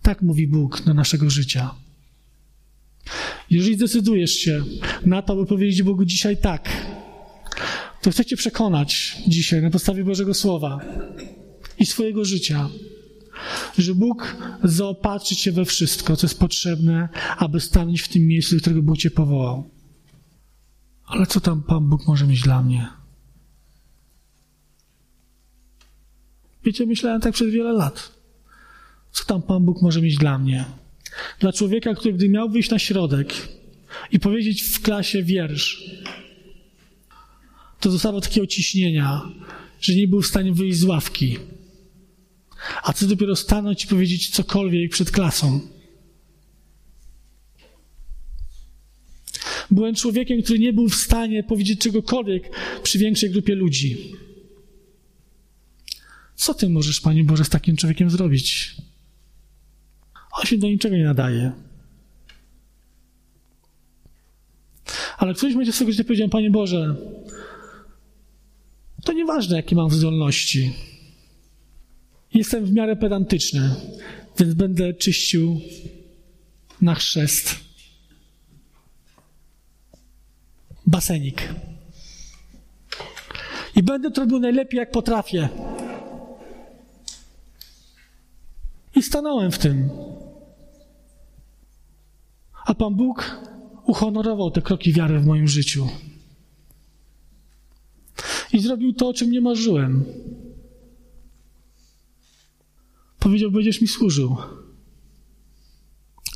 Tak 0.03 0.23
mówi 0.23 0.47
Bóg 0.47 0.83
do 0.85 0.95
naszego 0.95 1.31
życia. 1.31 1.75
Jeżeli 3.51 3.77
zdecydujesz 3.77 4.35
się 4.35 4.65
na 5.07 5.23
to, 5.23 5.37
by 5.37 5.47
powiedzieć 5.47 5.83
Bogu 5.83 6.05
dzisiaj 6.05 6.37
tak, 6.37 6.69
to 8.03 8.11
chcę 8.11 8.25
Cię 8.25 8.37
przekonać 8.37 9.17
dzisiaj 9.29 9.63
na 9.63 9.71
podstawie 9.71 10.05
Bożego 10.05 10.35
Słowa 10.35 10.81
i 11.79 11.87
swojego 11.87 12.25
życia, 12.25 12.69
że 13.79 13.95
Bóg 13.95 14.37
zaopatrzy 14.65 15.37
Cię 15.37 15.53
we 15.53 15.65
wszystko, 15.65 16.17
co 16.17 16.27
jest 16.27 16.39
potrzebne, 16.39 17.09
aby 17.39 17.61
stanąć 17.61 18.01
w 18.01 18.09
tym 18.09 18.27
miejscu, 18.27 18.55
do 18.55 18.61
którego 18.61 18.83
Bóg 18.83 18.99
Cię 18.99 19.11
powołał. 19.11 19.71
Ale 21.07 21.27
co 21.27 21.41
tam 21.41 21.63
Pan 21.63 21.89
Bóg 21.89 22.07
może 22.07 22.27
mieć 22.27 22.41
dla 22.41 22.63
mnie? 22.63 22.89
Wiecie, 26.65 26.87
myślałem 26.87 27.21
tak 27.21 27.35
przez 27.35 27.53
wiele 27.53 27.73
lat. 27.73 28.13
Co 29.13 29.25
tam 29.25 29.43
Pan 29.43 29.65
Bóg 29.65 29.83
może 29.83 30.03
mieć 30.03 30.17
dla 30.17 30.39
mnie? 30.39 30.65
Dla 31.41 31.53
człowieka, 31.53 31.95
który 31.95 32.15
gdy 32.15 32.29
miał 32.29 32.49
wyjść 32.49 32.71
na 32.71 32.79
środek 32.79 33.35
i 34.13 34.21
powiedzieć 34.21 34.63
w 34.63 34.83
klasie 34.83 35.23
wiersz, 35.23 35.91
to 37.81 37.91
dostawał 37.91 38.21
takiego 38.21 38.47
ciśnienia, 38.47 39.23
że 39.81 39.95
nie 39.95 40.09
był 40.09 40.23
w 40.23 40.27
stanie 40.27 40.53
wyjść 40.53 40.79
z 40.79 40.85
ławki. 40.85 41.39
A 42.83 42.93
co 42.93 43.07
dopiero 43.07 43.37
stanąć 43.37 43.85
i 43.85 43.89
powiedzieć 43.89 44.31
cokolwiek 44.31 44.93
przed 44.93 45.11
klasą. 45.11 45.61
Byłem 49.71 49.95
człowiekiem, 49.95 50.43
który 50.43 50.59
nie 50.59 50.73
był 50.73 50.89
w 50.89 50.95
stanie 50.95 51.43
powiedzieć 51.43 51.81
czegokolwiek 51.81 52.51
przy 52.83 52.99
większej 52.99 53.31
grupie 53.31 53.55
ludzi. 53.55 54.13
Co 56.35 56.55
ty 56.55 56.69
możesz, 56.69 57.01
Panie 57.01 57.25
Boże, 57.25 57.45
z 57.45 57.49
takim 57.49 57.77
człowiekiem 57.77 58.11
zrobić? 58.11 58.77
On 60.33 60.45
się 60.45 60.59
do 60.59 60.67
niczego 60.67 60.97
nie 60.97 61.05
nadaje. 61.05 61.53
Ale 65.19 65.35
ktoś 65.35 65.55
będzie 65.55 65.73
swego 65.73 65.93
życia 65.93 66.05
powiedział, 66.05 66.29
Panie 66.29 66.51
Boże, 66.51 66.97
to 69.05 69.13
nieważne, 69.13 69.57
jakie 69.57 69.77
mam 69.77 69.91
zdolności. 69.91 70.73
Jestem 72.35 72.67
w 72.67 72.73
miarę 72.73 72.97
pedantyczny, 72.97 73.75
więc 74.39 74.55
będę 74.55 74.95
czyścił 74.95 75.61
na 76.81 76.95
chrzest 76.95 77.57
basenik. 80.87 81.55
I 83.77 83.83
będę 83.83 84.11
to 84.11 84.21
robił 84.21 84.39
najlepiej, 84.39 84.79
jak 84.79 84.91
potrafię. 84.91 85.49
I 88.97 89.03
stanąłem 89.03 89.53
w 89.53 89.59
tym. 89.59 89.91
A 92.67 92.75
Pan 92.75 92.95
Bóg 92.95 93.41
uhonorował 93.87 94.51
te 94.51 94.63
kroki 94.63 94.93
wiary 94.93 95.21
w 95.21 95.27
moim 95.27 95.49
życiu. 95.49 95.89
I 98.53 98.59
zrobił 98.59 98.93
to, 98.93 99.09
o 99.09 99.15
czym 99.15 99.31
nie 99.31 99.41
marzyłem. 99.41 100.05
Powiedział, 103.25 103.51
będziesz 103.51 103.81
mi 103.81 103.89
służył. 103.89 104.37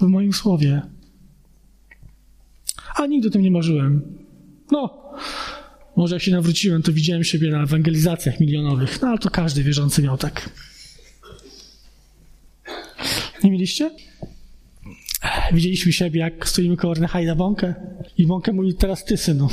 W 0.01 0.03
moim 0.03 0.33
słowie. 0.33 0.83
A 2.97 3.07
nigdy 3.07 3.29
o 3.29 3.31
tym 3.31 3.43
nie 3.43 3.51
marzyłem. 3.51 4.19
No, 4.71 5.13
może 5.97 6.15
jak 6.15 6.23
się 6.23 6.31
nawróciłem, 6.31 6.83
to 6.83 6.93
widziałem 6.93 7.25
siebie 7.25 7.51
na 7.51 7.63
ewangelizacjach 7.63 8.41
milionowych. 8.41 9.03
No 9.03 9.09
ale 9.09 9.19
to 9.19 9.31
każdy 9.31 9.63
wierzący 9.63 10.03
miał 10.03 10.19
tak. 10.19 10.51
Nie 13.45 13.51
mieliście? 13.51 13.91
Widzieliśmy 15.53 15.93
siebie, 15.93 16.21
jak 16.21 16.49
stoimy 16.49 16.77
koło 16.77 16.95
Hajda 17.09 17.35
Bąkę 17.35 17.75
i 18.19 18.27
Bąkę 18.27 18.53
mówi, 18.53 18.75
teraz 18.75 19.05
ty, 19.05 19.17
synu. 19.17 19.49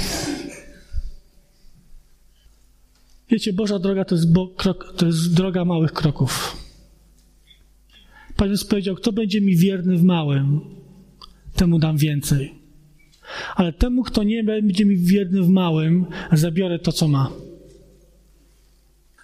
Wiecie, 3.30 3.54
Boża 3.54 3.80
droga 3.80 4.06
to 4.06 4.16
jest, 4.16 4.34
bo, 4.34 4.48
krok, 4.48 4.94
to 4.98 5.06
jest 5.06 5.34
droga 5.34 5.66
małych 5.66 5.94
kroków. 5.94 6.65
Pan 8.36 8.50
Jezus 8.50 8.68
powiedział, 8.68 8.96
kto 8.96 9.12
będzie 9.12 9.42
mi 9.42 9.56
wierny 9.56 9.98
w 9.98 10.04
małym, 10.04 10.60
temu 11.56 11.80
dam 11.80 11.98
więcej. 11.98 12.54
Ale 13.56 13.74
temu, 13.74 14.04
kto 14.04 14.24
nie 14.24 14.44
będzie 14.44 14.86
mi 14.86 14.98
wierny 14.98 15.42
w 15.42 15.50
małym, 15.50 16.06
zabiorę 16.32 16.80
to, 16.80 16.92
co 16.92 17.08
ma. 17.08 17.32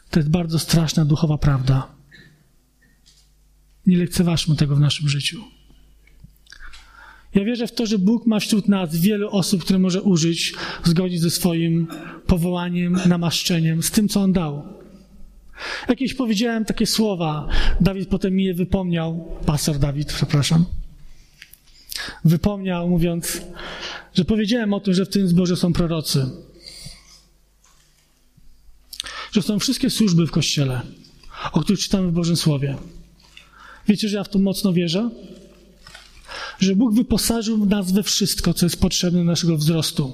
To 0.10 0.20
jest 0.20 0.30
bardzo 0.30 0.60
straszna 0.60 1.06
duchowa 1.06 1.38
prawda. 1.38 1.88
Nie 3.86 3.98
lekceważmy 3.98 4.56
tego 4.56 4.76
w 4.76 4.80
naszym 4.80 5.10
życiu. 5.10 5.42
Ja 7.36 7.44
wierzę 7.44 7.68
w 7.68 7.72
to, 7.72 7.86
że 7.86 8.00
Bóg 8.00 8.26
ma 8.26 8.40
wśród 8.40 8.68
nas 8.68 8.96
wiele 8.96 9.30
osób, 9.30 9.64
które 9.64 9.80
może 9.80 10.02
użyć 10.02 10.54
zgodnie 10.84 11.20
ze 11.20 11.30
swoim 11.30 11.88
powołaniem, 12.28 12.98
namaszczeniem, 13.06 13.84
z 13.84 13.92
tym, 13.92 14.08
co 14.08 14.22
On 14.22 14.34
dał. 14.34 14.81
Jakieś 15.90 16.14
powiedziałem 16.14 16.66
takie 16.66 16.86
słowa, 16.86 17.48
Dawid 17.82 18.10
potem 18.10 18.36
mi 18.36 18.44
je 18.44 18.54
wypomniał, 18.54 19.38
pastor 19.46 19.80
Dawid, 19.80 20.14
przepraszam, 20.14 20.66
wypomniał, 22.26 22.90
mówiąc, 22.90 23.42
że 24.14 24.26
powiedziałem 24.26 24.74
o 24.74 24.80
tym, 24.80 24.94
że 24.94 25.06
w 25.06 25.10
tym 25.10 25.28
zborze 25.28 25.56
są 25.56 25.74
prorocy. 25.74 26.30
Że 29.32 29.42
są 29.42 29.60
wszystkie 29.60 29.90
służby 29.90 30.28
w 30.28 30.32
Kościele, 30.32 30.82
o 31.52 31.62
których 31.62 31.80
czytamy 31.80 32.08
w 32.08 32.12
Bożym 32.12 32.36
Słowie. 32.36 32.78
Wiecie, 33.88 34.10
że 34.10 34.18
ja 34.18 34.24
w 34.24 34.30
to 34.30 34.40
mocno 34.40 34.74
wierzę? 34.74 35.10
Że 36.60 36.76
Bóg 36.76 36.94
wyposażył 36.94 37.66
nas 37.66 37.92
we 37.92 38.04
wszystko, 38.04 38.54
co 38.54 38.66
jest 38.66 38.82
potrzebne 38.82 39.20
do 39.20 39.26
naszego 39.26 39.58
wzrostu. 39.58 40.14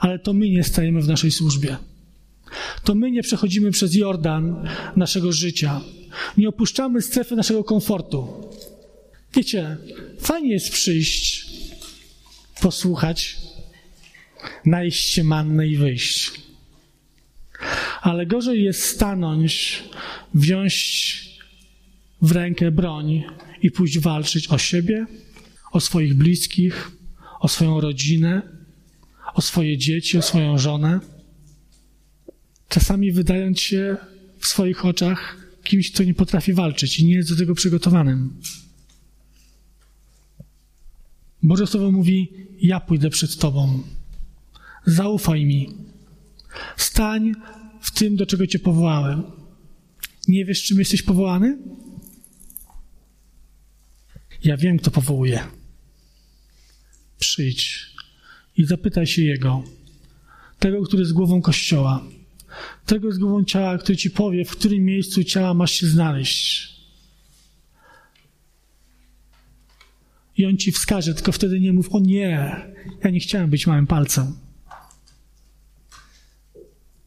Ale 0.00 0.18
to 0.18 0.32
my 0.32 0.48
nie 0.48 0.64
stajemy 0.64 1.02
w 1.02 1.08
naszej 1.08 1.30
służbie. 1.30 1.76
To 2.84 2.94
my 2.94 3.10
nie 3.10 3.22
przechodzimy 3.22 3.70
przez 3.70 3.94
Jordan 3.94 4.68
naszego 4.96 5.32
życia. 5.32 5.80
Nie 6.36 6.48
opuszczamy 6.48 7.02
strefy 7.02 7.36
naszego 7.36 7.64
komfortu. 7.64 8.48
Wiecie, 9.34 9.76
fajnie 10.20 10.52
jest 10.52 10.70
przyjść, 10.70 11.46
posłuchać, 12.60 13.36
najść 14.66 15.10
się 15.10 15.24
manny 15.24 15.68
i 15.68 15.76
wyjść. 15.76 16.30
Ale 18.02 18.26
gorzej 18.26 18.62
jest 18.62 18.84
stanąć, 18.84 19.82
wziąć 20.34 20.74
w 22.22 22.32
rękę 22.32 22.70
broń 22.70 23.22
i 23.62 23.70
pójść 23.70 23.98
walczyć 23.98 24.48
o 24.48 24.58
siebie, 24.58 25.06
o 25.72 25.80
swoich 25.80 26.14
bliskich, 26.14 26.90
o 27.40 27.48
swoją 27.48 27.80
rodzinę, 27.80 28.42
o 29.34 29.40
swoje 29.42 29.78
dzieci, 29.78 30.18
o 30.18 30.22
swoją 30.22 30.58
żonę. 30.58 31.00
Czasami 32.72 33.12
wydając 33.12 33.60
się 33.60 33.96
w 34.38 34.46
swoich 34.46 34.84
oczach 34.84 35.36
kimś, 35.64 35.92
kto 35.92 36.04
nie 36.04 36.14
potrafi 36.14 36.52
walczyć 36.52 37.00
i 37.00 37.04
nie 37.04 37.14
jest 37.14 37.28
do 37.30 37.36
tego 37.36 37.54
przygotowanym. 37.54 38.40
Boże 41.42 41.66
Słowo 41.66 41.92
mówi: 41.92 42.32
Ja 42.60 42.80
pójdę 42.80 43.10
przed 43.10 43.36
Tobą. 43.36 43.82
Zaufaj 44.86 45.44
mi. 45.44 45.68
Stań 46.76 47.32
w 47.80 47.90
tym, 47.90 48.16
do 48.16 48.26
czego 48.26 48.46
Cię 48.46 48.58
powołałem. 48.58 49.22
Nie 50.28 50.44
wiesz, 50.44 50.62
czym 50.62 50.78
jesteś 50.78 51.02
powołany? 51.02 51.58
Ja 54.44 54.56
wiem, 54.56 54.78
kto 54.78 54.90
powołuje. 54.90 55.40
Przyjdź 57.18 57.86
i 58.56 58.64
zapytaj 58.64 59.06
się 59.06 59.22
Jego, 59.22 59.64
tego, 60.58 60.82
który 60.82 61.00
jest 61.02 61.12
głową 61.12 61.42
Kościoła, 61.42 62.04
tego 62.86 63.12
z 63.12 63.18
głową 63.18 63.44
ciała, 63.44 63.78
który 63.78 63.96
Ci 63.96 64.10
powie, 64.10 64.44
w 64.44 64.50
którym 64.50 64.84
miejscu 64.84 65.24
ciała 65.24 65.54
masz 65.54 65.72
się 65.72 65.86
znaleźć. 65.86 66.72
I 70.36 70.46
on 70.46 70.56
Ci 70.56 70.72
wskaże, 70.72 71.14
tylko 71.14 71.32
wtedy 71.32 71.60
nie 71.60 71.72
mów, 71.72 71.94
o 71.94 72.00
nie, 72.00 72.56
ja 73.04 73.10
nie 73.10 73.20
chciałem 73.20 73.50
być 73.50 73.66
małym 73.66 73.86
palcem. 73.86 74.38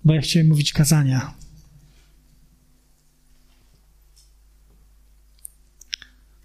Bo 0.04 0.14
ja 0.14 0.22
chciałem 0.22 0.48
mówić 0.48 0.74
kazania. 0.74 1.34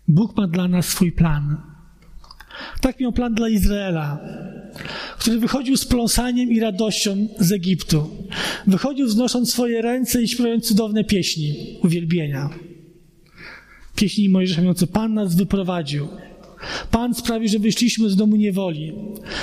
Bóg 0.09 0.37
ma 0.37 0.49
dla 0.49 0.69
nas 0.69 0.89
swój 0.89 1.13
plan. 1.13 1.70
Tak 2.81 3.01
miał 3.01 3.13
plan 3.13 3.35
dla 3.35 3.49
Izraela, 3.49 4.19
który 5.19 5.39
wychodził 5.39 5.77
z 5.77 5.85
pląsaniem 5.85 6.51
i 6.51 6.61
radością 6.61 7.29
z 7.39 7.53
Egiptu. 7.53 8.11
Wychodził 8.67 9.07
wznosząc 9.07 9.53
swoje 9.53 9.83
ręce 9.83 10.23
i 10.23 10.29
śpiewając 10.29 10.69
cudowne 10.69 11.05
pieśni 11.05 11.79
uwielbienia. 11.83 12.51
Pieśni 13.97 14.29
Mojżesza 14.29 14.61
mówiące, 14.61 14.87
Pan 14.87 15.15
nas 15.15 15.35
wyprowadził. 15.35 16.09
Pan 16.91 17.15
sprawił, 17.15 17.49
że 17.49 17.59
wyszliśmy 17.59 18.11
z 18.11 18.17
domu 18.17 18.37
niewoli. 18.37 18.93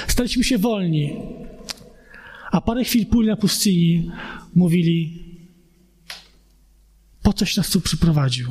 Staliśmy 0.08 0.44
się 0.44 0.58
wolni. 0.58 1.14
A 2.52 2.62
parę 2.62 2.84
chwil 2.84 3.06
później 3.06 3.28
na 3.28 3.36
pustyni 3.36 4.12
mówili, 4.56 5.24
po 7.24 7.34
coś 7.34 7.58
nas 7.58 7.70
tu 7.70 7.82
przyprowadził. 7.82 8.48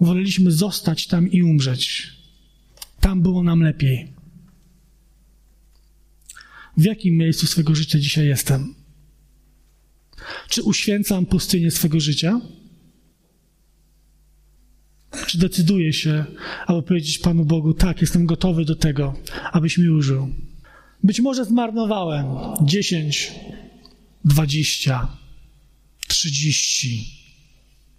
Woleliśmy 0.00 0.50
zostać 0.50 1.06
tam 1.06 1.30
i 1.30 1.42
umrzeć. 1.42 2.12
Tam 3.00 3.22
było 3.22 3.42
nam 3.42 3.62
lepiej. 3.62 4.12
W 6.76 6.84
jakim 6.84 7.16
miejscu 7.16 7.46
swego 7.46 7.74
życia 7.74 7.98
dzisiaj 7.98 8.26
jestem? 8.26 8.74
Czy 10.48 10.62
uświęcam 10.62 11.26
pustynię 11.26 11.70
swego 11.70 12.00
życia? 12.00 12.40
Czy 15.26 15.38
decyduję 15.38 15.92
się, 15.92 16.24
aby 16.66 16.82
powiedzieć 16.82 17.18
Panu 17.18 17.44
Bogu, 17.44 17.74
tak, 17.74 18.00
jestem 18.00 18.26
gotowy 18.26 18.64
do 18.64 18.76
tego, 18.76 19.14
abyś 19.52 19.78
mi 19.78 19.88
użył? 19.88 20.34
Być 21.04 21.20
może 21.20 21.44
zmarnowałem 21.44 22.26
10, 22.62 23.32
20, 24.24 25.08
30, 26.08 27.10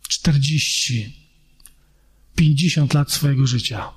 40, 0.08 1.27
50 2.38 2.94
lat 2.94 3.12
swojego 3.12 3.48
życia. 3.48 3.90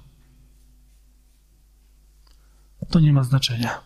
To 2.91 3.01
nie 3.01 3.12
ma 3.12 3.24
znaczenia. 3.24 3.80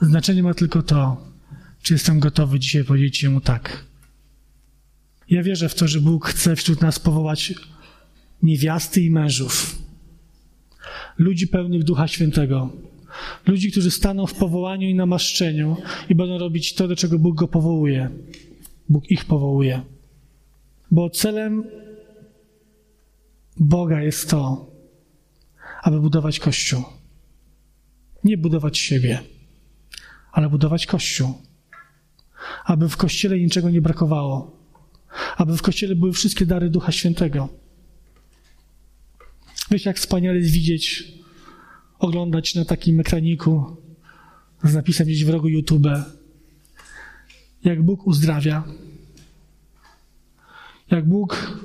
Znaczenie 0.00 0.42
ma 0.42 0.54
tylko 0.54 0.82
to, 0.82 1.26
czy 1.82 1.92
jestem 1.92 2.20
gotowy 2.20 2.60
dzisiaj 2.60 2.84
powiedzieć 2.84 3.22
Jemu 3.22 3.40
tak. 3.40 3.84
Ja 5.30 5.42
wierzę 5.42 5.68
w 5.68 5.74
to, 5.74 5.88
że 5.88 6.00
Bóg 6.00 6.26
chce 6.26 6.56
wśród 6.56 6.80
nas 6.80 6.98
powołać 6.98 7.54
niewiasty 8.42 9.02
i 9.02 9.10
mężów, 9.10 9.78
ludzi 11.18 11.48
pełnych 11.48 11.84
Ducha 11.84 12.08
Świętego, 12.08 12.72
ludzi, 13.46 13.70
którzy 13.70 13.90
staną 13.90 14.26
w 14.26 14.34
powołaniu 14.34 14.88
i 14.88 14.94
namaszczeniu 14.94 15.76
i 16.08 16.14
będą 16.14 16.38
robić 16.38 16.74
to, 16.74 16.88
do 16.88 16.96
czego 16.96 17.18
Bóg 17.18 17.34
go 17.36 17.48
powołuje. 17.48 18.10
Bóg 18.88 19.10
ich 19.10 19.24
powołuje. 19.24 19.93
Bo 20.94 21.10
celem 21.10 21.64
Boga 23.56 24.02
jest 24.02 24.30
to, 24.30 24.70
aby 25.82 26.00
budować 26.00 26.40
Kościół. 26.40 26.84
Nie 28.24 28.38
budować 28.38 28.78
siebie, 28.78 29.20
ale 30.32 30.48
budować 30.48 30.86
Kościół. 30.86 31.34
Aby 32.64 32.88
w 32.88 32.96
Kościele 32.96 33.38
niczego 33.38 33.70
nie 33.70 33.80
brakowało. 33.80 34.56
Aby 35.36 35.56
w 35.56 35.62
Kościele 35.62 35.94
były 35.94 36.12
wszystkie 36.12 36.46
dary 36.46 36.70
Ducha 36.70 36.92
Świętego. 36.92 37.48
Wiesz, 39.70 39.84
jak 39.84 39.96
wspaniale 39.98 40.38
jest 40.38 40.50
widzieć, 40.50 41.12
oglądać 41.98 42.54
na 42.54 42.64
takim 42.64 43.00
ekraniku 43.00 43.76
z 44.64 44.74
napisem 44.74 45.06
gdzieś 45.06 45.24
w 45.24 45.28
rogu 45.28 45.48
YouTube, 45.48 45.86
jak 47.64 47.82
Bóg 47.82 48.06
uzdrawia, 48.06 48.64
jak 50.94 51.08
Bóg 51.08 51.60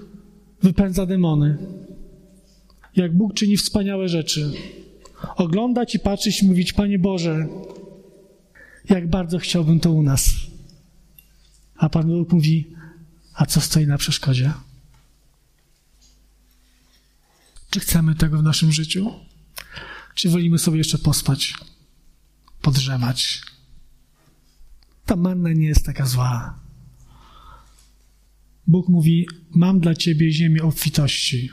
wypędza 0.63 1.05
demony, 1.05 1.57
jak 2.95 3.17
Bóg 3.17 3.33
czyni 3.33 3.57
wspaniałe 3.57 4.09
rzeczy. 4.09 4.51
Oglądać 5.35 5.95
i 5.95 5.99
patrzeć 5.99 6.41
i 6.41 6.47
mówić, 6.47 6.73
Panie 6.73 6.99
Boże, 6.99 7.47
jak 8.89 9.09
bardzo 9.09 9.37
chciałbym 9.37 9.79
to 9.79 9.91
u 9.91 10.03
nas. 10.03 10.29
A 11.75 11.89
Pan 11.89 12.07
Bóg 12.07 12.31
mówi, 12.31 12.73
a 13.33 13.45
co 13.45 13.61
stoi 13.61 13.87
na 13.87 13.97
przeszkodzie? 13.97 14.53
Czy 17.69 17.79
chcemy 17.79 18.15
tego 18.15 18.37
w 18.37 18.43
naszym 18.43 18.71
życiu? 18.71 19.11
Czy 20.15 20.29
wolimy 20.29 20.59
sobie 20.59 20.77
jeszcze 20.77 20.97
pospać, 20.97 21.53
podrzemać? 22.61 23.41
Ta 25.05 25.15
manna 25.15 25.53
nie 25.53 25.67
jest 25.67 25.85
taka 25.85 26.05
zła. 26.05 26.59
Bóg 28.69 28.87
mówi: 28.87 29.27
Mam 29.51 29.79
dla 29.79 29.95
ciebie 29.95 30.31
ziemię 30.31 30.61
obfitości, 30.63 31.49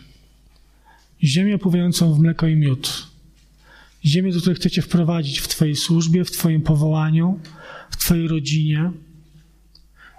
ziemię 1.24 1.54
opływającą 1.54 2.14
w 2.14 2.18
mleko 2.18 2.46
i 2.46 2.56
miód, 2.56 3.06
Ziemię, 4.04 4.32
do 4.32 4.40
której 4.40 4.56
chcecie 4.56 4.82
wprowadzić 4.82 5.38
w 5.38 5.48
Twojej 5.48 5.76
służbie, 5.76 6.24
w 6.24 6.30
Twoim 6.30 6.62
powołaniu, 6.62 7.40
w 7.90 7.96
Twojej 7.96 8.28
rodzinie. 8.28 8.92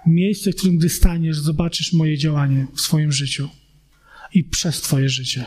Miejsce, 0.06 0.52
w 0.52 0.56
którym 0.56 0.78
gdy 0.78 0.88
staniesz, 0.88 1.38
zobaczysz 1.38 1.92
moje 1.92 2.18
działanie 2.18 2.66
w 2.74 2.80
swoim 2.80 3.12
życiu 3.12 3.48
i 4.34 4.44
przez 4.44 4.80
Twoje 4.80 5.08
życie. 5.08 5.44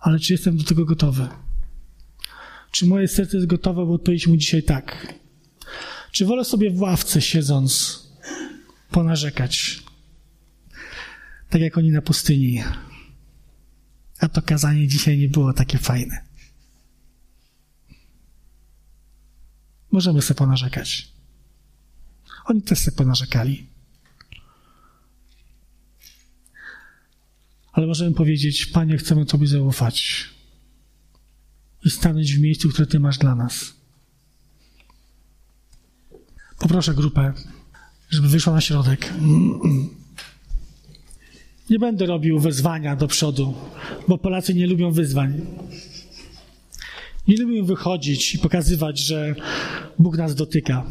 Ale 0.00 0.18
czy 0.18 0.32
jestem 0.32 0.56
do 0.56 0.64
tego 0.64 0.84
gotowy? 0.84 1.28
Czy 2.70 2.86
moje 2.86 3.08
serce 3.08 3.36
jest 3.36 3.48
gotowe, 3.48 3.86
by 3.86 3.92
odpowiedzieć 3.92 4.26
mu 4.26 4.36
dzisiaj 4.36 4.62
tak? 4.62 5.14
Czy 6.12 6.24
wolę 6.24 6.44
sobie 6.44 6.70
w 6.70 6.80
ławce 6.80 7.20
siedząc 7.20 8.01
ponarzekać? 8.92 9.82
Tak 11.50 11.60
jak 11.60 11.78
oni 11.78 11.90
na 11.90 12.02
pustyni. 12.02 12.62
A 14.20 14.28
to 14.28 14.42
kazanie 14.42 14.88
dzisiaj 14.88 15.18
nie 15.18 15.28
było 15.28 15.52
takie 15.52 15.78
fajne. 15.78 16.24
Możemy 19.92 20.22
sobie 20.22 20.38
ponarzekać. 20.38 21.12
Oni 22.44 22.62
też 22.62 22.78
sobie 22.78 22.96
ponarzekali. 22.96 23.66
Ale 27.72 27.86
możemy 27.86 28.14
powiedzieć, 28.14 28.66
Panie, 28.66 28.98
chcemy 28.98 29.26
Tobie 29.26 29.46
zaufać 29.46 30.28
i 31.84 31.90
stanąć 31.90 32.34
w 32.34 32.40
miejscu, 32.40 32.68
które 32.68 32.86
Ty 32.86 33.00
masz 33.00 33.18
dla 33.18 33.34
nas. 33.34 33.74
Poproszę 36.58 36.94
grupę, 36.94 37.32
żeby 38.12 38.28
wyszła 38.28 38.52
na 38.52 38.60
środek. 38.60 39.12
Nie 41.70 41.78
będę 41.78 42.06
robił 42.06 42.38
wezwania 42.38 42.96
do 42.96 43.08
przodu, 43.08 43.54
bo 44.08 44.18
Polacy 44.18 44.54
nie 44.54 44.66
lubią 44.66 44.90
wyzwań. 44.90 45.40
Nie 47.28 47.36
lubią 47.36 47.64
wychodzić 47.64 48.34
i 48.34 48.38
pokazywać, 48.38 48.98
że 48.98 49.34
Bóg 49.98 50.16
nas 50.16 50.34
dotyka. 50.34 50.84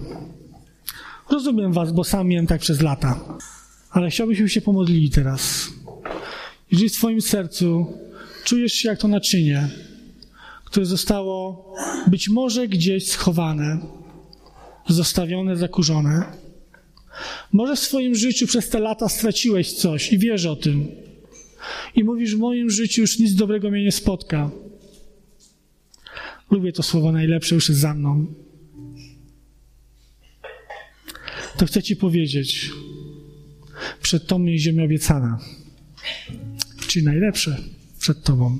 Rozumiem 1.29 1.73
Was, 1.73 1.91
bo 1.91 2.03
sam 2.03 2.27
miałem 2.27 2.47
tak 2.47 2.61
przez 2.61 2.81
lata. 2.81 3.19
Ale 3.91 4.09
chciałbyśmy 4.09 4.49
się 4.49 4.61
pomodlili 4.61 5.09
teraz. 5.09 5.69
Jeżeli 6.71 6.89
w 6.89 6.93
Twoim 6.93 7.21
sercu 7.21 7.97
czujesz 8.43 8.73
się 8.73 8.89
jak 8.89 8.99
to 8.99 9.07
naczynie, 9.07 9.69
które 10.65 10.85
zostało 10.85 11.65
być 12.07 12.29
może 12.29 12.67
gdzieś 12.67 13.07
schowane, 13.07 13.79
zostawione, 14.87 15.57
zakurzone, 15.57 16.40
może 17.51 17.75
w 17.75 17.79
swoim 17.79 18.15
życiu 18.15 18.47
przez 18.47 18.69
te 18.69 18.79
lata 18.79 19.09
straciłeś 19.09 19.73
coś 19.73 20.13
i 20.13 20.17
wiesz 20.17 20.45
o 20.45 20.55
tym. 20.55 20.87
I 21.95 22.03
mówisz, 22.03 22.35
w 22.35 22.39
moim 22.39 22.69
życiu 22.69 23.01
już 23.01 23.19
nic 23.19 23.35
dobrego 23.35 23.71
mnie 23.71 23.83
nie 23.83 23.91
spotka. 23.91 24.51
Lubię 26.51 26.71
to 26.71 26.83
słowo 26.83 27.11
najlepsze, 27.11 27.55
już 27.55 27.69
jest 27.69 27.81
za 27.81 27.93
mną. 27.93 28.25
To 31.57 31.65
chcę 31.65 31.83
Ci 31.83 31.95
powiedzieć, 31.95 32.69
przed 34.01 34.27
Tobą 34.27 34.45
jest 34.45 34.63
ziemia 34.63 34.83
obiecana, 34.83 35.39
czyli 36.87 37.05
najlepsze 37.05 37.57
przed 37.99 38.23
Tobą. 38.23 38.59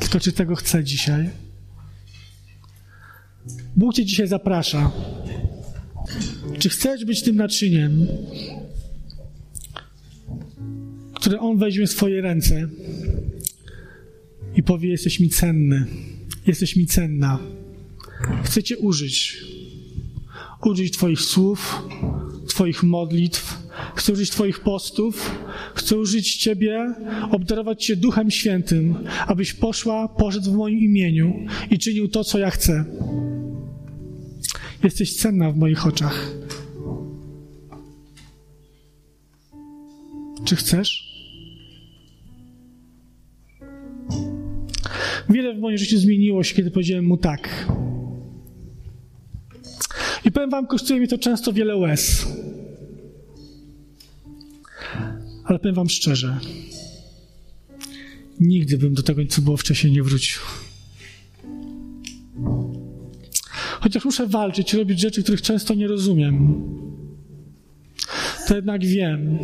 Tylko 0.00 0.20
czy 0.20 0.32
tego 0.32 0.56
chcę 0.56 0.84
dzisiaj? 0.84 1.30
Bóg 3.76 3.94
Cię 3.94 4.04
dzisiaj 4.04 4.28
zaprasza. 4.28 4.92
Czy 6.58 6.68
chcesz 6.68 7.04
być 7.04 7.22
tym 7.22 7.36
naczyniem, 7.36 8.06
które 11.14 11.40
On 11.40 11.58
weźmie 11.58 11.86
w 11.86 11.90
swoje 11.90 12.20
ręce 12.20 12.68
i 14.56 14.62
powie: 14.62 14.90
Jesteś 14.90 15.20
mi 15.20 15.28
cenny, 15.28 15.86
jesteś 16.46 16.76
mi 16.76 16.86
cenna. 16.86 17.38
Chcę 18.44 18.62
Cię 18.62 18.78
użyć. 18.78 19.44
Użyć 20.64 20.92
Twoich 20.92 21.20
słów, 21.20 21.82
Twoich 22.48 22.82
modlitw, 22.82 23.58
chcę 23.96 24.12
użyć 24.12 24.30
Twoich 24.30 24.60
postów, 24.60 25.30
chcę 25.74 25.98
użyć 25.98 26.36
Ciebie, 26.36 26.94
obdarować 27.30 27.84
Cię 27.84 27.96
Duchem 27.96 28.30
Świętym, 28.30 28.94
abyś 29.26 29.52
poszła, 29.52 30.08
poszedł 30.08 30.52
w 30.52 30.56
moim 30.56 30.78
imieniu 30.78 31.46
i 31.70 31.78
czynił 31.78 32.08
to, 32.08 32.24
co 32.24 32.38
ja 32.38 32.50
chcę. 32.50 32.84
Jesteś 34.84 35.16
cenna 35.16 35.52
w 35.52 35.56
moich 35.56 35.86
oczach. 35.86 36.45
Czy 40.46 40.56
chcesz? 40.56 41.16
Wiele 45.28 45.54
w 45.54 45.58
moim 45.58 45.78
życiu 45.78 45.98
zmieniło 45.98 46.44
się, 46.44 46.54
kiedy 46.54 46.70
powiedziałem 46.70 47.04
mu 47.04 47.16
tak. 47.16 47.72
I 50.24 50.32
powiem 50.32 50.50
wam, 50.50 50.66
kosztuje 50.66 51.00
mi 51.00 51.08
to 51.08 51.18
często 51.18 51.52
wiele 51.52 51.76
łez. 51.76 52.26
Ale 55.44 55.58
powiem 55.58 55.74
wam 55.74 55.88
szczerze, 55.88 56.40
nigdy 58.40 58.78
bym 58.78 58.94
do 58.94 59.02
tego, 59.02 59.26
co 59.28 59.42
było 59.42 59.56
wcześniej, 59.56 59.92
nie 59.92 60.02
wrócił. 60.02 60.40
Chociaż 63.80 64.04
muszę 64.04 64.26
walczyć, 64.26 64.74
robić 64.74 65.00
rzeczy, 65.00 65.22
których 65.22 65.42
często 65.42 65.74
nie 65.74 65.88
rozumiem, 65.88 66.64
to 68.48 68.56
jednak 68.56 68.84
wiem, 68.84 69.38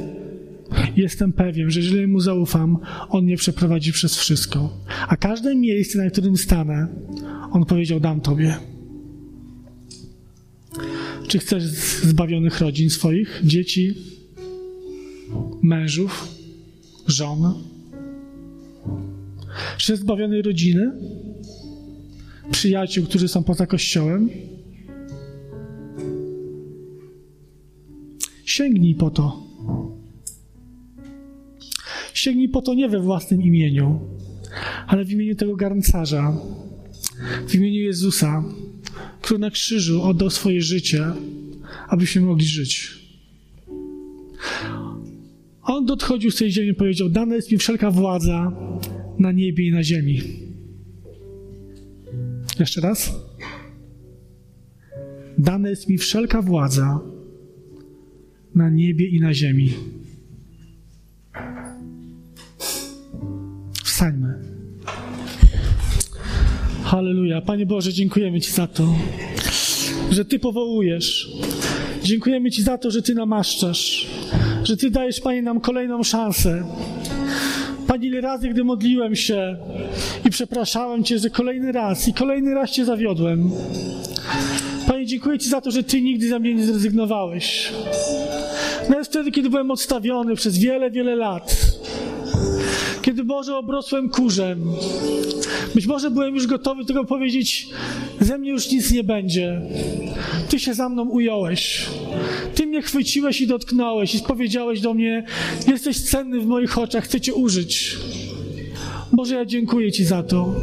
jestem 0.97 1.33
pewien, 1.33 1.71
że 1.71 1.81
jeżeli 1.81 2.07
mu 2.07 2.21
zaufam, 2.21 2.79
on 3.09 3.25
mnie 3.25 3.37
przeprowadzi 3.37 3.93
przez 3.93 4.19
wszystko. 4.19 4.79
A 5.09 5.17
każde 5.17 5.55
miejsce, 5.55 5.99
na 5.99 6.11
którym 6.11 6.37
stanę, 6.37 6.89
on 7.51 7.65
powiedział: 7.65 8.01
Dam 8.01 8.21
tobie. 8.21 8.57
Czy 11.29 11.39
chcesz 11.39 11.63
zbawionych 12.03 12.61
rodzin 12.61 12.91
swoich, 12.91 13.41
dzieci, 13.45 13.95
mężów, 15.63 16.29
żon? 17.07 17.55
Czy 19.79 19.97
zbawionej 19.97 20.43
rodziny? 20.43 20.93
Przyjaciół, 22.51 23.07
którzy 23.07 23.29
są 23.29 23.45
poza 23.45 23.67
kościołem? 23.67 24.31
Sięgnij 28.45 28.95
po 28.95 29.11
to. 29.11 29.43
Sięgnij 32.15 32.49
po 32.49 32.63
to 32.63 32.75
nie 32.75 32.89
we 32.89 33.01
własnym 33.01 33.43
imieniu, 33.43 34.01
ale 34.87 35.05
w 35.05 35.11
imieniu 35.11 35.35
tego 35.35 35.57
garncarza, 35.57 36.37
w 37.49 37.55
imieniu 37.55 37.81
Jezusa, 37.81 38.45
który 39.23 39.41
na 39.41 39.51
krzyżu 39.51 40.03
oddał 40.03 40.31
swoje 40.31 40.63
życie, 40.63 41.05
abyśmy 41.89 42.23
mogli 42.23 42.47
żyć. 42.47 43.03
On 45.63 45.91
odchodził 45.91 46.31
z 46.31 46.37
tej 46.37 46.53
ziemi 46.53 46.69
i 46.69 46.75
powiedział: 46.75 47.09
Dana 47.09 47.35
jest 47.35 47.53
mi 47.53 47.59
wszelka 47.59 47.91
władza 47.91 48.53
na 49.19 49.33
niebie 49.33 49.69
i 49.69 49.73
na 49.73 49.85
ziemi. 49.85 50.21
Jeszcze 52.61 52.81
raz. 52.81 53.15
Dana 55.39 55.69
jest 55.69 55.89
mi 55.89 55.99
wszelka 55.99 56.43
władza 56.43 57.01
na 58.55 58.71
niebie 58.71 59.09
i 59.09 59.21
na 59.21 59.35
ziemi. 59.35 59.73
Halleluja. 66.93 67.41
Panie 67.41 67.67
Boże, 67.67 67.93
dziękujemy 67.93 68.41
Ci 68.41 68.53
za 68.53 68.67
to, 68.67 68.95
że 70.11 70.25
Ty 70.25 70.39
powołujesz. 70.39 71.33
Dziękujemy 72.03 72.51
Ci 72.51 72.63
za 72.63 72.79
to, 72.79 72.91
że 72.91 73.03
Ty 73.03 73.15
namaszczasz, 73.15 74.07
że 74.65 74.77
Ty 74.77 74.91
dajesz, 74.91 75.21
Panie, 75.21 75.43
nam 75.43 75.61
kolejną 75.61 76.03
szansę. 76.03 76.65
Panie, 77.87 78.09
ile 78.09 78.21
razy, 78.21 78.49
gdy 78.49 78.65
modliłem 78.65 79.17
się 79.17 79.57
i 80.27 80.31
przepraszałem 80.31 81.05
Cię, 81.05 81.19
że 81.19 81.31
kolejny 81.31 81.73
raz 81.73 82.09
i 82.09 82.15
kolejny 82.15 82.55
raz 82.55 82.71
Cię 82.71 82.85
zawiodłem. 82.85 83.51
Panie, 84.87 85.07
dziękuję 85.07 85.39
Ci 85.39 85.49
za 85.49 85.61
to, 85.61 85.71
że 85.71 85.83
Ty 85.83 86.03
nigdy 86.03 86.29
za 86.29 86.39
mnie 86.39 86.55
nie 86.55 86.65
zrezygnowałeś. 86.65 87.73
Nawet 88.89 89.07
wtedy, 89.07 89.31
kiedy 89.31 89.51
byłem 89.51 89.71
odstawiony 89.71 90.35
przez 90.35 90.59
wiele, 90.59 90.91
wiele 90.91 91.17
lat. 91.17 91.72
Kiedy 93.13 93.25
Boże 93.25 93.57
obrosłem 93.57 94.09
kurzem. 94.09 94.73
Być 95.75 95.87
może 95.87 96.11
byłem 96.11 96.35
już 96.35 96.47
gotowy 96.47 96.85
tego 96.85 97.05
powiedzieć, 97.05 97.69
ze 98.21 98.39
mnie 98.39 98.51
już 98.51 98.71
nic 98.71 98.91
nie 98.91 99.05
będzie. 99.05 99.61
Ty 100.49 100.61
się 100.61 100.75
za 100.75 100.89
mną 100.89 101.09
ująłeś. 101.09 101.87
Ty 102.55 102.67
mnie 102.67 102.83
chwyciłeś 102.83 103.41
i 103.41 103.47
dotknąłeś 103.47 104.15
i 104.15 104.21
powiedziałeś 104.21 104.81
do 104.81 104.95
mnie, 104.95 105.25
jesteś 105.67 106.01
cenny 106.01 106.41
w 106.41 106.47
moich 106.47 106.79
oczach, 106.79 107.05
chcę 107.05 107.21
Cię 107.21 107.35
użyć. 107.35 107.97
Boże, 109.13 109.35
ja 109.35 109.45
dziękuję 109.45 109.93
Ci 109.93 110.05
za 110.05 110.23
to. 110.23 110.55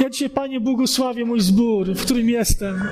Ja 0.00 0.10
dzisiaj, 0.10 0.30
Panie, 0.30 0.60
błogosławię 0.60 1.24
mój 1.24 1.40
zbór, 1.40 1.94
w 1.94 2.02
którym 2.02 2.28
jestem. 2.28 2.82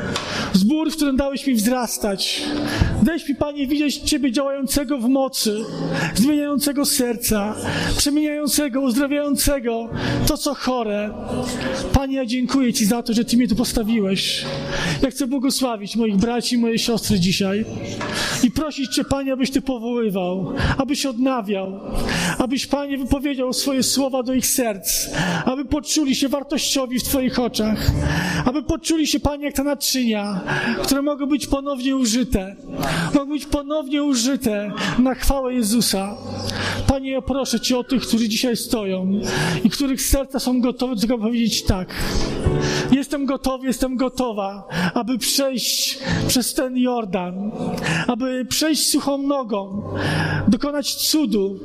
Zbór, 0.52 0.90
w 0.90 0.96
którym 0.96 1.16
dałeś 1.16 1.46
mi 1.46 1.54
wzrastać. 1.54 2.42
Dałeś 3.02 3.28
mi, 3.28 3.34
Panie, 3.34 3.66
widzieć 3.66 3.96
Ciebie 3.96 4.32
działającego 4.32 4.98
w 4.98 5.08
mocy, 5.08 5.64
zmieniającego 6.14 6.84
serca, 6.84 7.54
przemieniającego, 7.96 8.80
uzdrawiającego 8.80 9.88
to, 10.26 10.36
co 10.36 10.54
chore. 10.54 11.10
Panie, 11.92 12.16
ja 12.16 12.26
dziękuję 12.26 12.72
Ci 12.72 12.86
za 12.86 13.02
to, 13.02 13.12
że 13.12 13.24
Ty 13.24 13.36
mnie 13.36 13.48
tu 13.48 13.56
postawiłeś. 13.56 14.44
Ja 15.02 15.10
chcę 15.10 15.26
błogosławić 15.26 15.96
moich 15.96 16.16
braci 16.16 16.54
i 16.54 16.58
moje 16.58 16.78
siostry 16.78 17.20
dzisiaj 17.20 17.64
i 18.42 18.50
prosić 18.50 18.94
Cię, 18.94 19.04
Panie, 19.04 19.32
abyś 19.32 19.50
Ty 19.50 19.62
powoływał, 19.62 20.52
abyś 20.78 21.06
odnawiał, 21.06 21.80
abyś, 22.38 22.66
Panie, 22.66 22.98
wypowiedział 22.98 23.52
swoje 23.52 23.82
słowa 23.82 24.22
do 24.22 24.34
ich 24.34 24.46
serc, 24.46 25.06
aby 25.44 25.64
poczuli 25.64 26.14
się 26.14 26.28
wartościowi 26.28 26.89
w 26.98 27.02
Twoich 27.02 27.38
oczach, 27.38 27.90
aby 28.44 28.62
poczuli 28.62 29.06
się, 29.06 29.20
Panie, 29.20 29.44
jak 29.44 29.54
te 29.54 29.64
naczynia, 29.64 30.40
które 30.82 31.02
mogą 31.02 31.26
być 31.26 31.46
ponownie 31.46 31.96
użyte, 31.96 32.56
mogą 33.14 33.32
być 33.32 33.46
ponownie 33.46 34.02
użyte 34.02 34.72
na 34.98 35.14
chwałę 35.14 35.54
Jezusa. 35.54 36.16
Panie, 36.86 37.10
ja 37.10 37.22
proszę 37.22 37.60
Cię 37.60 37.78
o 37.78 37.84
tych, 37.84 38.02
którzy 38.02 38.28
dzisiaj 38.28 38.56
stoją 38.56 39.20
i 39.64 39.70
których 39.70 40.02
serca 40.02 40.40
są 40.40 40.60
gotowe 40.60 40.96
tylko 40.96 41.18
powiedzieć 41.18 41.62
tak. 41.62 41.94
Jestem 42.92 43.26
gotowy, 43.26 43.66
jestem 43.66 43.96
gotowa, 43.96 44.68
aby 44.94 45.18
przejść 45.18 45.98
przez 46.28 46.54
ten 46.54 46.76
Jordan, 46.76 47.50
aby 48.06 48.44
przejść 48.44 48.90
suchą 48.90 49.18
nogą, 49.18 49.82
dokonać 50.48 50.94
cudu, 50.94 51.58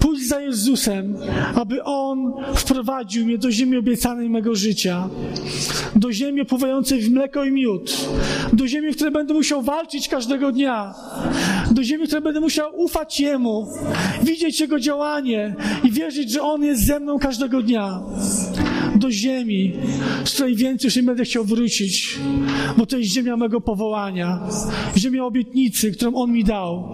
pójść 0.00 0.28
za 0.28 0.40
Jezusem, 0.40 1.16
aby 1.54 1.84
On 1.84 2.32
wprowadził 2.54 3.26
mnie 3.26 3.38
do 3.38 3.50
ziemi 3.50 3.76
obiecanej 3.76 4.30
mego 4.30 4.54
życia, 4.54 4.61
do 5.96 6.12
ziemi 6.12 6.44
pływającej 6.44 7.00
w 7.00 7.10
mleko 7.10 7.44
i 7.44 7.52
miód, 7.52 8.08
do 8.52 8.66
ziemi, 8.66 8.92
w 8.92 8.94
której 8.94 9.12
będę 9.12 9.34
musiał 9.34 9.62
walczyć 9.62 10.08
każdego 10.08 10.52
dnia, 10.52 10.94
do 11.70 11.84
ziemi, 11.84 12.04
w 12.04 12.06
której 12.06 12.24
będę 12.24 12.40
musiał 12.40 12.80
ufać 12.80 13.20
Jemu, 13.20 13.68
widzieć 14.22 14.60
Jego 14.60 14.80
działanie 14.80 15.54
i 15.84 15.90
wierzyć, 15.90 16.30
że 16.30 16.42
On 16.42 16.64
jest 16.64 16.86
ze 16.86 17.00
mną 17.00 17.18
każdego 17.18 17.62
dnia 17.62 18.02
do 18.96 19.10
ziemi, 19.10 19.72
z 20.24 20.34
której 20.34 20.56
więcej 20.56 20.88
już 20.88 20.96
nie 20.96 21.02
będę 21.02 21.24
chciał 21.24 21.44
wrócić, 21.44 22.18
bo 22.76 22.86
to 22.86 22.98
jest 22.98 23.10
ziemia 23.10 23.36
mego 23.36 23.60
powołania, 23.60 24.40
ziemia 24.96 25.24
obietnicy, 25.24 25.92
którą 25.92 26.14
On 26.14 26.32
mi 26.32 26.44
dał, 26.44 26.88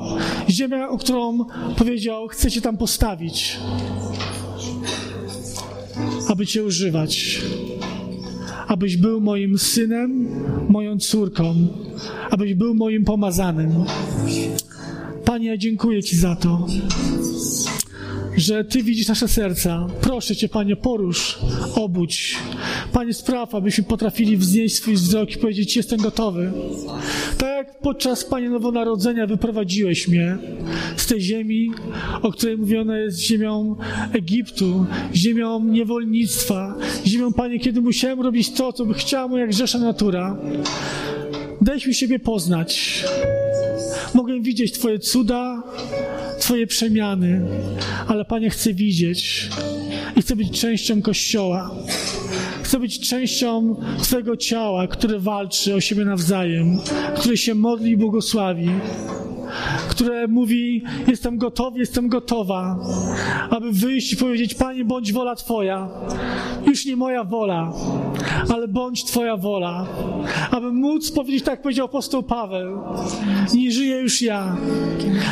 ziemia, 0.51 0.89
o 0.89 0.99
którą 0.99 1.45
powiedział, 1.77 2.29
chcę 2.29 2.51
Cię 2.51 2.61
tam 2.61 2.77
postawić, 2.77 3.59
aby 6.29 6.47
Cię 6.47 6.65
używać, 6.65 7.43
abyś 8.67 8.97
był 8.97 9.21
moim 9.21 9.59
synem, 9.59 10.29
moją 10.69 10.99
córką, 10.99 11.55
abyś 12.31 12.55
był 12.55 12.75
moim 12.75 13.05
pomazanym. 13.05 13.71
Panie, 15.25 15.49
ja 15.49 15.57
dziękuję 15.57 16.03
Ci 16.03 16.17
za 16.17 16.37
to 16.37 16.67
że 18.37 18.65
Ty 18.65 18.83
widzisz 18.83 19.09
nasze 19.09 19.29
serca. 19.29 19.87
Proszę 20.01 20.37
Cię, 20.37 20.49
Panie, 20.49 20.77
porusz, 20.77 21.39
obudź. 21.75 22.37
Panie, 22.93 23.15
spraw, 23.15 23.55
abyśmy 23.55 23.85
potrafili 23.85 24.37
wznieść 24.37 24.75
swój 24.75 24.95
wzrok 24.95 25.33
i 25.33 25.39
powiedzieć, 25.39 25.77
jestem 25.77 26.01
gotowy. 26.01 26.53
Tak 27.39 27.49
jak 27.57 27.81
podczas, 27.81 28.25
Panie, 28.25 28.51
Nowonarodzenia 28.51 29.27
wyprowadziłeś 29.27 30.09
mnie 30.09 30.39
z 30.97 31.07
tej 31.07 31.21
ziemi, 31.21 31.71
o 32.23 32.33
której 32.33 32.57
mówiono 32.59 32.97
jest 32.97 33.19
ziemią 33.19 33.77
Egiptu, 34.13 34.87
ziemią 35.15 35.65
niewolnictwa, 35.65 36.75
ziemią, 37.07 37.33
Panie, 37.33 37.61
kiedy 37.61 37.81
musiałem 37.81 38.21
robić 38.21 38.51
to, 38.51 38.73
co 38.73 38.87
by 38.87 38.95
chciała 38.95 39.41
jak 39.41 39.51
grzesza 39.51 39.79
natura. 39.79 40.39
Dajś 41.61 41.87
mi 41.87 41.95
siebie 41.95 42.19
poznać. 42.19 43.05
Mogę 44.15 44.41
widzieć 44.41 44.73
Twoje 44.73 44.99
cuda, 44.99 45.63
Twoje 46.41 46.67
przemiany, 46.67 47.41
ale 48.07 48.25
Panie, 48.25 48.51
chcę 48.51 48.75
widzieć 48.75 49.49
i 50.17 50.23
chcę 50.23 50.37
być 50.37 50.61
częścią 50.61 51.03
Kościoła. 51.03 51.71
Chcę 52.69 52.81
być 52.81 53.09
częścią 53.09 53.77
Twojego 54.03 54.37
ciała, 54.37 54.87
które 54.87 55.19
walczy 55.19 55.75
o 55.75 55.81
siebie 55.81 56.05
nawzajem, 56.05 56.79
które 57.17 57.37
się 57.37 57.55
modli 57.55 57.91
i 57.91 57.97
błogosławi, 57.97 58.71
które 59.89 60.27
mówi: 60.27 60.85
Jestem 61.07 61.39
gotowy, 61.39 61.79
jestem 61.79 62.09
gotowa, 62.09 62.79
aby 63.51 63.73
wyjść 63.73 64.13
i 64.13 64.17
powiedzieć: 64.17 64.55
Panie, 64.55 64.85
bądź 64.85 65.13
wola 65.13 65.35
Twoja. 65.35 65.89
Już 66.67 66.87
nie 66.87 66.97
moja 66.97 67.25
wola, 67.25 67.73
ale 68.55 68.69
bądź 68.69 69.05
Twoja 69.05 69.37
wola. 69.37 69.87
Aby 70.51 70.73
móc 70.73 71.11
powiedzieć, 71.11 71.45
tak 71.45 71.63
powiedział 71.63 71.87
apostoł 71.87 72.23
Paweł: 72.23 72.79
Nie 73.55 73.73
żyję 73.73 73.97
już 73.97 74.23
ja, 74.23 74.57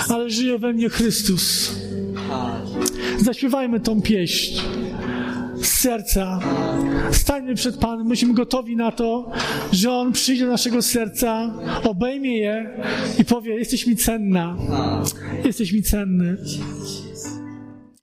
ale 0.08 0.30
żyje 0.30 0.58
we 0.58 0.72
mnie 0.72 0.88
Chrystus. 0.88 1.74
Zaśpiewajmy 3.18 3.80
tą 3.80 4.02
pieśń 4.02 4.60
z 5.62 5.68
serca. 5.68 6.40
Stańmy 7.12 7.54
przed 7.54 7.76
Panem, 7.76 8.06
myśmy 8.06 8.34
gotowi 8.34 8.76
na 8.76 8.92
to, 8.92 9.30
że 9.72 9.92
On 9.92 10.12
przyjdzie 10.12 10.44
do 10.44 10.50
naszego 10.50 10.82
serca, 10.82 11.54
obejmie 11.84 12.38
je 12.38 12.70
i 13.18 13.24
powie: 13.24 13.54
Jesteś 13.54 13.86
mi 13.86 13.96
cenna, 13.96 14.56
jesteś 15.44 15.72
mi 15.72 15.82
cenny. 15.82 16.36